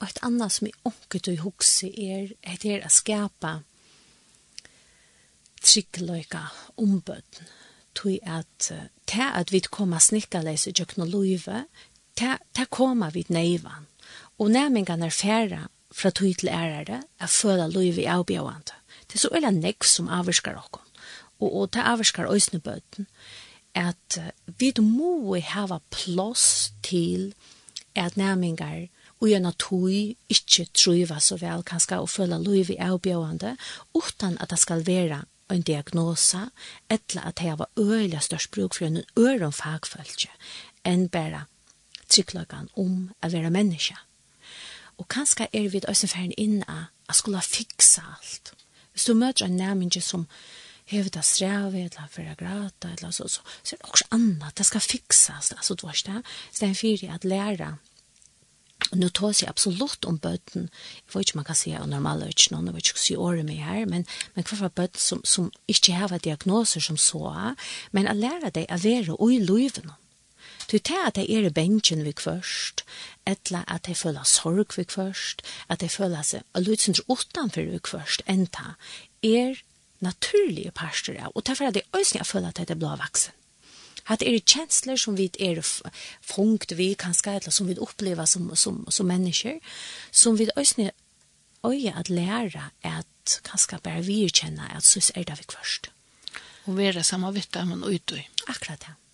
et 0.05 0.21
annet 0.25 0.53
som 0.53 0.69
er 0.69 0.77
onket 0.89 1.31
og 1.33 1.43
huske 1.45 1.89
er, 1.93 2.33
det 2.63 2.81
å 2.85 2.93
skapa 2.93 3.59
tryggløyka 5.67 6.43
ombøtten 6.81 7.49
tog 7.97 8.19
at 8.29 8.71
det 9.09 9.29
at 9.33 9.53
vi 9.53 9.63
kommer 9.73 10.03
snikkerleis 10.05 10.67
i 10.69 10.75
kjøkken 10.77 11.07
og 11.07 11.15
løyve, 11.15 11.63
ta, 12.17 12.39
ta 12.55 12.65
koma 12.71 13.11
vid 13.15 13.31
neivan, 13.31 13.87
og 14.39 14.51
næmingan 14.51 15.03
er 15.03 15.15
færa 15.15 15.67
fra 15.93 16.11
tog 16.11 16.37
til 16.39 16.49
ærere, 16.49 17.03
er 17.21 17.27
føla 17.27 17.67
loiv 17.69 17.99
i 17.99 18.09
avbjøvande. 18.11 18.75
Det 19.07 19.15
er 19.15 19.19
så 19.19 19.33
øyla 19.33 19.51
nekv 19.51 19.87
som 19.87 20.09
avvarskar 20.09 20.59
okkon, 20.59 20.85
og, 21.41 21.49
og 21.57 21.71
ta 21.73 21.87
avvirskar 21.93 22.33
øysnebøten, 22.33 23.07
at 23.75 24.19
vi 24.59 24.73
må 24.81 25.37
hava 25.41 25.79
plås 25.91 26.73
til 26.83 27.35
at 27.95 28.17
næmingar 28.17 28.89
og 29.21 29.29
gjerne 29.29 29.53
tog 29.59 29.91
ikke 29.91 30.67
trøyva 30.77 31.21
så 31.21 31.39
vel 31.41 31.65
kanskje 31.65 32.01
og 32.01 32.11
føle 32.13 32.39
lov 32.43 32.71
i 32.73 32.77
avbjørende, 32.81 33.57
utan 33.95 34.37
at 34.41 34.51
det 34.51 34.59
skal 34.59 34.87
være 34.87 35.23
en 35.51 35.63
diagnosa, 35.63 36.49
etla 36.91 37.29
at 37.29 37.39
det 37.39 37.59
var 37.59 37.71
øyelig 37.79 38.23
størst 38.23 38.51
bruk 38.51 38.75
for 38.75 38.87
en 38.87 39.03
øren 39.19 39.53
fagfølge, 39.53 40.33
enn 40.85 41.09
bare 41.09 41.47
tryggløkken 42.13 42.71
om 42.77 43.09
å 43.23 43.31
være 43.33 43.53
menneske. 43.55 43.97
Og 44.97 45.09
kanskje 45.13 45.49
er 45.53 45.69
vi 45.73 45.83
også 45.89 46.09
ferdig 46.09 46.37
inn 46.41 46.63
av 46.69 46.89
å 47.11 47.17
skulle 47.17 47.43
fikse 47.45 48.03
alt. 48.03 48.55
Hvis 48.93 49.09
du 49.09 49.15
møter 49.15 49.45
en 49.45 49.59
nærmere 49.61 50.01
som 50.01 50.25
hever 50.89 51.11
det 51.13 51.25
streve, 51.27 51.83
eller 51.83 52.09
for 52.11 52.25
å 52.25 52.37
gråte, 52.39 52.95
eller 52.95 53.13
så, 53.13 53.27
så, 53.29 53.43
så 53.63 53.75
er 53.75 53.83
det 53.83 53.91
også 53.91 54.09
annet, 54.17 54.55
det 54.57 54.67
skal 54.69 54.85
fikses, 54.85 55.53
altså 55.53 55.75
du 55.75 55.85
har 55.89 55.99
ikke 55.99 56.15
det. 56.15 56.35
Så 56.49 56.59
det 56.61 56.67
er 56.67 56.73
en 56.73 56.81
fyrig 56.81 57.13
at 57.13 57.29
lære, 57.29 57.75
Og 58.93 58.99
nu 58.99 59.09
tar 59.09 59.33
jeg 59.33 59.49
absolutt 59.49 60.05
om 60.05 60.19
bøtten, 60.19 60.69
jeg 60.69 61.15
vet 61.15 61.25
ikke 61.25 61.35
om 61.35 61.39
man 61.41 61.47
kan 61.49 61.59
si 61.59 61.73
at 61.73 61.89
normalt 61.89 62.23
er 62.23 62.29
ikke 62.29 62.53
noen, 62.53 62.67
jeg 62.69 62.75
vet 62.75 62.89
ikke 62.91 63.01
si 63.01 63.17
året 63.17 63.47
med 63.49 63.57
her, 63.65 63.87
men, 63.89 64.05
men 64.35 64.45
hva 64.45 64.59
for 64.61 64.69
bøtten 64.69 65.01
som, 65.01 65.23
som 65.25 65.49
ikke 65.67 65.97
har 65.97 66.13
diagnoser 66.19 66.85
som 66.85 66.99
så, 67.01 67.55
men 67.97 68.07
å 68.07 68.15
lære 68.15 68.53
deg 68.55 68.69
å 68.71 68.79
være 68.83 69.17
og 69.17 69.33
i 69.33 69.41
løyvene. 69.43 69.97
Du 70.73 70.79
tar 70.79 71.07
at 71.07 71.15
det 71.15 71.31
er 71.31 71.51
bensjen 71.55 72.03
vi 72.05 72.13
først, 72.19 72.83
etla 73.27 73.63
at 73.71 73.87
det 73.87 73.97
føler 73.97 74.27
sorg 74.27 74.75
vi 74.77 74.85
først, 74.89 75.43
at 75.69 75.81
det 75.81 75.91
føler 75.95 76.23
seg 76.27 76.43
og 76.55 76.67
lydsens 76.67 77.01
utenfor 77.07 77.71
vi 77.71 77.81
først, 77.87 78.23
enta, 78.27 78.75
er 79.23 79.63
naturlige 80.01 80.75
parster 80.75 81.17
av, 81.23 81.33
og 81.35 81.47
derfor 81.47 81.67
er 81.69 81.77
det 81.77 81.87
øyne 81.95 82.19
jeg 82.19 82.27
føler 82.27 82.49
at 82.49 82.59
det 82.59 82.71
er 82.71 82.81
blå 82.83 82.97
vaksen. 82.99 83.33
At 84.09 84.21
det 84.21 84.31
er 84.31 84.43
kjensler 84.47 84.99
som 85.03 85.17
vi 85.19 85.31
er 85.41 85.59
funkt 86.23 86.77
vi 86.79 86.93
kan 86.95 87.15
skjæle, 87.15 87.51
som 87.51 87.67
vi 87.67 87.79
opplever 87.79 88.25
som, 88.25 88.53
som, 88.55 88.85
som 88.91 89.07
mennesker, 89.07 89.59
som 90.13 90.39
vi 90.39 90.47
øyne 90.57 90.91
øye 91.67 91.95
at 91.95 92.11
lære 92.11 92.71
at 92.83 93.41
kanskje 93.45 93.79
bare 93.83 94.05
vi 94.07 94.29
kjenner 94.29 94.77
at 94.77 94.85
så 94.85 95.03
er 95.15 95.25
det 95.25 95.39
vi 95.39 95.51
først. 95.51 95.91
Og 96.67 96.77
være 96.77 97.03
samme 97.05 97.35
vitt, 97.35 97.59
men 97.67 97.83
utøy. 97.85 98.23
Akkurat 98.47 98.79
det. 98.79 98.95
Ja. 98.95 99.06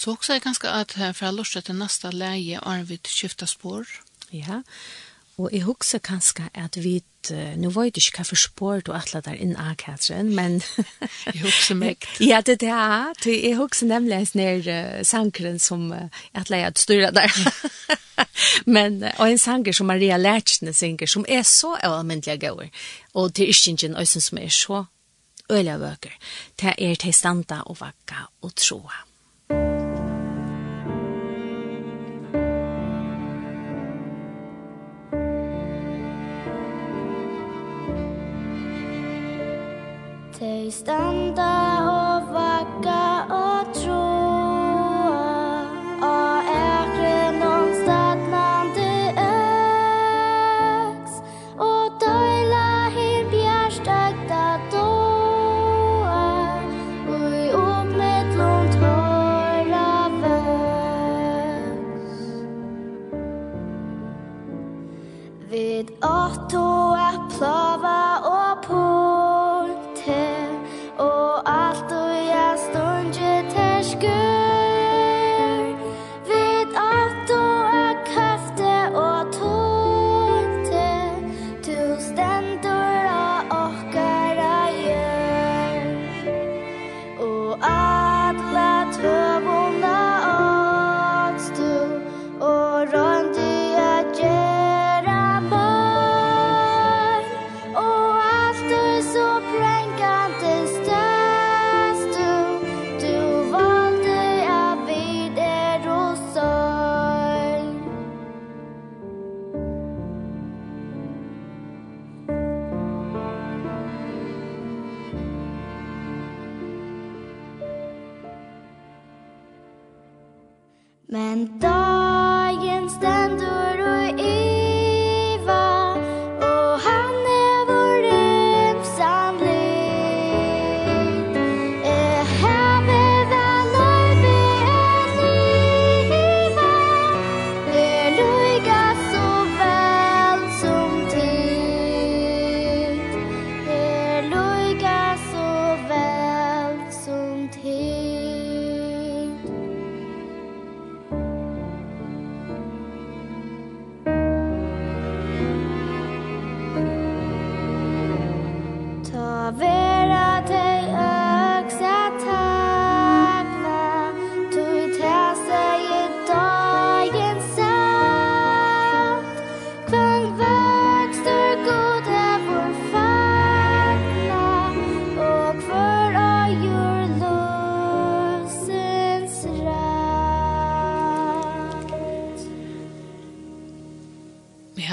Så 0.00 0.12
också 0.12 0.32
är 0.32 0.40
ganska 0.40 0.70
att 0.70 0.92
för 0.92 1.26
att 1.26 1.34
låtsas 1.34 1.64
till 1.64 1.74
nästa 1.74 2.10
läge 2.10 2.60
är 2.66 2.82
vi 2.82 2.98
skifta 3.04 3.46
spår. 3.46 3.86
Ja. 4.30 4.62
Og 5.40 5.52
jeg 5.52 5.62
husker 5.64 5.98
kanskje 6.04 6.46
at 6.54 6.76
vi, 6.84 7.00
nå 7.56 7.70
var 7.72 7.88
det 7.88 8.00
ikke 8.00 8.20
hva 8.20 8.24
for 8.28 8.40
spår 8.40 8.82
du 8.84 8.90
atlet 8.96 9.24
der 9.24 9.36
inn 9.40 9.54
av 9.60 9.74
Katrin, 9.80 10.32
men... 10.36 10.58
jeg 11.26 11.40
husker 11.40 11.76
meg. 11.80 12.04
ja, 12.20 12.40
det 12.44 12.58
er 12.62 13.12
det. 13.24 13.34
Jeg 13.42 13.56
husker 13.56 13.88
nemlig 13.88 14.16
en 14.18 14.28
snær 14.28 14.68
uh, 14.68 15.02
sankeren 15.06 15.58
som 15.58 15.88
uh, 15.92 16.22
atlet 16.36 16.64
jeg 16.64 16.84
styrer 16.84 17.12
der. 17.16 17.36
men, 18.76 19.02
og 19.16 19.26
en 19.26 19.40
sanger 19.40 19.76
som 19.76 19.88
Maria 19.88 20.16
Lertsen 20.20 20.72
synger, 20.76 21.08
som 21.08 21.28
er 21.28 21.44
så 21.48 21.74
avmyndelig 21.76 22.40
gøy. 22.40 22.72
Og 23.14 23.34
til 23.34 23.52
Ystingen, 23.52 23.96
og 23.96 24.08
som 24.08 24.40
er 24.40 24.48
så 24.48 24.84
øyelig 25.50 25.80
vøker. 25.80 26.18
Det 26.60 26.74
er 26.76 27.00
til 27.00 27.16
standa 27.16 27.62
og 27.66 27.80
vakka 27.80 28.28
og 28.42 28.56
troa. 28.56 29.09
standa 40.70 41.50
og 41.90 41.99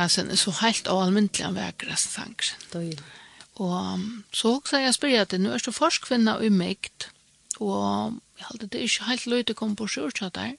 sansen 0.09 0.31
er 0.31 0.39
så 0.39 0.53
helt 0.61 0.87
og 0.91 1.05
almindelig 1.05 1.45
han 1.45 1.57
veker 1.57 1.91
resten 1.91 2.11
sansen. 2.11 2.55
Og 3.57 3.99
så 4.33 4.53
også 4.57 4.81
jeg 4.83 4.93
spør 4.93 5.21
at 5.21 5.33
nå 5.41 5.53
er 5.53 5.61
så 5.63 5.73
forskvinna 5.73 6.37
og 6.37 6.45
umykt, 6.45 7.09
og 7.59 8.17
jeg 8.37 8.45
halte 8.49 8.67
det 8.67 8.79
er 8.79 8.89
ikke 8.89 9.09
helt 9.09 9.27
løy 9.27 9.43
kom 9.57 9.75
på 9.75 9.87
sjørtja 9.89 10.29
der, 10.29 10.53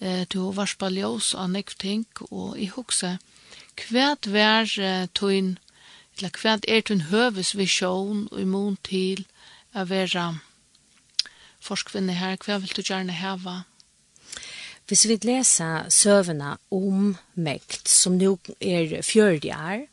eh, 0.00 0.24
du 0.32 0.40
var 0.40 0.62
varspa 0.62 0.86
av 0.88 1.50
nekv 1.50 1.76
ting, 1.78 2.06
og 2.30 2.56
jeg 2.58 2.72
hukse, 2.76 3.18
hvert 3.88 4.32
vær 4.32 4.64
eh, 4.78 5.08
tøyn, 5.14 5.58
eller 6.16 6.30
hvert 6.30 6.64
er 6.68 6.80
tøyn 6.80 7.08
høves 7.12 7.56
visjon 7.56 8.28
og 8.32 8.40
imon 8.40 8.78
til 8.82 9.26
å 9.74 9.84
være 9.84 10.38
forskvinne 11.60 12.12
her, 12.12 12.36
hva 12.40 12.58
vil 12.58 12.72
du 12.74 12.82
gjerne 12.82 13.12
heva, 13.12 13.64
Hvis 14.92 15.08
vi 15.08 15.14
leser 15.24 15.86
søvende 15.88 16.50
om 16.68 17.14
mekt, 17.40 17.88
som 17.88 18.18
nå 18.20 18.34
er 18.60 18.98
40 19.00 19.46
år, 19.56 19.84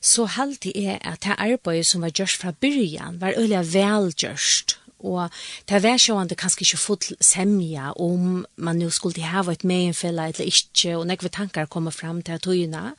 så 0.00 0.24
halte 0.24 0.70
jeg 0.72 0.94
at 1.04 1.26
det 1.26 1.34
arbeidet 1.36 1.84
som 1.84 2.00
var 2.00 2.14
gjørst 2.16 2.40
fra 2.40 2.54
byrjan 2.56 3.18
var 3.20 3.34
øyelig 3.36 3.74
velgjørst, 3.74 4.78
og 5.04 5.28
det 5.68 5.82
var 5.84 6.00
sjående 6.00 6.38
kanskje 6.40 6.64
ikke 6.64 6.80
fått 6.80 7.08
semja 7.20 7.90
om 8.00 8.46
man 8.56 8.80
nå 8.80 8.88
skulle 8.88 9.28
hava 9.28 9.52
et 9.52 9.64
megenfella 9.68 10.30
eller 10.30 10.48
ikke, 10.48 10.94
og 10.96 11.04
nekve 11.10 11.28
tankar 11.28 11.68
kommer 11.68 11.92
fram 11.92 12.22
til 12.24 12.40
tøyene, 12.40 12.94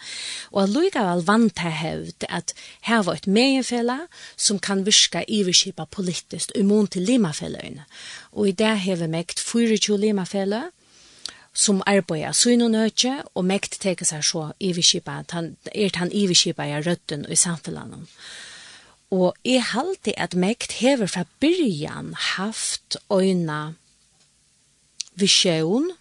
og 0.51 0.59
allikevel 0.67 1.23
vant 1.25 1.55
til 1.57 1.73
hevd 1.79 2.27
at 2.29 2.53
hava 2.85 3.15
et 3.17 3.25
megenfella 3.25 3.97
som 4.37 4.61
kan 4.61 4.85
virka 4.85 5.25
iverskipa 5.25 5.87
politisk 5.89 6.53
imon 6.53 6.85
til 6.85 7.09
limafelløyene. 7.09 7.87
Og 8.37 8.51
i 8.51 8.55
det 8.61 8.75
hever 8.85 9.09
mekt 9.09 9.41
24 9.41 9.97
limafelløyene, 10.05 10.69
som 11.53 11.81
arbeider 11.87 12.31
syn 12.35 12.63
og 12.65 12.71
nøtje, 12.71 13.17
og 13.35 13.45
mekt 13.45 13.79
teker 13.83 14.07
seg 14.07 14.23
så 14.23 14.45
iverskipa, 14.63 15.21
han, 15.33 15.55
er 15.75 15.91
han 15.99 16.11
iverskipa 16.11 16.67
i 16.69 16.79
røtten 16.79 17.25
og 17.27 17.35
i 17.35 17.39
samfunnet. 17.39 18.07
Og 19.11 19.35
jeg 19.43 19.63
halte 19.73 20.15
at 20.15 20.37
mekt 20.39 20.77
hever 20.79 21.09
fra 21.11 21.25
byrjan 21.43 22.13
haft 22.37 22.95
øyna 23.11 23.73
visjon, 25.19 25.91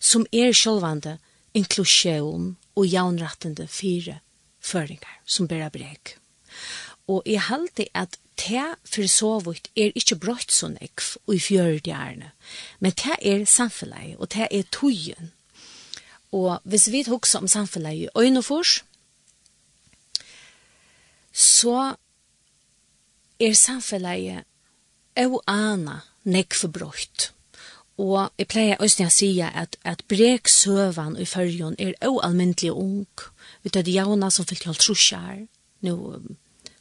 som 0.00 0.26
er 0.32 0.54
sjølvande 0.54 1.18
inklusjon 1.54 2.54
og 2.78 2.86
jaunrattende 2.86 3.66
fire 3.66 4.20
føringar 4.62 5.18
som 5.26 5.48
bæra 5.50 5.68
breg. 5.74 6.14
Og 7.10 7.26
jeg 7.26 7.42
halte 7.50 7.88
at 7.94 8.16
te 8.40 8.62
for 8.88 9.08
sovutt 9.10 9.68
er 9.76 9.92
ikke 9.98 10.18
brått 10.22 10.52
så 10.54 10.70
nekv 10.72 11.16
og 11.26 11.34
i 11.36 11.42
fjørdjarne, 11.44 12.32
men 12.80 12.96
te 12.96 13.16
er 13.20 13.44
samfunnet, 13.48 14.16
og 14.18 14.30
te 14.32 14.48
er 14.48 14.68
tøyen. 14.72 15.32
Og 16.32 16.60
hvis 16.64 16.88
vi 16.92 17.02
hukser 17.08 17.42
om 17.42 17.48
samfunnet 17.48 17.94
i 17.94 18.08
øynefors, 18.16 18.84
så 21.32 21.94
er 23.40 23.54
samfunnet 23.54 24.46
og 25.20 25.42
ana 25.46 26.00
nekv 26.24 26.68
brått. 26.72 27.32
Og 28.00 28.30
jeg 28.38 28.48
pleier 28.48 28.80
også 28.80 29.04
å 29.04 29.12
si 29.12 29.28
at, 29.44 29.76
at 29.84 30.06
brek 30.08 30.48
søvan 30.48 31.18
i 31.20 31.26
fyrjon 31.28 31.76
er 31.78 31.98
ualmyndelig 32.08 32.72
ung. 32.72 33.24
Vi 33.60 33.72
tar 33.72 33.84
det 33.84 33.92
jauna 33.92 34.30
som 34.32 34.46
fyllt 34.48 34.64
halvt 34.70 34.86
trusjar, 34.86 35.42
nå 35.84 35.96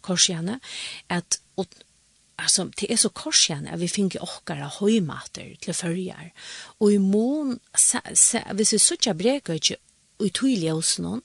korsjane, 0.05 0.59
at 1.11 1.39
og 1.59 1.67
altså, 2.37 2.69
det 2.79 2.91
er 2.91 2.99
så 3.01 3.09
korsjan 3.09 3.67
at 3.67 3.79
vi 3.81 3.87
finner 3.91 4.23
ochkara 4.23 4.69
høymater 4.79 5.55
til 5.61 5.73
förjar 5.73 6.31
Og 6.79 6.93
i 6.93 6.97
mån 6.97 7.59
vi 8.53 8.65
ser 8.65 8.77
så 8.77 8.95
tjä 8.95 9.13
breka 9.13 9.53
inte 9.53 9.75
i 10.19 10.29
tydliga 10.29 10.73
hos 10.73 10.99
någon 10.99 11.21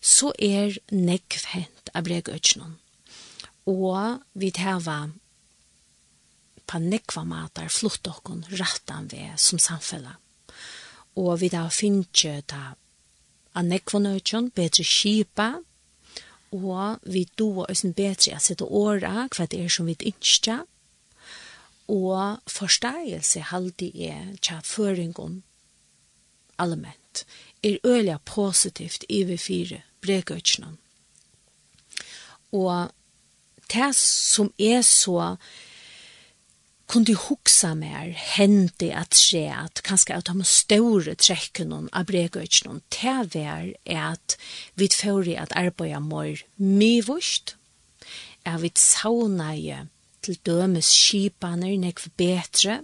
så 0.00 0.32
är 0.38 0.78
nekvhent 0.90 1.88
av 1.94 2.02
breka 2.04 2.32
inte 2.32 2.58
någon 2.58 2.78
og 3.66 4.22
vi 4.34 4.50
tæva 4.50 5.10
på 6.66 6.78
nekva 6.78 7.24
matar 7.24 7.68
flott 7.68 8.08
okkon 8.08 8.44
rattan 8.50 9.08
vi 9.12 9.26
som 9.36 9.58
samfella. 9.58 10.16
Og 11.16 11.40
vi 11.40 11.50
da 11.52 11.66
finnje 11.68 12.40
da 12.48 12.72
a 13.52 13.62
nekva 13.62 14.00
nøytjon, 14.00 14.50
bedre 14.56 14.84
kipa, 14.84 15.60
og 16.52 16.98
vi 17.02 17.24
do 17.38 17.64
oss 17.64 17.82
bedre 17.96 18.36
at 18.36 18.44
sette 18.44 18.64
åra 18.64 19.26
hva 19.32 19.46
det 19.48 19.60
er 19.64 19.72
som 19.72 19.88
vi 19.88 19.96
innskja, 20.00 20.62
og 21.92 22.38
forståelse 22.48 23.48
halde 23.50 23.88
er 23.96 24.36
tja 24.40 24.60
føringon 24.64 25.42
allment, 26.62 27.24
er 27.62 27.80
øyla 27.84 28.18
positivt 28.24 29.04
i 29.08 29.22
vi 29.24 29.36
fire 29.36 29.82
brekøtjene. 30.02 30.76
Og 32.52 32.92
det 33.72 33.94
som 33.96 34.52
er 34.58 34.82
så 34.82 35.36
kunde 36.86 37.14
huxa 37.14 37.74
mer 37.74 38.10
hände 38.10 38.96
att 38.96 39.14
se 39.14 39.48
att 39.48 39.82
kanske 39.82 40.14
att 40.14 40.24
de 40.24 40.44
stora 40.44 41.14
träcken 41.14 41.72
och 41.72 41.88
abregötchen 41.92 42.70
och 42.70 42.82
tävär 42.88 43.76
är 43.84 44.12
att 44.12 44.38
vi 44.74 44.88
får 44.88 45.36
att 45.38 45.52
arbeta 45.52 46.00
mer 46.00 46.44
myvust 46.56 47.56
är 48.44 48.58
vi 48.58 48.72
saunaje 48.74 49.86
till 50.20 50.36
dömes 50.42 50.90
skipaner 50.92 51.78
nek 51.78 52.00
för 52.00 52.10
bättre 52.16 52.80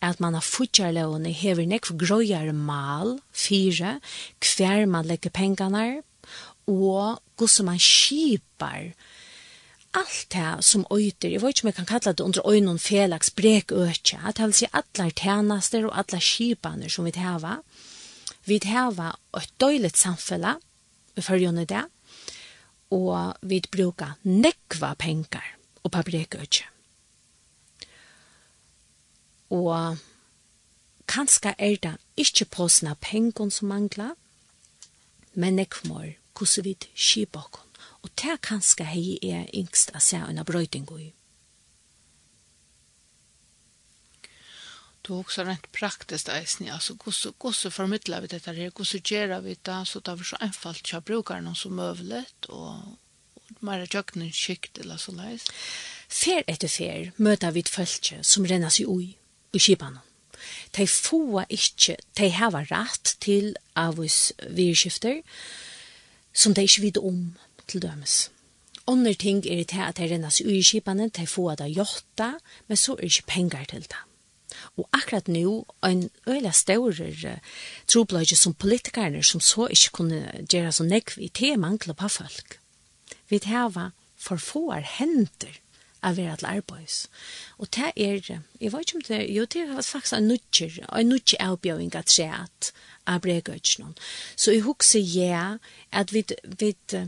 at 0.00 0.20
man 0.20 0.34
har 0.34 0.44
futjarlåne 0.44 1.32
hever 1.34 1.66
nek 1.66 1.86
for 1.86 1.98
grøyare 1.98 2.52
mal, 2.52 3.18
fire, 3.32 3.98
hver 4.38 4.86
man 4.86 5.06
legger 5.06 5.34
pengene, 5.34 6.02
og 6.68 7.18
hvordan 7.38 7.66
man 7.66 7.78
skipar 7.78 8.92
allt 9.92 10.26
det 10.32 10.64
som 10.64 10.86
øyter, 10.92 11.28
jeg 11.28 11.42
vet 11.42 11.48
ikke 11.48 11.64
om 11.64 11.68
jeg 11.68 11.74
kan 11.74 11.86
kalla 11.86 12.12
det 12.12 12.24
under 12.24 12.48
øynene 12.48 12.78
felags 12.78 13.30
brek 13.30 13.72
økje, 13.72 14.18
det 14.36 14.44
vil 14.44 14.54
si 14.54 14.66
alle 14.72 15.10
tjenester 15.10 15.86
og 15.86 15.98
alle 15.98 16.20
skipaner 16.20 16.88
som 16.88 17.04
vi 17.04 17.12
heva. 17.16 17.58
Vi 18.44 18.60
heva 18.64 19.12
et 19.36 19.52
døylet 19.60 19.96
samfella 19.96 20.56
i 21.16 21.20
følgende 21.20 21.64
det, 21.64 21.84
og 22.90 23.36
vi 23.42 23.62
bruka 23.72 24.14
nekva 24.24 24.94
pengar 24.94 25.54
og 25.84 25.92
på 25.92 26.02
brek 26.02 26.38
økje. 26.40 26.66
Og 29.50 29.96
kanska 31.08 31.54
er 31.58 31.76
det 31.82 31.96
ikke 32.16 32.44
påsna 32.44 32.94
pengon 33.00 33.50
som 33.50 33.68
mangla, 33.68 34.12
men 35.34 35.56
nekvmår 35.56 36.16
hvordan 36.38 36.64
vi 36.64 36.76
skipa 36.94 37.40
okkur 37.40 37.67
og 38.02 38.10
det 38.20 38.40
kanskje 38.46 38.86
hei 38.88 39.06
er 39.22 39.48
yngst 39.56 39.94
å 39.96 40.02
se 40.02 40.20
en 40.22 40.44
brøyting 40.46 40.86
i. 40.98 41.10
Du 45.02 45.14
har 45.14 45.24
også 45.24 45.44
rent 45.46 45.70
praktisk 45.72 46.28
eisen, 46.28 46.68
altså 46.68 46.92
hvordan, 46.94 47.34
hvordan 47.40 47.72
formidler 47.72 48.20
vi 48.20 48.28
dette 48.28 48.52
her, 48.52 48.70
hvordan 48.76 49.04
gjør 49.04 49.38
vi 49.40 49.54
det, 49.54 49.78
så 49.88 50.00
det 50.04 50.12
er 50.12 50.24
så 50.30 50.40
enfalt 50.44 50.82
til 50.84 50.98
å 50.98 51.06
bruke 51.10 51.38
noe 51.40 51.56
som 51.56 51.72
møvlet, 51.78 52.48
og 52.52 52.98
mer 53.64 53.86
tjøkken 53.88 54.26
skikt 54.36 54.82
eller 54.82 55.00
så 55.00 55.14
leis. 55.16 55.46
Fer 56.12 56.44
etter 56.46 56.68
fer 56.68 57.08
møter 57.16 57.56
vi 57.56 57.64
et 57.64 57.72
følge 57.72 58.20
som 58.20 58.44
renner 58.44 58.72
seg 58.74 58.90
ui, 58.92 59.14
i 59.56 59.62
kibanen. 59.62 60.04
De 60.76 60.84
få 60.86 61.42
ikke, 61.48 61.96
de 62.20 62.28
har 62.30 62.54
rett 62.68 63.16
til 63.24 63.54
avvis 63.80 64.34
virkskifter 64.44 65.22
som 66.32 66.54
de 66.54 66.68
ikke 66.68 66.84
vet 66.84 67.00
om 67.00 67.32
til 67.68 67.82
dømes. 67.82 68.30
Ånder 68.88 69.14
ting 69.14 69.44
er 69.46 69.64
det 69.68 69.80
at 69.84 69.98
det 70.00 70.10
rennes 70.10 70.40
uiskipene 70.40 71.10
til 71.12 71.28
få 71.28 71.50
av 71.52 71.66
jotta, 71.68 72.34
men 72.68 72.76
så 72.76 72.96
er 72.96 73.02
det 73.02 73.10
ikke 73.12 73.32
penger 73.34 73.64
til 73.68 73.84
det. 73.84 74.04
Og 74.76 74.88
akkurat 74.92 75.28
nå, 75.28 75.66
en 75.84 76.08
øyla 76.28 76.52
større 76.56 77.38
trobløyge 77.86 78.36
som 78.36 78.54
politikerne 78.54 79.22
som 79.22 79.40
så 79.40 79.68
ikke 79.68 79.92
kunne 79.92 80.46
gjøre 80.52 80.72
så 80.72 80.84
nekv 80.84 81.20
i 81.20 81.28
te 81.28 81.56
mangler 81.56 81.94
på 81.94 82.08
folk. 82.08 82.58
Vi 83.28 83.38
tar 83.38 83.92
for 84.16 84.36
få 84.36 84.70
er 84.72 84.86
henter 84.98 85.60
av 86.02 86.16
vera 86.16 86.36
til 86.36 86.46
arbeids. 86.46 87.06
Og 87.58 87.68
det 87.74 87.92
er, 87.96 88.40
jeg 88.60 88.72
vet 88.72 88.80
ikke 88.80 88.96
om 88.96 89.06
det, 89.08 89.22
jo, 89.34 89.44
det 89.44 89.62
er 89.62 89.82
faktisk 89.82 90.14
en 90.14 90.28
nødger, 90.28 90.78
en 90.96 91.08
nødger 91.08 91.42
avbjøring 91.42 91.94
av 91.94 92.06
treet 92.06 92.72
av 93.06 93.20
bregøyden. 93.20 93.96
Så 94.36 94.52
jeg 94.52 94.62
husker 94.62 95.00
ja, 95.00 95.56
at 95.92 96.12
vi, 96.14 96.24
vi, 96.44 96.74
vi 96.90 97.04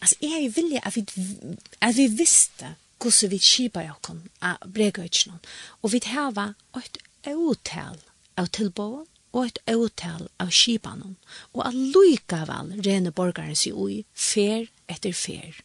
Altså, 0.00 0.16
jeg 0.22 0.44
är 0.44 0.50
villig 0.50 0.80
att 0.82 0.96
vi, 0.96 1.06
at 1.80 1.96
vi 1.96 2.06
visste 2.06 2.74
hvordan 3.00 3.30
vi 3.30 3.38
kipar 3.38 3.90
oss 3.90 4.10
av 4.40 4.72
bregöjtsen. 4.72 5.40
Og 5.82 5.92
vi 5.92 6.00
har 6.04 6.54
et 6.76 6.98
åtal 7.26 7.98
av 8.36 8.46
tillbåen 8.46 9.06
og 9.32 9.46
et 9.46 9.58
avtal 9.70 10.26
av 10.42 10.50
skipanon, 10.50 11.16
og 11.54 11.62
allikavel 11.68 12.72
rene 12.82 13.12
borgaren 13.14 13.58
si 13.58 13.70
ui, 13.70 14.02
fer 14.14 14.66
etter 14.90 15.14
fer. 15.14 15.60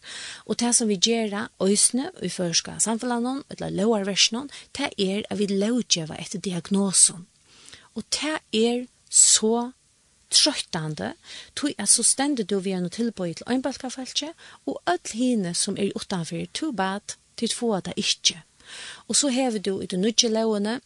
Og 0.45 0.60
det 0.62 0.74
som 0.78 0.90
vi 0.90 0.99
gjera 1.02 1.48
øysene, 1.62 2.12
i 2.22 2.30
førska 2.30 2.78
samfunnanon, 2.80 3.44
eller 3.49 3.74
lovarversjonon, 3.74 4.52
det 4.78 4.91
er 5.02 5.26
at 5.30 5.40
vi 5.40 5.49
lovgjøver 5.49 6.20
etter 6.22 6.44
diagnosen. 6.45 7.26
Og 7.95 8.06
det 8.14 8.38
er 8.53 8.86
så 9.10 9.72
trøttande, 10.36 11.14
tog 11.56 11.74
at 11.78 11.90
så 11.90 12.03
stendet 12.03 12.49
du 12.49 12.60
vi 12.60 12.74
er 12.76 12.84
noe 12.84 12.94
tilbøy 12.94 13.34
til 13.34 13.48
øynbalkafeltje, 13.52 14.34
og 14.66 14.82
alle 14.86 15.14
hine 15.14 15.53
som 15.57 15.78
er 15.80 15.95
utanfor, 15.95 16.45
tog 16.53 16.76
bad, 16.76 17.16
til 17.36 17.52
få 17.52 17.80
det 17.84 17.95
ikke. 17.99 18.41
Og 19.07 19.16
så 19.16 19.30
hever 19.34 19.60
du 19.60 19.80
i 19.82 19.90
det 19.91 19.99
nødje 19.99 20.30
lovene, 20.32 20.80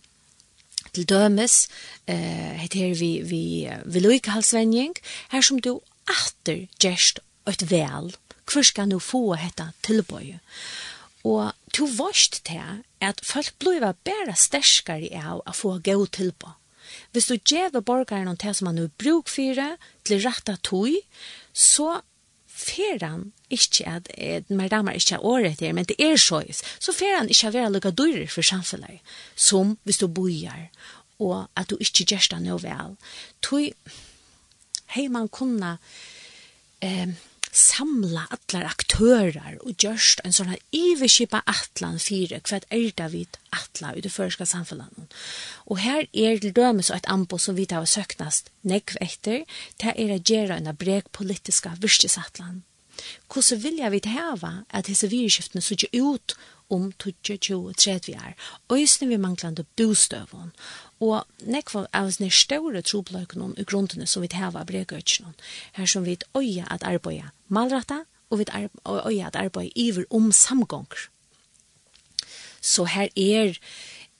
til 0.93 1.05
dømes, 1.05 1.67
eh, 2.07 2.55
heter 2.61 2.95
vi, 2.97 3.11
vi, 3.21 3.69
vi 3.85 3.99
loikehalsvending, 3.99 4.95
her 5.31 5.41
som 5.41 5.59
du 5.59 5.79
atter 6.09 6.65
gjerst 6.81 7.19
et 7.49 7.65
vel, 7.69 8.13
hvor 8.49 8.65
skal 8.65 8.89
du 8.89 8.99
få 8.99 9.35
dette 9.35 9.69
tilbøy? 9.85 10.39
Og 11.27 11.51
to 11.75 11.85
vorst 11.97 12.41
til 12.47 12.81
at 13.01 13.21
folk 13.23 13.53
blir 13.59 13.83
bare 13.83 14.35
sterskere 14.35 15.11
av 15.19 15.43
å 15.45 15.53
få 15.53 15.77
gå 15.83 15.99
tilbøy 16.15 16.58
Hvis 17.11 17.29
du 17.29 17.37
gjeve 17.37 17.81
borgeren 17.81 18.37
til 18.37 18.55
som 18.55 18.71
han 18.71 18.77
er 18.77 18.93
bruk 19.01 19.29
for, 19.29 19.77
til 20.05 20.23
rette 20.25 20.57
tog, 20.63 20.95
så 21.53 21.99
fer 22.59 22.99
han 23.05 23.31
ikke 23.49 23.87
at, 23.87 24.09
med 24.49 24.69
damer 24.69 24.97
ikke 24.97 25.15
er 25.15 25.25
året 25.25 25.61
her, 25.63 25.73
men 25.73 25.87
det 25.87 25.95
er 25.99 26.17
sjøys, 26.19 26.61
så 26.79 26.93
fer 26.95 27.17
han 27.17 27.29
ikke 27.31 27.47
at 27.47 27.55
være 27.55 27.71
lukket 27.71 27.97
dyrer 27.97 28.27
for 28.27 28.45
samfunnet, 28.45 28.99
som 29.35 29.77
hvis 29.83 30.01
du 30.01 30.07
bojar, 30.07 30.67
og 31.19 31.47
at 31.55 31.69
du 31.69 31.77
ikke 31.79 32.05
gjør 32.13 32.27
det 32.35 32.41
noe 32.45 32.61
vel. 32.63 32.95
Tog, 33.43 33.95
hei 34.95 35.07
man 35.11 35.27
kunne, 35.27 35.77
eh, 36.81 37.09
samla 37.51 38.27
allar 38.29 38.67
aktörer 38.69 39.57
og 39.63 39.81
gjørst 39.81 40.21
en 40.25 40.35
sånn 40.35 40.55
iverskipa 40.75 41.41
atlan 41.49 41.99
fire, 42.01 42.41
hva 42.45 42.59
er 42.69 42.91
det 42.95 43.09
vi 43.13 43.25
atla 43.55 43.93
i 43.95 44.03
det 44.05 44.11
føreska 44.13 44.45
samfunnet. 44.45 45.15
Og 45.65 45.81
her 45.81 46.05
er 46.13 46.39
til 46.39 46.53
dømes 46.55 46.91
og 46.91 46.99
et 46.99 47.09
ambo 47.09 47.39
som 47.41 47.57
vi 47.57 47.65
tar 47.69 47.87
søknast 47.89 48.51
nekv 48.61 48.99
etter, 49.01 49.45
det 49.81 49.95
er 49.95 50.13
å 50.13 50.21
gjøre 50.21 50.59
en 50.59 50.73
breg 50.77 51.09
politiska 51.15 51.75
virkesatlan. 51.81 52.63
Hvordan 53.31 53.63
vilja 53.63 53.89
vi 53.89 54.01
til 54.03 54.17
heva 54.17 54.53
at 54.69 54.89
disse 54.89 55.07
virskiftene 55.09 55.63
sitter 55.63 55.89
ut 55.95 56.35
om 56.69 56.91
20-30 57.03 58.15
år. 58.15 58.33
Øysene 58.71 59.09
vi 59.09 59.17
manglande 59.17 59.65
bostøvån. 59.77 60.51
Og 60.99 61.23
nekva 61.47 61.85
av 61.93 62.09
oss 62.09 62.19
sine 62.19 62.31
større 62.31 62.81
trobløkene 62.81 63.53
i 63.57 63.63
grunnene 63.63 64.07
som 64.07 64.23
vi 64.23 64.31
heva 64.33 64.65
bregøkene. 64.67 65.33
Her 65.77 65.85
som 65.85 66.05
vi 66.05 66.17
øya 66.35 66.67
at 66.71 66.83
arbeida 66.83 67.31
malrata, 67.47 68.03
og 68.29 68.39
vi 68.39 68.45
øya 68.85 69.27
at 69.27 69.35
arbeida 69.35 69.71
iver 69.75 70.03
om 70.09 70.31
samgånger. 70.31 71.09
Så 72.61 72.85
her 72.85 73.09
er 73.15 73.55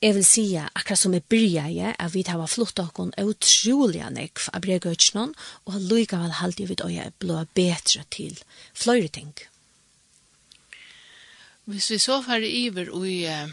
Jeg 0.02 0.16
vil 0.16 0.24
si 0.24 0.44
akkurat 0.56 0.98
som 0.98 1.14
jeg 1.14 1.24
byrja 1.28 1.66
jeg, 1.76 1.96
at 2.00 2.14
vi 2.14 2.22
tar 2.24 2.46
flott 2.48 2.80
av 2.80 2.96
oss 2.96 3.18
utrolig 3.20 4.06
nekv 4.16 4.46
av 4.54 4.62
bregøkene, 4.64 5.34
og 5.68 5.76
likevel 5.92 6.38
halte 6.40 6.68
vi 6.70 6.78
at 6.78 6.86
øya 6.86 7.10
blå 7.20 7.44
bedre 7.54 8.06
til 8.10 8.40
flere 8.74 9.08
ting. 9.12 9.34
Hvis 11.70 11.92
vi 11.92 12.00
så 12.02 12.16
fer 12.26 12.42
iver 12.42 12.90
og 12.90 13.04
i 13.06 13.20
uh, 13.30 13.50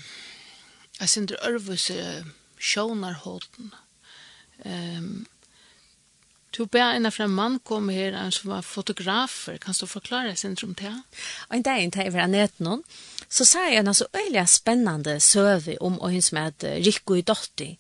jeg 0.97 1.10
synder 1.12 1.40
ørvus 1.44 1.90
uh, 1.93 2.24
sjånarhåten 2.56 3.74
um, 4.64 5.26
Du 6.56 6.62
ber 6.64 6.94
en 6.94 7.10
fra 7.12 7.26
en 7.28 7.34
mann 7.36 7.59
kom 7.60 7.90
her, 7.93 8.16
han 8.16 8.32
som 8.32 8.55
var 8.55 8.64
fotografer. 8.64 9.59
Kan 9.60 9.76
du 9.76 9.84
forklare 9.84 10.32
sin 10.36 10.56
trom 10.56 10.72
til? 10.74 10.94
Og 11.51 11.59
en 11.59 11.66
dag 11.66 11.82
en 11.84 11.93
dag 11.93 12.09
var 12.14 12.32
nett 12.32 12.56
noen, 12.64 12.80
så 13.28 13.44
sa 13.44 13.66
jeg 13.68 13.82
en 13.82 13.93
så 13.93 14.06
øyelig 14.16 14.48
spennende 14.48 15.18
søve 15.20 15.76
om 15.84 16.01
en 16.01 16.22
som 16.22 16.40
heter 16.40 16.80
Rikko 16.86 17.18
i 17.20 17.26
Dotti. 17.28 17.74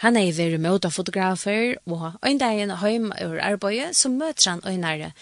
Han 0.00 0.16
er 0.16 0.32
veldig 0.32 0.62
møte 0.64 0.90
fotografer, 0.90 1.76
og 1.84 2.24
en 2.24 2.40
dag 2.40 2.62
en 2.62 2.72
hjemme 2.80 3.12
ur 3.26 3.36
arbeidet, 3.44 3.92
så 3.92 4.08
møter 4.08 4.54
han 4.54 4.64
øynere 4.64 5.12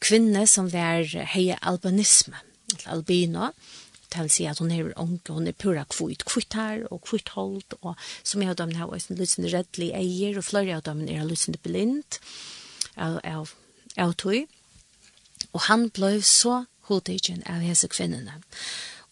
kvinne 0.00 0.46
som 0.48 0.72
var 0.72 1.04
heie 1.34 1.58
albanisme, 1.60 2.40
eller 2.72 2.94
albino. 2.96 3.50
Mm 3.52 3.75
det 4.16 4.26
vil 4.26 4.34
si 4.34 4.46
at 4.48 4.60
hun 4.62 4.72
er 4.72 4.92
ung, 5.00 5.18
hun 5.28 5.48
er 5.48 5.56
pura 5.56 5.84
kvitt, 5.92 6.24
kvitt 6.28 6.56
her 6.58 6.86
og 6.90 7.02
kvitt 7.06 7.34
holdt, 7.36 7.76
og 7.82 7.94
som 8.22 8.42
jeg 8.42 8.50
har 8.50 8.58
dømt 8.58 8.78
her, 8.78 8.88
og 8.88 8.96
jeg 8.98 9.18
er 9.18 9.52
reddelig 9.54 9.90
eier, 9.96 10.38
og 10.38 10.48
flere 10.48 10.78
av 10.78 10.86
dem 10.88 11.04
er 11.08 11.26
litt 11.28 11.44
sånn 11.44 11.58
blind, 11.64 12.20
av 12.96 13.20
av, 13.24 13.52
av 14.00 14.14
tog. 14.20 14.46
Og 15.52 15.66
han 15.68 15.88
ble 15.94 16.16
så 16.24 16.64
hodtidgen 16.88 17.44
av 17.50 17.64
hese 17.64 17.88
kvinnene. 17.92 18.40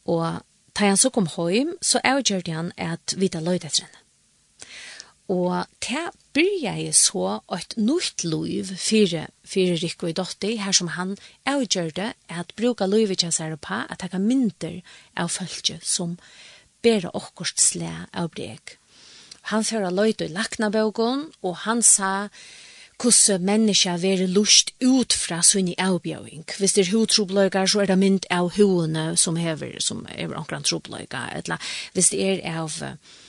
Og 0.09 0.41
da 0.75 0.89
han 0.89 1.01
så 1.01 1.11
kom 1.15 1.29
hjem, 1.29 1.77
så 1.83 2.03
avgjørte 2.05 2.55
han 2.55 2.73
at 2.81 3.17
vi 3.19 3.31
da 3.31 3.43
løyde 3.45 3.69
etter 3.69 3.87
henne. 3.87 4.04
Og 5.33 5.65
til 5.81 6.11
byrja 6.37 6.75
jeg 6.77 6.95
så 6.95 7.39
et 7.57 7.77
nytt 7.81 8.25
liv 8.29 8.69
fire, 8.77 9.27
fire 9.45 9.79
Rikko 9.81 10.11
i 10.11 10.13
Dotti, 10.13 10.57
her 10.61 10.73
som 10.77 10.91
han 10.99 11.17
avgjørte 11.49 12.13
at 12.29 12.53
bruka 12.59 12.87
livet 12.87 13.23
kjens 13.23 13.41
her 13.41 13.57
på 13.57 13.81
at 13.89 14.03
jeg 14.03 14.13
kan 14.13 14.27
mynter 14.27 14.83
av 15.17 15.33
følge 15.33 15.79
som 15.83 16.19
bæra 16.85 17.15
okkurst 17.15 17.61
slæ 17.61 17.95
av 18.13 18.29
breg. 18.37 18.77
Han 19.49 19.65
fører 19.65 19.93
løyt 19.93 20.21
i 20.21 20.29
laknabøgon, 20.29 21.31
og 21.43 21.57
han 21.65 21.83
sa 21.83 22.29
hvordan 23.01 23.43
menneska 23.45 23.97
være 24.01 24.29
lust 24.29 24.71
ut 24.85 25.13
fra 25.13 25.43
sunni 25.43 25.75
avbjøving. 25.79 26.45
Hvis 26.59 26.77
det 26.77 26.87
er 26.87 26.93
hovedtrobløyga, 26.93 27.67
så 27.67 27.81
er 27.81 27.91
det 27.91 27.99
mynd 27.99 28.29
av 28.31 28.53
hovene 28.57 29.17
som 29.17 29.37
hever, 29.37 29.81
som 29.81 30.07
er 30.09 30.33
omkring 30.37 30.65
trobløyga, 30.65 31.31
eller 31.37 31.77
hvis 31.93 32.13
det 32.13 32.27
er 32.29 32.61
av... 32.61 32.83
Uh, 32.83 33.23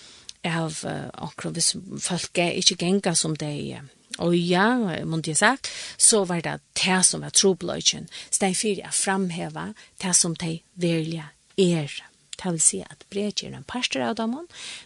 av 0.46 0.82
akkurat 0.86 1.58
hvis 1.58 1.76
folk 2.04 2.42
er 2.42 2.58
ikke 2.60 2.80
genga 2.82 3.16
som 3.16 3.36
de 3.36 3.82
Og 4.24 4.36
ja, 4.38 5.04
måtte 5.04 5.32
jeg 5.34 5.38
sagt, 5.42 5.70
så 5.98 6.24
var 6.24 6.42
det 6.42 6.60
det 6.80 7.02
som 7.04 7.22
var 7.26 7.34
trobløyken. 7.36 8.08
Så 8.32 8.40
det 8.46 8.52
er 8.54 8.92
framheva 8.92 9.74
det 10.02 10.16
som 10.16 10.36
de 10.36 10.62
velja 10.76 11.32
er. 11.58 11.92
Det 12.36 12.52
vil 12.52 12.62
si 12.62 12.80
at 12.84 13.06
bredt 13.12 13.44
er 13.44 13.56
en 13.56 13.68
parster 13.68 14.04
av 14.04 14.16
dem, 14.16 14.38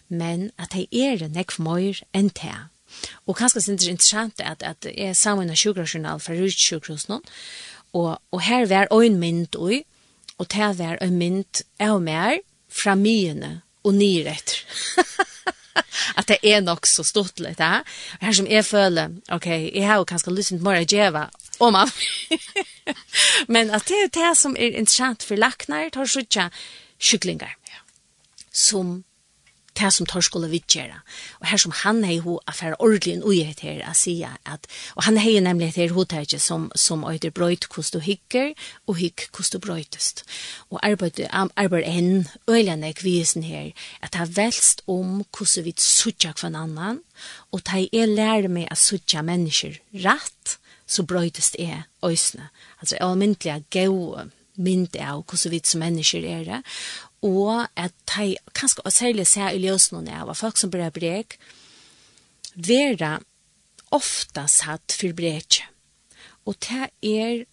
men 0.08 0.50
at 0.58 0.74
de 0.74 0.86
er 0.90 1.28
nekv 1.28 1.60
møyr 1.62 2.02
enn 2.14 2.30
det. 2.34 2.56
Og 3.26 3.36
kanskje 3.36 3.60
synes 3.60 3.80
det 3.80 3.88
er 3.88 3.94
interessant 3.94 4.40
at, 4.40 4.62
at 4.62 4.84
jeg 4.84 5.12
er 5.12 5.18
sammen 5.18 5.50
av 5.50 5.58
sjukkerjournal 5.58 6.20
fra 6.20 6.34
nå, 6.34 7.20
og, 7.92 8.18
og 8.30 8.40
her 8.46 8.66
var 8.66 8.90
en 8.94 9.18
mynd 9.18 9.56
og, 9.56 9.82
og 10.38 10.46
det 10.50 10.78
var 10.78 10.98
en 11.02 11.18
mynd 11.18 11.62
av 11.80 12.00
mer 12.02 12.38
fra 12.68 12.94
myene 12.94 13.60
og 13.84 13.94
nyretter. 13.94 14.62
at 16.18 16.28
det 16.30 16.38
er 16.42 16.62
nok 16.64 16.88
så 16.88 17.04
stort 17.06 17.40
litt, 17.42 17.60
ja. 17.60 17.80
Og 18.18 18.26
her 18.28 18.36
som 18.40 18.48
jeg 18.50 18.66
føler, 18.66 19.14
ok, 19.32 19.48
jeg 19.50 19.86
har 19.86 20.00
jo 20.00 20.08
kanskje 20.08 20.34
lyst 20.34 20.54
til 20.54 20.64
mer 20.64 20.80
å 20.80 20.86
gjøre, 20.86 21.26
om 21.60 21.76
av. 21.76 21.92
Men 23.54 23.72
at 23.76 23.86
det 23.88 24.02
er 24.04 24.12
det 24.14 24.32
som 24.40 24.56
er 24.56 24.78
interessant 24.80 25.26
for 25.26 25.40
laknar, 25.40 25.90
tar 25.92 26.08
så 26.08 26.24
ikke 26.24 26.48
kyklingar, 27.00 27.56
som 28.52 29.00
det 29.78 29.92
som 29.94 30.06
tar 30.06 30.24
skulle 30.24 30.50
vidgjøre. 30.50 31.00
Og 31.40 31.46
her 31.46 31.60
som 31.60 31.72
han 31.82 32.04
er 32.04 32.16
jo 32.18 32.40
affære 32.46 32.78
ordentlig 32.80 33.14
en 33.14 33.24
uget 33.24 33.60
her 33.60 33.82
a 33.88 33.94
sia 33.94 34.32
at, 34.46 34.66
og 34.96 35.04
han 35.04 35.18
hei 35.18 35.38
nemlig 35.40 35.68
et 35.68 35.80
her 35.82 35.94
hotegje 35.94 36.38
som, 36.38 36.70
som 36.74 37.04
øyder 37.04 37.30
brøyt 37.30 37.66
hvordan 37.66 38.00
du 38.00 38.04
hikker, 38.04 38.52
og 38.86 38.96
hikk 38.96 39.28
hvordan 39.30 39.52
du 39.52 39.66
brøytest. 39.66 40.24
Og 40.70 40.80
arbeid, 40.82 41.20
arbeid 41.56 41.86
enn 41.86 42.26
øyljane 42.48 42.92
kvisen 42.94 43.42
her, 43.42 43.70
at 44.02 44.14
ha 44.14 44.26
velst 44.26 44.82
om 44.86 45.24
hvordan 45.36 45.64
vi 45.64 45.74
suttja 45.78 46.32
hver 46.32 46.50
annan, 46.50 47.00
og 47.52 47.62
det 47.66 47.88
er 47.92 48.10
lærer 48.10 48.48
meg 48.48 48.70
å 48.70 48.78
suttja 48.78 49.22
mennesker 49.22 49.78
rett, 50.04 50.58
så 50.90 51.04
brøytest 51.06 51.56
er 51.58 51.86
øysene. 52.02 52.50
Altså, 52.80 52.96
jeg 52.96 53.06
er 53.06 53.18
myndelig 53.20 53.64
gau 53.70 54.26
mynd 54.60 54.96
av 54.98 55.22
hvordan 55.24 55.54
vi 55.54 55.60
som 55.64 55.82
mennesker 55.84 56.26
er 56.26 56.44
det, 56.48 56.60
og 57.22 57.66
at 57.76 57.92
de 58.16 58.36
kanskje 58.56 58.84
og 58.84 58.92
særlig 58.92 59.26
ser 59.26 59.54
i 59.54 59.62
løsene 59.62 60.14
av 60.22 60.32
folk 60.34 60.56
som 60.56 60.70
blir 60.72 60.92
brek, 60.94 61.36
være 62.54 63.18
ofta 63.94 64.46
satt 64.48 64.94
for 64.96 65.14
brek. 65.16 65.62
Og 66.48 66.56
det 66.64 66.90
er 67.02 67.44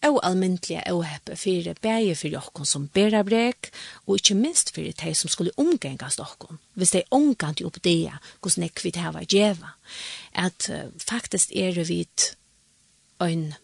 og 0.00 0.20
almindelig 0.24 0.80
almindelige 0.86 1.04
heppe 1.04 1.36
for 1.36 1.64
det 1.64 1.80
bæge 1.80 2.14
for 2.16 2.32
dere 2.32 2.66
som 2.66 2.88
bærer 2.88 3.22
brek, 3.22 3.70
og 4.06 4.16
ikke 4.16 4.34
minst 4.34 4.74
for 4.74 4.80
de 4.80 5.14
som 5.14 5.28
skulle 5.28 5.52
omgengast 5.56 6.18
dere, 6.18 6.56
hvis 6.74 6.90
de 6.90 7.02
omgant 7.10 7.60
jo 7.60 7.68
på 7.68 7.78
det, 7.84 8.12
hvordan 8.40 8.62
jeg 8.62 8.74
kvitt 8.74 8.96
her 8.96 9.12
var 9.12 9.24
djeva. 9.24 9.74
At 10.32 10.70
uh, 10.70 10.88
faktisk 10.98 11.52
er 11.54 11.74
det 11.74 11.88
vidt 11.88 12.36
en 13.20 13.54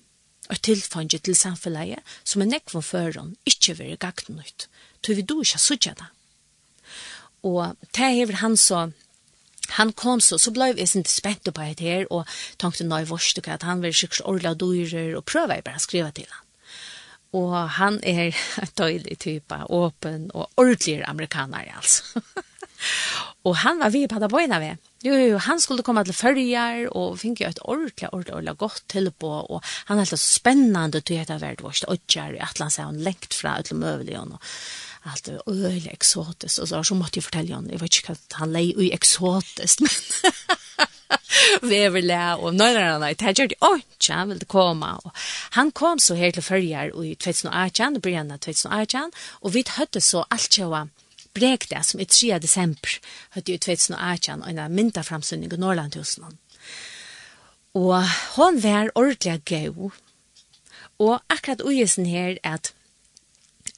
og 0.51 0.62
tilfanget 0.62 1.23
til 1.23 1.35
samfunnet 1.35 1.98
som 2.24 2.43
er 2.43 2.47
nekvån 2.47 2.82
føren 2.82 3.32
ikke 3.47 3.74
vil 3.78 3.97
gagne 3.98 4.44
ut 4.44 4.69
tog 5.01 5.16
vi 5.16 5.23
då 5.23 5.40
ikke 5.43 5.59
sutja 5.62 5.94
da. 5.98 6.10
Og 7.47 7.77
det 7.94 8.12
hever 8.16 8.40
han 8.43 8.56
så, 8.56 8.89
han 9.68 9.93
kom 9.93 10.20
så, 10.20 10.39
så 10.39 10.51
blev 10.55 10.78
jeg 10.78 10.89
ikke 10.89 11.10
spent 11.10 11.52
på 11.55 11.62
det 11.62 11.85
her, 11.85 12.06
og 12.10 12.27
tenkte 12.59 12.86
nøy 12.86 13.06
i 13.06 13.51
at 13.51 13.62
han 13.62 13.82
var 13.82 13.93
sikkert 13.93 14.27
orla 14.27 14.55
dyrer, 14.55 15.16
og 15.16 15.24
prøver 15.24 15.55
jeg 15.55 15.64
bare 15.64 15.81
å 15.81 15.86
skrive 15.86 16.10
til 16.14 16.27
han. 16.31 16.43
Og 17.36 17.55
han 17.77 18.01
er 18.02 18.32
en 18.62 18.74
tøylig 18.78 19.18
type, 19.18 19.56
åpen 19.68 20.31
og 20.32 20.51
ordentlig 20.56 21.02
amerikaner, 21.05 21.73
altså. 21.77 22.23
og 23.47 23.56
han 23.64 23.81
var 23.82 23.90
vi 23.90 24.06
på 24.06 24.20
det 24.23 24.31
bøyene 24.31 24.60
ved. 24.62 24.82
Jo, 25.05 25.14
jo, 25.14 25.39
han 25.39 25.60
skulle 25.60 25.85
komme 25.86 26.05
til 26.06 26.16
fyrjar, 26.16 26.86
og 26.97 27.18
fikk 27.20 27.43
jo 27.43 27.51
et 27.51 27.62
ordentlig, 27.62 28.09
ordentlig, 28.12 28.35
ordentlig 28.35 28.56
godt 28.62 28.82
tilbå, 28.94 29.32
og 29.51 29.62
han 29.90 30.01
er 30.01 30.09
helt 30.09 30.23
spennende 30.23 31.02
til 31.02 31.16
å 31.16 31.20
gjøre 31.20 31.32
det 31.35 31.43
vært 31.43 31.64
vårt, 31.66 31.86
og 31.86 32.01
ikke 32.01 32.24
er 32.24 32.39
i 32.39 32.43
atlan 32.47 32.73
seg, 32.73 32.89
han 32.89 33.05
lengt 33.06 33.36
fra, 33.36 33.59
utlom 33.60 33.85
øvelig, 33.86 34.18
og 34.23 34.39
allt 35.07 35.28
är 35.28 35.43
öle 35.47 35.91
exotiskt 35.91 36.59
och 36.59 36.69
så 36.69 36.85
så 36.85 36.95
måste 36.95 37.19
jag 37.19 37.24
fortälja 37.24 37.55
honom 37.55 37.70
jag 37.70 37.78
vet 37.78 37.97
inte 37.97 38.09
vad 38.09 38.19
han 38.31 38.53
lei 38.53 38.74
i 38.85 38.93
exotiskt 38.93 39.81
men 39.81 39.91
Veverla 41.62 42.37
och 42.37 42.55
nej 42.55 42.74
nej 42.74 42.99
nej 42.99 43.15
det 43.15 43.39
gjorde 43.39 43.55
oj 43.61 43.81
tja, 43.99 44.24
vill 44.24 44.39
det 44.39 44.45
komma 44.45 44.97
och 44.97 45.12
han 45.51 45.70
kom 45.70 45.99
så 45.99 46.15
helt 46.15 46.35
till 46.35 46.43
förjar 46.43 47.05
i 47.05 47.15
2018 47.15 47.97
och 47.97 48.03
början 48.03 48.39
2018 48.39 49.12
och 49.28 49.55
vi 49.55 49.65
hade 49.66 50.01
så 50.01 50.23
allt 50.23 50.59
jag 50.59 50.89
det, 51.41 51.83
som 51.83 52.01
i 52.01 52.05
3 52.05 52.39
december 52.39 53.01
hade 53.31 53.53
ju 53.53 53.59
2018 53.59 54.43
en 54.43 54.74
mynda 54.74 55.03
framsynning 55.03 55.53
i 55.53 55.57
Norrland 55.57 55.95
hos 55.95 56.19
Norrlandhusen. 56.19 56.39
Og 57.74 58.03
hon 58.37 58.62
var 58.62 58.91
ordentlig 58.95 59.43
gøy. 59.45 59.91
Og 60.99 61.20
akkurat 61.28 61.61
ugesen 61.61 62.07
her 62.07 62.39
at 62.43 62.73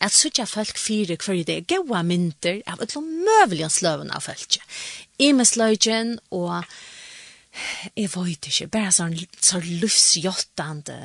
at 0.01 0.15
suttja 0.15 0.47
folk 0.47 0.79
fyre 0.79 1.19
hver 1.19 1.43
det 1.47 1.57
er 1.57 1.67
gaua 1.75 2.05
mynter 2.07 2.63
av 2.71 2.83
et 2.83 2.95
møvelige 3.03 3.71
sløven 3.73 4.13
av 4.15 4.27
folk. 4.29 4.61
I 5.19 5.33
med 5.35 5.49
sløygen 5.51 6.19
og 6.31 6.63
jeg 7.97 8.11
vet 8.13 8.47
ikke, 8.47 8.69
bare 8.71 8.93
sånn, 8.95 9.17
sånn 9.43 9.67
livsjottande 9.83 10.99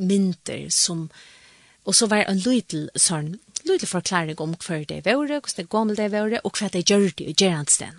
mynter 0.00 0.66
som 0.74 1.08
og 1.88 1.94
så 1.96 2.10
var 2.10 2.26
en 2.28 2.42
lydel 2.44 2.90
sånn 2.98 3.38
lydel 3.66 3.88
forklaring 3.88 4.40
om 4.40 4.54
hver 4.56 4.84
det 4.88 5.02
var, 5.04 5.18
hvordan 5.20 5.56
det 5.56 5.68
gammel 5.72 5.96
det 5.98 6.08
var, 6.12 6.34
og 6.44 6.56
hva 6.56 6.68
det 6.72 6.84
gjør 6.88 7.10
det 7.18 7.26
i 7.28 7.34
gjerandsten. 7.36 7.98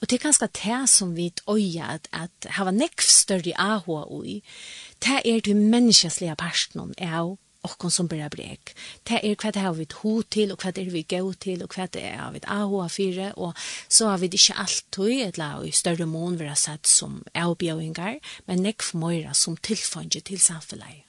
Og 0.00 0.08
det 0.08 0.18
er 0.18 0.24
ganske 0.26 0.48
det 0.60 0.80
som 0.92 1.14
vi 1.16 1.30
øye 1.48 1.84
at, 1.96 2.08
at 2.12 2.50
hava 2.58 2.74
nekv 2.74 3.04
større 3.04 3.54
ahua 3.56 4.04
ui, 4.12 4.40
det 5.04 5.20
er 5.24 5.40
det 5.44 5.56
menneskeslige 5.56 6.36
parten 6.36 6.92
av 6.98 7.36
okkon 7.66 7.90
som 7.90 8.08
blir 8.08 8.28
brek. 8.30 8.74
Det 9.08 9.20
er 9.22 9.34
hva 9.34 9.50
det 9.54 9.62
har 9.62 9.74
vi 9.74 9.86
ho 10.00 10.12
til, 10.22 10.52
og 10.52 10.62
hva 10.62 10.72
det 10.74 10.86
er 10.86 10.92
vi 10.94 11.02
gå 11.08 11.32
til, 11.42 11.64
og 11.64 11.74
hva 11.74 11.88
det 11.90 12.04
er 12.06 12.20
av 12.22 12.38
ahoa 12.38 12.86
AHA 12.86 12.88
4, 12.94 13.32
og 13.36 13.52
så 13.88 14.08
har 14.12 14.22
vi 14.22 14.28
det 14.28 14.40
ikke 14.40 14.60
alltid, 14.62 15.14
eller 15.26 15.66
i 15.66 15.74
større 15.74 16.06
mån 16.06 16.38
vi 16.38 16.46
har 16.46 16.58
sett 16.58 16.86
som 16.86 17.22
avbjøyngar, 17.34 18.18
men 18.46 18.62
nekv 18.62 18.94
møyra 18.94 19.34
som 19.34 19.56
tilfanget 19.56 20.30
til 20.30 20.40
samfunnet. 20.40 21.04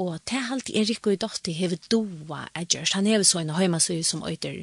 Og 0.00 0.18
det 0.24 0.38
er 0.38 0.52
alltid 0.52 0.76
Erik 0.80 1.06
og 1.06 1.20
Dotti 1.20 1.52
hever 1.52 1.76
doa 1.92 2.46
edgers. 2.56 2.94
Han 2.96 3.06
hever 3.06 3.26
så 3.28 3.42
en 3.42 3.52
høymasøy 3.52 4.00
som 4.02 4.24
øyder 4.24 4.62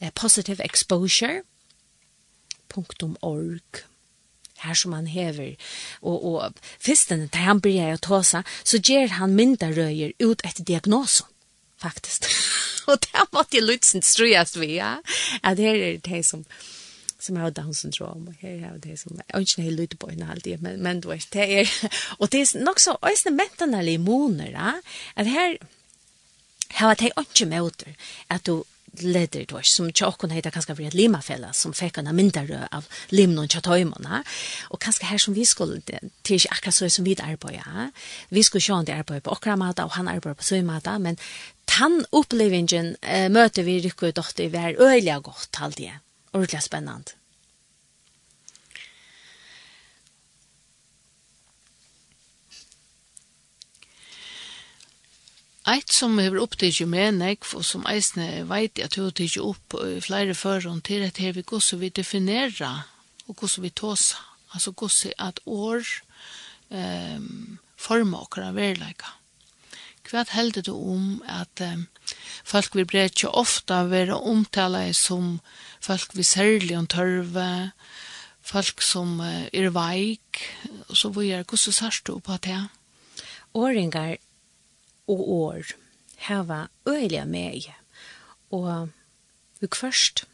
eh, 0.00 0.10
Positive 0.14 0.64
Exposure, 0.64 1.42
.org 2.74 3.84
her 4.64 4.78
som 4.78 4.92
han 4.96 5.06
hever. 5.10 5.54
Og, 6.02 6.24
og 6.24 6.60
fyrsten, 6.82 7.28
da 7.32 7.46
han 7.46 7.62
blir 7.64 7.94
å 7.94 8.02
ta 8.02 8.22
seg, 8.26 8.54
så 8.64 8.80
gjør 8.80 9.18
han 9.20 9.36
myndarøyer 9.38 10.16
ut 10.22 10.44
etter 10.44 10.66
diagnosen, 10.66 11.28
faktisk. 11.82 12.30
og 12.88 13.00
det 13.06 13.28
måtte 13.32 13.58
jeg 13.58 13.68
lytte 13.68 13.92
sin 13.92 14.04
strøyast 14.04 14.60
vi, 14.60 14.76
ja. 14.78 14.96
At 15.42 15.60
det 15.60 15.70
er 15.74 16.00
det 16.04 16.24
som 16.26 16.46
som 17.24 17.36
har 17.36 17.50
Down 17.50 17.74
syndrom 17.74 18.28
och 18.28 18.34
här 18.40 18.58
har 18.58 18.78
det 18.78 19.00
som 19.00 19.20
jag 19.26 19.40
inte 19.40 19.62
helt 19.62 19.76
lite 19.76 19.96
på 19.96 20.10
en 20.10 20.22
halvtid 20.22 20.62
men 20.62 20.80
men 20.80 21.00
du 21.00 21.08
vet 21.08 21.30
det 21.30 21.60
är 21.60 21.70
och 22.18 22.28
det 22.28 22.40
är 22.40 22.64
nog 22.64 22.80
så 22.80 22.98
ösna 23.02 23.30
mentala 23.30 23.82
limoner 23.82 24.52
va 24.52 24.82
att 25.14 25.26
här 25.26 25.58
har 26.70 26.94
det 26.94 27.12
inte 27.16 27.46
möter 27.46 27.94
att 28.26 28.44
du 28.44 28.62
leder 28.98 29.44
då 29.48 29.60
som 29.62 29.92
tjockon 29.92 30.30
heter 30.30 30.50
kanske 30.50 30.76
för 30.76 30.82
ett 30.82 30.94
limafälla 30.94 31.52
som 31.52 31.72
fick 31.72 31.98
en 31.98 32.16
mindre 32.16 32.68
av 32.70 32.84
limnon 33.08 33.48
chatöjmona 33.48 34.24
och 34.68 34.80
kanske 34.80 35.04
här 35.04 35.18
som 35.18 35.34
vi 35.34 35.46
skulle 35.46 35.80
till 36.22 36.34
inte 36.34 36.48
akkurat 36.50 36.74
så 36.74 36.90
som 36.90 37.04
vi 37.04 37.16
arbetar 37.22 37.90
vi 38.28 38.42
skulle 38.44 38.60
sjön 38.60 38.84
det 38.84 38.92
arbetar 38.92 39.20
på 39.20 39.32
okramata 39.32 39.84
och 39.84 39.92
han 39.92 40.08
är 40.08 40.20
på 40.20 40.42
sömata 40.42 40.98
men 40.98 41.16
tan 41.64 42.04
upplevingen 42.10 42.96
äh, 43.00 43.28
möter 43.28 43.62
vi 43.62 43.80
riktigt 43.80 44.14
dotter 44.14 44.48
var 44.48 44.74
öliga 44.80 45.18
gott 45.18 45.56
alltid 45.60 45.90
ordentligt 46.32 46.62
spännande 46.62 47.10
Eit 55.64 55.88
som 55.96 56.18
hever 56.20 56.42
opptidje 56.42 56.84
med 56.84 57.14
nekv, 57.22 57.54
og 57.56 57.64
som 57.64 57.86
eisne 57.88 58.42
veit 58.50 58.76
at 58.84 58.98
hun 59.00 59.14
tidje 59.16 59.40
opp 59.40 59.72
i 59.80 59.96
flere 60.04 60.34
førhånd, 60.36 60.82
til 60.84 61.06
at 61.06 61.16
her 61.22 61.32
vi 61.32 61.44
gosse 61.48 61.78
vi 61.80 61.88
definera 61.88 62.84
og 63.24 63.38
gosse 63.40 63.62
vi 63.64 63.70
tåsa, 63.72 64.20
altså 64.52 64.74
gosse 64.76 65.14
at 65.16 65.40
år 65.46 65.80
um, 66.68 67.56
forma 67.80 68.20
okra 68.26 68.50
verleika. 68.52 69.14
Hva 70.04 70.26
held 70.34 70.60
du 70.66 70.74
om 70.74 71.22
at 71.24 71.64
um, 71.64 71.86
folk 72.44 72.76
vil 72.76 72.84
bretja 72.84 73.32
ofta 73.32 73.86
vera 73.88 74.20
omtala 74.20 74.84
som 74.92 75.38
folk 75.80 76.12
vil 76.12 76.28
særlig 76.28 76.76
om 76.76 76.86
tørve, 76.92 77.72
folk 78.44 78.84
som 78.84 79.16
uh, 79.24 79.48
er 79.48 79.72
veik, 79.72 80.44
og 80.90 80.96
så 81.00 81.08
vi 81.16 81.32
er 81.32 81.48
gosse 81.48 81.72
sarstu 81.72 82.18
på 82.20 82.36
at 82.36 82.44
det. 82.44 82.60
Åringar 83.56 84.18
og 85.08 85.28
år 85.28 85.74
hava 86.28 86.66
øyelig 86.88 87.26
meg. 87.28 87.74
Og 88.50 88.88
vi 89.60 89.68
først 89.74 90.24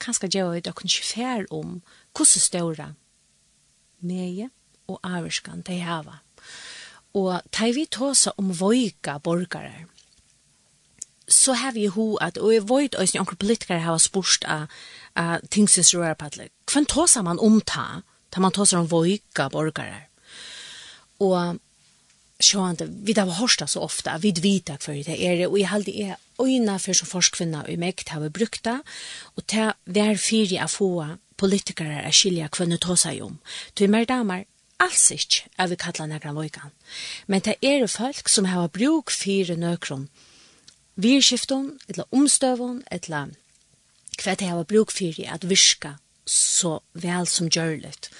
kanskje 0.00 0.28
gjør 0.28 0.54
vi 0.54 0.60
dere 0.60 0.84
ikke 0.84 1.04
fær 1.04 1.44
om 1.50 1.82
hvordan 2.16 2.42
større 2.44 2.94
meg 4.00 4.48
og 4.88 5.00
avskan 5.02 5.62
de 5.66 5.80
hava. 5.82 6.20
Og 7.14 7.42
da 7.58 7.70
vi 7.74 7.86
tåsa 7.86 8.32
om 8.36 8.52
voika 8.60 9.18
borgare, 9.18 9.86
så 11.28 11.52
har 11.52 11.72
vi 11.72 11.86
ho 11.86 12.16
at, 12.16 12.38
og 12.38 12.52
jeg 12.54 12.68
vet 12.68 12.94
også 12.94 13.18
noen 13.18 13.36
politikere 13.36 13.84
har 13.84 13.98
spurt 14.00 14.44
av 14.48 14.68
uh, 15.18 15.36
tingsins 15.50 15.92
at, 15.94 16.48
hvem 16.72 16.86
tåsa 16.86 17.22
man 17.22 17.38
om 17.38 17.60
ta, 17.60 18.02
da 18.34 18.40
man 18.40 18.52
tåsa 18.52 18.78
om 18.78 18.90
voika 18.90 19.48
borgare. 19.48 20.06
Og 21.20 21.58
sjående, 22.42 22.86
vi 22.86 23.14
har 23.16 23.30
hørt 23.40 23.58
det 23.60 23.68
så 23.70 23.82
ofte, 23.82 24.14
vi 24.22 24.32
vet 24.32 24.70
hva 24.70 24.94
det 24.94 25.16
er 25.18 25.46
og 25.48 25.58
jeg 25.58 25.70
halde 25.72 25.94
er 25.94 26.18
øyne 26.38 26.78
for 26.78 26.94
som 26.94 27.10
forskvinner 27.10 27.66
og 27.66 27.80
meg, 27.82 28.04
til 28.06 28.26
å 28.26 28.30
bruke 28.30 28.62
det, 28.64 28.78
og 29.36 29.46
til 29.50 29.72
hver 29.84 30.20
fire 30.22 30.62
av 30.62 30.70
få 30.70 30.90
politikere 31.38 32.04
er 32.04 32.14
skilja 32.14 32.50
hva 32.50 32.68
det 32.70 32.80
tar 32.82 32.98
seg 32.98 33.22
om. 33.24 33.38
Du 33.74 33.84
er 33.84 33.92
mer 33.92 34.06
damer, 34.06 34.46
alls 34.78 35.10
ikke, 35.14 35.50
er 35.58 35.70
vi 35.70 35.78
kallet 35.82 36.10
nægran 36.10 36.38
vøygan. 36.38 36.74
Men 37.26 37.42
det 37.42 37.58
er 37.62 37.86
folk 37.90 38.30
som 38.30 38.46
har 38.46 38.70
bruk 38.70 39.10
fire 39.10 39.56
nøkron, 39.58 40.08
virkskifton, 40.94 41.78
eller 41.88 42.06
omstøvon, 42.14 42.82
eller 42.90 43.34
hva 44.18 44.34
det 44.34 44.50
har 44.50 44.66
bruk 44.66 44.94
fire 44.94 45.30
at 45.34 45.46
virka 45.48 45.96
så 46.28 46.78
vel 46.92 47.26
som 47.26 47.48
gjørlet. 47.48 48.10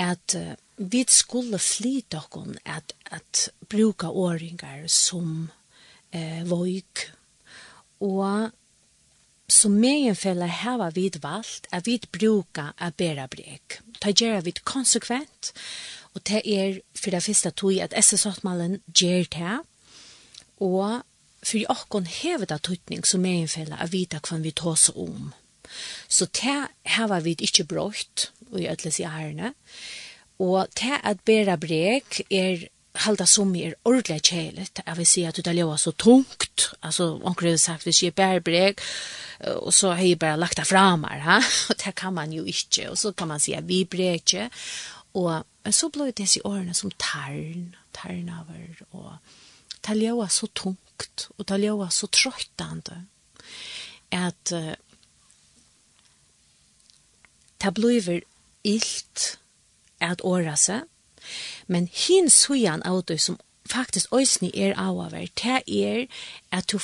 At 0.00 0.36
uh, 0.36 0.56
vi 0.80 1.04
skulle 1.08 1.58
flyte 1.60 2.16
okon 2.22 2.56
at, 2.64 2.94
at 3.12 3.50
bruka 3.68 4.08
åringar 4.08 4.86
som 4.88 5.50
eh, 6.12 6.40
voik. 6.48 7.10
Og 8.00 8.50
som 9.50 9.76
megenfeller 9.76 10.48
hava 10.62 10.88
vi 10.94 11.10
valgt 11.20 11.68
at 11.70 11.86
vi 11.86 11.98
bruka 12.12 12.70
a 12.78 12.90
bera 12.90 13.26
brek. 13.28 13.80
Ta 14.00 14.10
gjerra 14.10 14.40
vi 14.40 14.54
konsekvent, 14.64 15.52
og 16.14 16.24
det 16.24 16.42
er 16.46 16.80
for 16.96 17.10
det 17.10 17.22
første 17.22 17.50
tog 17.50 17.76
at 17.76 17.94
SS-åttmalen 17.94 18.80
gjer 18.88 19.28
det, 19.28 19.58
og 20.60 21.02
for 21.42 21.72
okkon 21.72 22.06
hevet 22.06 22.48
det 22.48 22.62
tøytning 22.64 23.04
som 23.04 23.20
megenfeller 23.20 23.76
at 23.76 23.92
vita 23.92 24.20
hva 24.20 24.40
vi 24.40 24.52
tås 24.56 24.90
om. 24.94 25.32
Så 26.08 26.26
det 26.40 26.70
hava 26.96 27.20
vi 27.20 27.36
ikke 27.38 27.68
brått, 27.68 28.30
og 28.50 28.60
i 28.60 28.68
ødeles 28.68 28.98
i 29.00 29.04
ærene, 29.04 29.52
Og 30.40 30.68
til 30.76 30.96
at 31.04 31.20
bæra 31.20 31.56
brek 31.60 32.22
er 32.30 32.66
halda 32.94 33.26
som 33.28 33.52
er 33.54 33.76
ordentlig 33.84 34.22
kjælet. 34.26 34.80
Jeg 34.86 34.96
vil 34.96 35.06
si 35.06 35.22
at 35.28 35.36
det 35.36 35.54
lever 35.54 35.76
så 35.76 35.92
tungt. 35.92 36.72
Altså, 36.82 37.20
onker 37.22 37.50
har 37.50 37.56
sagt, 37.56 37.84
hvis 37.84 38.02
jeg 38.02 38.14
bæra 38.14 38.40
brek, 38.40 38.80
og 39.40 39.72
så 39.74 39.92
har 39.92 40.04
jeg 40.04 40.18
bare 40.18 40.40
lagt 40.40 40.56
det 40.56 40.66
fram 40.66 41.04
her. 41.04 41.20
ha? 41.20 41.36
og 41.70 41.76
det 41.84 41.94
kan 41.94 42.12
man 42.12 42.32
jo 42.32 42.44
ikke. 42.44 42.90
Og 42.90 42.98
så 42.98 43.12
kan 43.12 43.28
man 43.28 43.40
si 43.40 43.52
at 43.52 43.68
vi 43.68 43.84
brek 43.84 44.34
ikke. 44.34 44.50
Og 45.14 45.44
så 45.70 45.88
ble 45.88 46.10
det 46.10 46.18
disse 46.22 46.40
årene 46.46 46.74
som 46.74 46.92
tarn, 46.98 47.74
tarnaver, 47.92 48.84
og 48.92 49.16
det 49.86 49.96
lever 49.96 50.28
så 50.30 50.46
tungt, 50.54 51.28
og 51.38 51.48
det 51.48 51.60
lever 51.60 51.88
så 51.88 52.06
trøttende, 52.06 53.06
at 54.10 54.52
uh, 54.54 54.74
det 57.60 57.74
blir 57.74 58.20
ilt, 58.64 59.38
at 60.00 60.24
åra 60.24 60.56
seg, 60.56 60.86
men 61.66 61.88
hin 61.92 62.30
sujan 62.30 62.82
av 62.88 63.04
det 63.08 63.20
som 63.20 63.38
faktisk 63.70 64.12
òsni 64.16 64.50
er 64.54 64.74
avaver, 64.78 65.28
det 65.36 65.60
er 65.66 66.06
at 66.50 66.72
du 66.72 66.78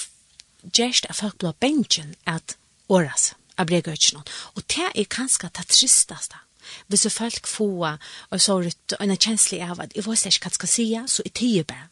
gjerst 0.74 1.08
at 1.10 1.18
folk 1.18 1.38
blir 1.38 1.56
bensjen 1.60 2.14
at 2.26 2.56
åra 2.88 3.14
seg, 3.16 3.36
at 3.56 3.70
brega 3.70 3.94
ikke 3.96 4.18
noen. 4.18 4.30
Og 4.54 4.66
det 4.70 4.90
er 4.92 5.10
kanskje 5.10 5.50
det 5.56 5.66
tristaste. 5.72 6.42
Hvis 6.90 7.06
folk 7.14 7.46
får 7.46 7.98
og 8.30 8.40
så 8.42 8.58
ut 8.58 8.96
en 8.98 9.14
kjenslig 9.16 9.60
av 9.62 9.80
at 9.80 9.94
jeg 9.94 10.06
vet 10.06 10.26
ikke 10.26 10.48
hva 10.48 10.50
jeg 10.50 10.58
skal 10.58 10.72
si, 10.72 10.86
så 11.06 11.22
er 11.22 11.34
det 11.38 11.66
bare. 11.70 11.88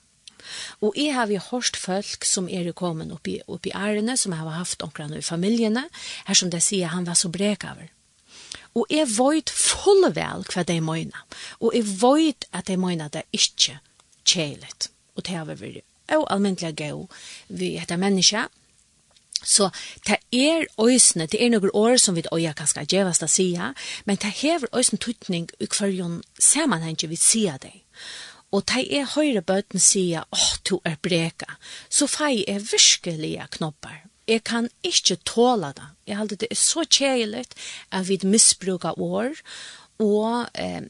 Og 0.84 0.96
jeg 0.98 1.14
har 1.14 1.26
vi 1.30 1.38
hørt 1.40 1.76
folk 1.80 2.26
som 2.28 2.48
er 2.48 2.70
kommet 2.76 3.12
opp 3.14 3.28
i, 3.28 3.38
opp 3.48 3.66
i 3.66 3.72
ærene, 3.72 4.16
som 4.16 4.34
har 4.36 4.50
haft 4.50 4.82
omkring 4.82 5.14
i 5.16 5.22
familjene, 5.22 5.86
her 6.26 6.34
som 6.34 6.50
de 6.50 6.60
sier 6.60 6.92
han 6.92 7.06
var 7.06 7.16
så 7.16 7.30
brek. 7.32 7.64
Og 8.74 8.86
jeg 8.90 9.08
vet 9.16 9.50
fulle 9.50 10.12
vel 10.16 10.44
hva 10.50 10.64
de 10.66 10.80
møyna. 10.80 11.24
Og 11.60 11.74
jeg 11.74 11.86
vet 12.02 12.46
at 12.52 12.68
de 12.68 12.76
møyna 12.80 13.08
det 13.12 13.26
ikke 13.32 13.78
kjelet. 14.24 14.90
Og 15.14 15.26
det 15.26 15.36
har 15.36 15.48
vi 15.50 15.60
vært 15.60 15.90
og 16.12 16.26
almindelig 16.30 16.74
gøy 16.76 17.06
vi 17.48 17.76
heter 17.78 17.96
menneske. 17.96 18.46
Så 19.44 19.68
det 20.06 20.16
er 20.32 20.66
øysene, 20.80 21.26
det 21.26 21.42
er 21.42 21.50
noen 21.52 21.72
år 21.74 21.96
som 22.00 22.16
vi 22.16 22.24
øya 22.32 22.54
kan 22.56 22.66
skal 22.66 22.88
gjevast 22.88 23.24
å 23.24 23.28
si, 23.28 23.50
men 24.04 24.16
det 24.16 24.32
hever 24.40 24.68
øysene 24.72 24.98
tøytning 24.98 25.50
i 25.60 25.66
hver 25.66 25.90
hverjon 25.90 26.22
samanhengen 26.38 27.10
vi 27.10 27.16
sier 27.20 27.58
det. 27.60 27.74
Og 28.52 28.64
det 28.70 28.86
er 28.94 29.10
høyre 29.16 29.42
bøten 29.42 29.80
sier, 29.80 30.24
åh, 30.32 30.38
oh, 30.38 30.56
du 30.64 30.80
er 30.84 30.96
breka, 31.02 31.58
så 31.90 32.06
fei 32.06 32.44
er 32.48 32.62
virkelige 32.62 33.48
knopper 33.58 34.04
jeg 34.28 34.44
kan 34.44 34.68
ikke 34.82 35.16
tåle 35.26 35.72
det. 35.76 35.86
Jeg 36.06 36.16
halte 36.16 36.38
det 36.40 36.48
er 36.50 36.60
så 36.60 36.84
kjedelig 36.84 37.46
at 37.92 38.08
vi 38.08 38.18
misbruker 38.24 38.98
år, 39.00 39.34
og 40.02 40.48
eh, 40.54 40.88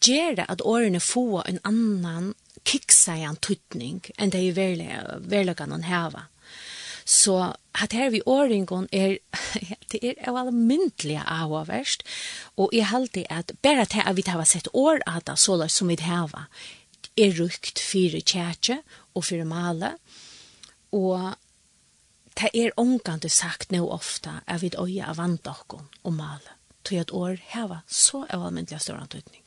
gjør 0.00 0.36
det 0.40 0.46
at 0.48 0.64
årene 0.64 1.00
får 1.00 1.48
en 1.48 1.60
annan 1.64 2.34
kikseian 2.68 3.38
tøytning 3.42 4.04
enn 4.16 4.30
det 4.32 4.44
er 4.46 5.18
veldig 5.30 5.56
kan 5.58 5.74
han 5.74 5.88
heve. 5.88 6.26
Så 7.04 7.52
at 7.74 7.94
her 7.96 8.12
vi 8.14 8.22
åringen 8.26 8.86
er, 8.92 9.18
det 9.90 9.98
er 10.02 10.14
jo 10.14 10.36
alle 10.36 10.52
almyndelige 10.52 11.24
avhåverst, 11.26 12.04
og 12.56 12.70
jeg 12.72 12.86
halte 12.92 13.26
at 13.32 13.52
bare 13.62 13.86
til 13.90 14.06
at 14.06 14.16
vi 14.16 14.24
har 14.26 14.44
sett 14.44 14.68
år 14.72 15.02
av 15.06 15.22
det, 15.26 15.38
så 15.38 15.58
som 15.68 15.88
vi 15.88 15.98
heva, 16.00 16.46
er 17.18 17.34
rukt 17.40 17.78
fire 17.78 18.20
kjætje 18.20 18.78
og 19.14 19.24
fire 19.24 19.44
male, 19.44 19.96
og 20.92 21.34
det 22.40 22.50
er 22.54 22.76
omgande 22.80 23.28
sagt 23.28 23.72
nå 23.72 23.84
ofta 23.90 24.40
at 24.46 24.62
vi 24.62 24.72
øye 24.78 25.06
av 25.06 25.18
vant 25.20 25.44
dere 25.44 25.82
og 26.02 26.12
male, 26.12 26.58
til 26.84 27.02
at 27.02 27.12
år 27.12 27.40
heva 27.54 27.82
så 27.86 28.24
av 28.30 28.46
almindelig 28.46 28.80
større 28.80 29.06
antydning. 29.06 29.42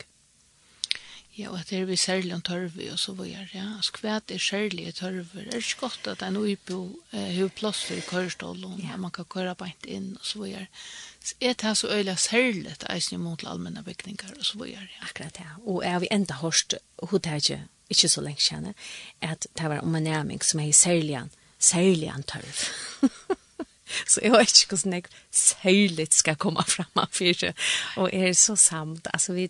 Ja, 1.35 1.49
og 1.51 1.57
at 1.59 1.69
det 1.69 1.81
er 1.81 1.87
vi 1.89 1.97
særlig 1.99 2.31
om 2.31 2.41
tørve 2.41 2.85
og 2.93 2.99
så 2.99 3.11
videre, 3.11 3.49
ja. 3.51 3.65
Altså, 3.75 3.91
hva 3.99 4.21
er 4.31 4.39
særlig 4.39 4.93
tørve? 4.95 5.41
Er 5.41 5.49
det 5.51 5.65
ikke 5.65 5.81
godt 5.81 6.07
at 6.07 6.23
en 6.23 6.37
uipo 6.39 6.77
eh, 7.11 7.33
har 7.35 7.51
plass 7.51 7.81
for 7.83 7.99
kørestålen, 8.07 8.79
ja. 8.85 8.95
man 8.95 9.11
kan 9.11 9.27
køre 9.27 9.55
beint 9.59 9.85
inn 9.85 10.13
og 10.15 10.23
så 10.23 10.39
var 10.39 10.67
Så 11.25 11.35
er 11.41 11.53
det 11.53 11.77
så 11.77 11.87
øyelig 11.87 12.19
særlig 12.19 12.71
at 12.71 12.85
eisen 12.89 13.19
mot 13.19 13.43
allmenne 13.43 13.83
bygninger 13.83 14.31
og 14.37 14.45
så 14.45 14.57
videre, 14.57 14.87
ja. 14.95 15.09
Akkurat, 15.09 15.39
ja. 15.39 15.57
Og 15.65 15.83
jeg 15.83 15.91
har 15.91 15.99
vi 15.99 16.07
enda 16.11 16.33
hørt 16.33 16.75
tar 17.19 17.35
ikke 17.35 17.63
ikke 17.89 18.09
så 18.09 18.21
lenge 18.21 18.41
kjenne, 18.41 18.73
at 19.21 19.47
det 19.57 19.69
var 19.69 19.79
om 19.79 19.95
en 19.95 20.03
nærming 20.03 20.43
som 20.43 20.59
er 20.59 20.71
særlig 20.71 21.15
annet 21.15 21.41
særlig 21.65 22.09
en 22.13 22.23
tørv. 22.27 22.63
så 24.11 24.23
jeg 24.23 24.31
vet 24.33 24.61
ikke 24.61 24.75
hvordan 24.75 24.97
jeg 24.97 25.03
særlig 25.31 26.07
skal 26.13 26.39
komme 26.41 26.63
frem 26.67 27.01
av 27.01 27.11
fire. 27.15 27.53
Og 28.01 28.09
er 28.13 28.33
så 28.37 28.55
samt, 28.59 29.07
altså 29.13 29.35
vi, 29.37 29.49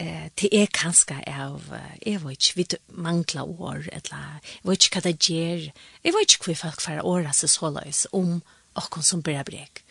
eh, 0.00 0.28
det 0.40 0.50
er 0.52 0.72
kanskje 0.74 1.20
av, 1.26 1.62
jeg 2.06 2.22
vet 2.24 2.50
ikke, 2.50 2.56
vi 2.56 3.02
mangler 3.08 3.48
år, 3.60 3.86
eller 3.92 4.40
jeg 4.44 4.70
vet 4.70 4.88
ikke 4.88 5.00
hva 5.00 5.06
det 5.08 5.30
gjør, 5.30 5.68
jeg 6.04 6.16
vet 6.16 6.34
ikke 6.36 6.50
hva 6.50 6.58
folk 6.64 6.84
får 6.86 7.04
året 7.04 7.40
seg 7.40 7.54
så 7.54 7.72
løs 7.78 8.06
om 8.12 8.40
åkken 8.80 9.06
som 9.06 9.22
blir 9.22 9.42
brek. 9.46 9.84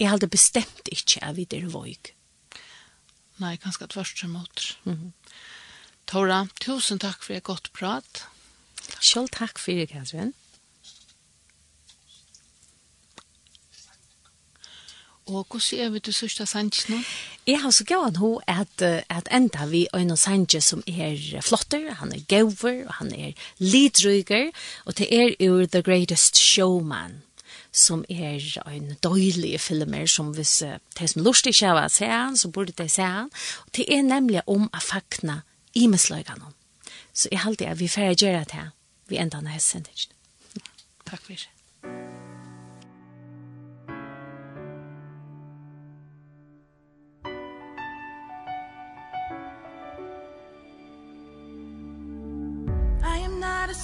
Jeg 0.00 0.10
hadde 0.12 0.28
bestemt 0.32 0.88
ikke 0.92 1.22
at 1.24 1.36
vi 1.36 1.46
er 1.56 1.68
våg. 1.72 2.12
Nei, 3.40 3.56
kanskje 3.56 3.88
tvørst 3.88 4.20
som 4.20 4.30
mot. 4.36 4.76
Mm 4.84 4.94
-hmm. 4.94 5.12
Tora, 6.06 6.46
tusen 6.60 6.98
takk 6.98 7.22
for 7.22 7.34
et 7.34 7.42
godt 7.42 7.70
prat. 7.72 8.26
Selv 9.00 9.28
takk 9.28 9.58
for 9.58 9.72
det, 9.72 9.88
Katrin. 9.88 10.34
Og 15.30 15.46
hvordan 15.50 15.80
er 15.80 15.90
vi 15.90 16.00
til 16.00 16.14
sørste 16.14 16.46
sannsene? 16.46 17.04
Jeg 17.46 17.60
har 17.62 17.70
så 17.70 17.84
gøy 17.84 18.02
han 18.02 18.38
at, 18.46 18.82
at 19.08 19.28
enda 19.30 19.66
vi 19.70 19.86
øyne 19.94 20.16
sannsje 20.16 20.60
som 20.60 20.82
er 20.86 21.40
flotter, 21.42 21.94
han 21.94 22.12
er 22.12 22.24
gauver, 22.28 22.86
og 22.86 22.94
han 22.94 23.12
er 23.14 23.32
lidryger, 23.58 24.50
og 24.84 24.98
det 24.98 25.06
er 25.14 25.50
ur 25.50 25.66
The 25.66 25.82
Greatest 25.82 26.38
Showman, 26.38 27.22
som 27.72 28.04
er 28.08 28.42
en 28.66 28.96
døylig 29.02 29.60
filmer 29.60 30.06
som 30.06 30.34
hvis 30.34 30.62
det 30.98 31.10
som 31.10 31.22
lust 31.22 31.46
ikke 31.46 31.70
av 31.70 31.84
å 31.84 31.88
se 31.88 32.10
han, 32.10 32.36
så 32.36 32.50
burde 32.50 32.74
de 32.78 32.88
se 32.88 33.06
han. 33.06 33.30
Og 33.66 33.76
det 33.76 33.86
er 33.86 34.02
nemlig 34.02 34.42
om 34.46 34.66
å 34.66 34.82
fakna 34.82 35.42
i 35.74 35.86
misløygene. 35.86 36.50
Så 37.14 37.28
jeg 37.30 37.44
halte 37.46 37.70
at 37.70 37.78
vi 37.78 37.88
ferdig 37.88 38.26
gjør 38.26 38.44
det 38.44 38.58
her. 38.58 38.74
Vi 39.08 39.16
jeg 39.16 39.62
sender 39.62 39.90
ikke. 39.94 40.14
Takk 41.06 41.22
for 41.22 41.32
det. 41.32 41.59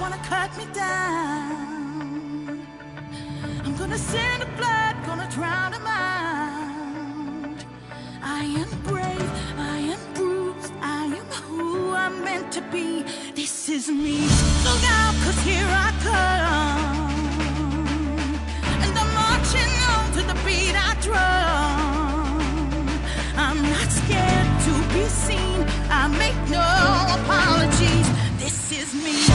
wanna 0.00 0.18
cut 0.18 0.56
me 0.58 0.66
down. 0.74 2.66
I'm 3.64 3.76
gonna 3.76 3.98
send 3.98 4.42
a 4.42 4.46
blood 4.56 4.96
gonna 5.06 5.28
drown 5.30 5.72
him 5.72 5.86
out. 5.86 7.64
I 8.22 8.44
am 8.44 8.68
brave 8.82 9.30
I 9.58 9.78
am 9.94 10.00
bruised 10.14 10.72
I 10.82 11.04
am 11.06 11.26
who 11.48 11.94
I'm 11.94 12.22
meant 12.24 12.52
to 12.52 12.60
be. 12.72 13.04
This 13.34 13.68
is 13.68 13.88
me. 13.88 14.18
Look 14.64 14.84
out 15.00 15.14
cause 15.24 15.40
here 15.42 15.68
I 15.86 15.90
come. 16.08 17.14
And 18.82 18.98
I'm 18.98 19.10
marching 19.14 19.72
on 19.92 20.04
to 20.16 20.22
the 20.30 20.36
beat 20.44 20.76
I 20.76 20.94
drum. 21.06 22.36
I'm 23.36 23.62
not 23.62 23.88
scared 24.00 24.50
to 24.66 24.72
be 24.94 25.04
seen. 25.24 25.58
I 25.88 26.08
make 26.08 26.38
no 26.50 26.66
apologies. 27.18 28.08
This 28.38 28.72
is 28.72 28.92
me. 28.94 29.25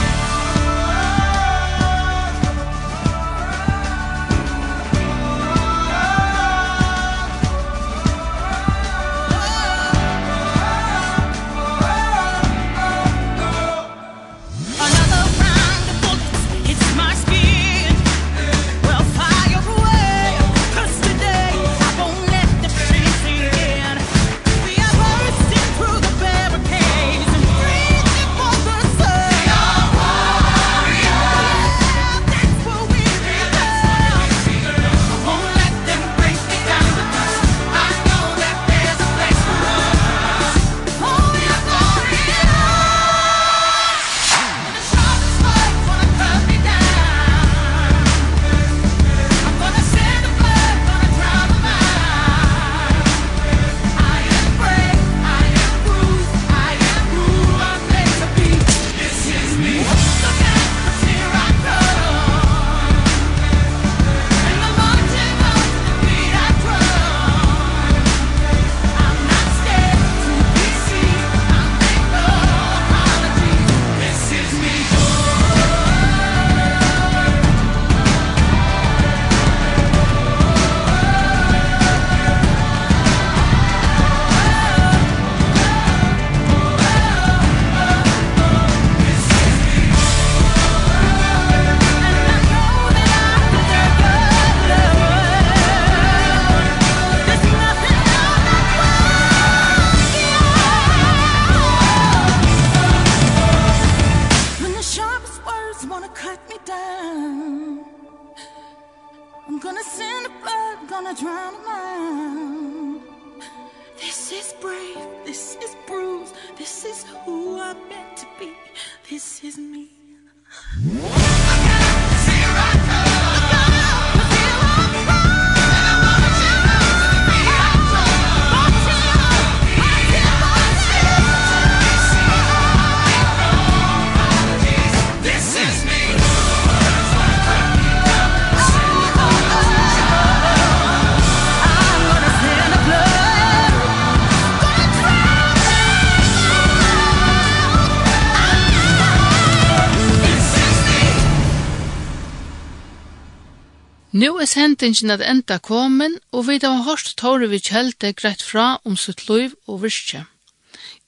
er 154.41 154.49
sendingen 154.49 155.11
at 155.13 155.21
enda 155.21 155.57
komen, 155.57 156.17
og 156.31 156.47
vi 156.47 156.59
har 156.63 156.83
hørt 156.83 157.13
Tore 157.17 157.49
vi 157.49 157.59
kjelte 157.59 158.13
greit 158.13 158.41
fra 158.41 158.79
om 158.85 158.95
sitt 158.97 159.27
liv 159.29 159.53
og 159.67 159.83
virke. 159.83 160.25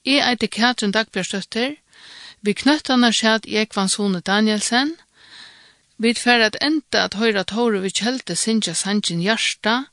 Jeg 0.04 0.22
heter 0.26 0.46
Katrin 0.46 0.92
Dagbjørstøtter, 0.94 1.74
vi 2.42 2.52
knøttene 2.52 3.10
skjedd 3.12 3.48
Ekvans 3.48 3.96
Sone 3.96 4.20
Danielsen, 4.20 4.94
vi 5.98 6.14
fer 6.14 6.44
at 6.46 6.58
enda 6.62 7.06
at 7.08 7.18
høyre 7.18 7.44
Tore 7.44 7.80
vi 7.82 7.90
kjelte 7.90 8.36
sinja 8.36 8.74
Sanjin 8.74 9.22
Gjersta, 9.24 9.84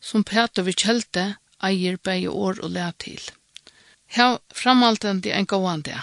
som 0.00 0.24
Peter 0.24 0.62
vi 0.62 0.72
kjelte 0.72 1.34
eier 1.60 1.96
begge 1.96 2.30
år 2.30 2.62
og 2.62 2.70
lær 2.76 2.92
til. 3.02 3.20
Her 4.06 4.38
framhaltende 4.54 5.32
en 5.34 5.46
gående. 5.46 6.00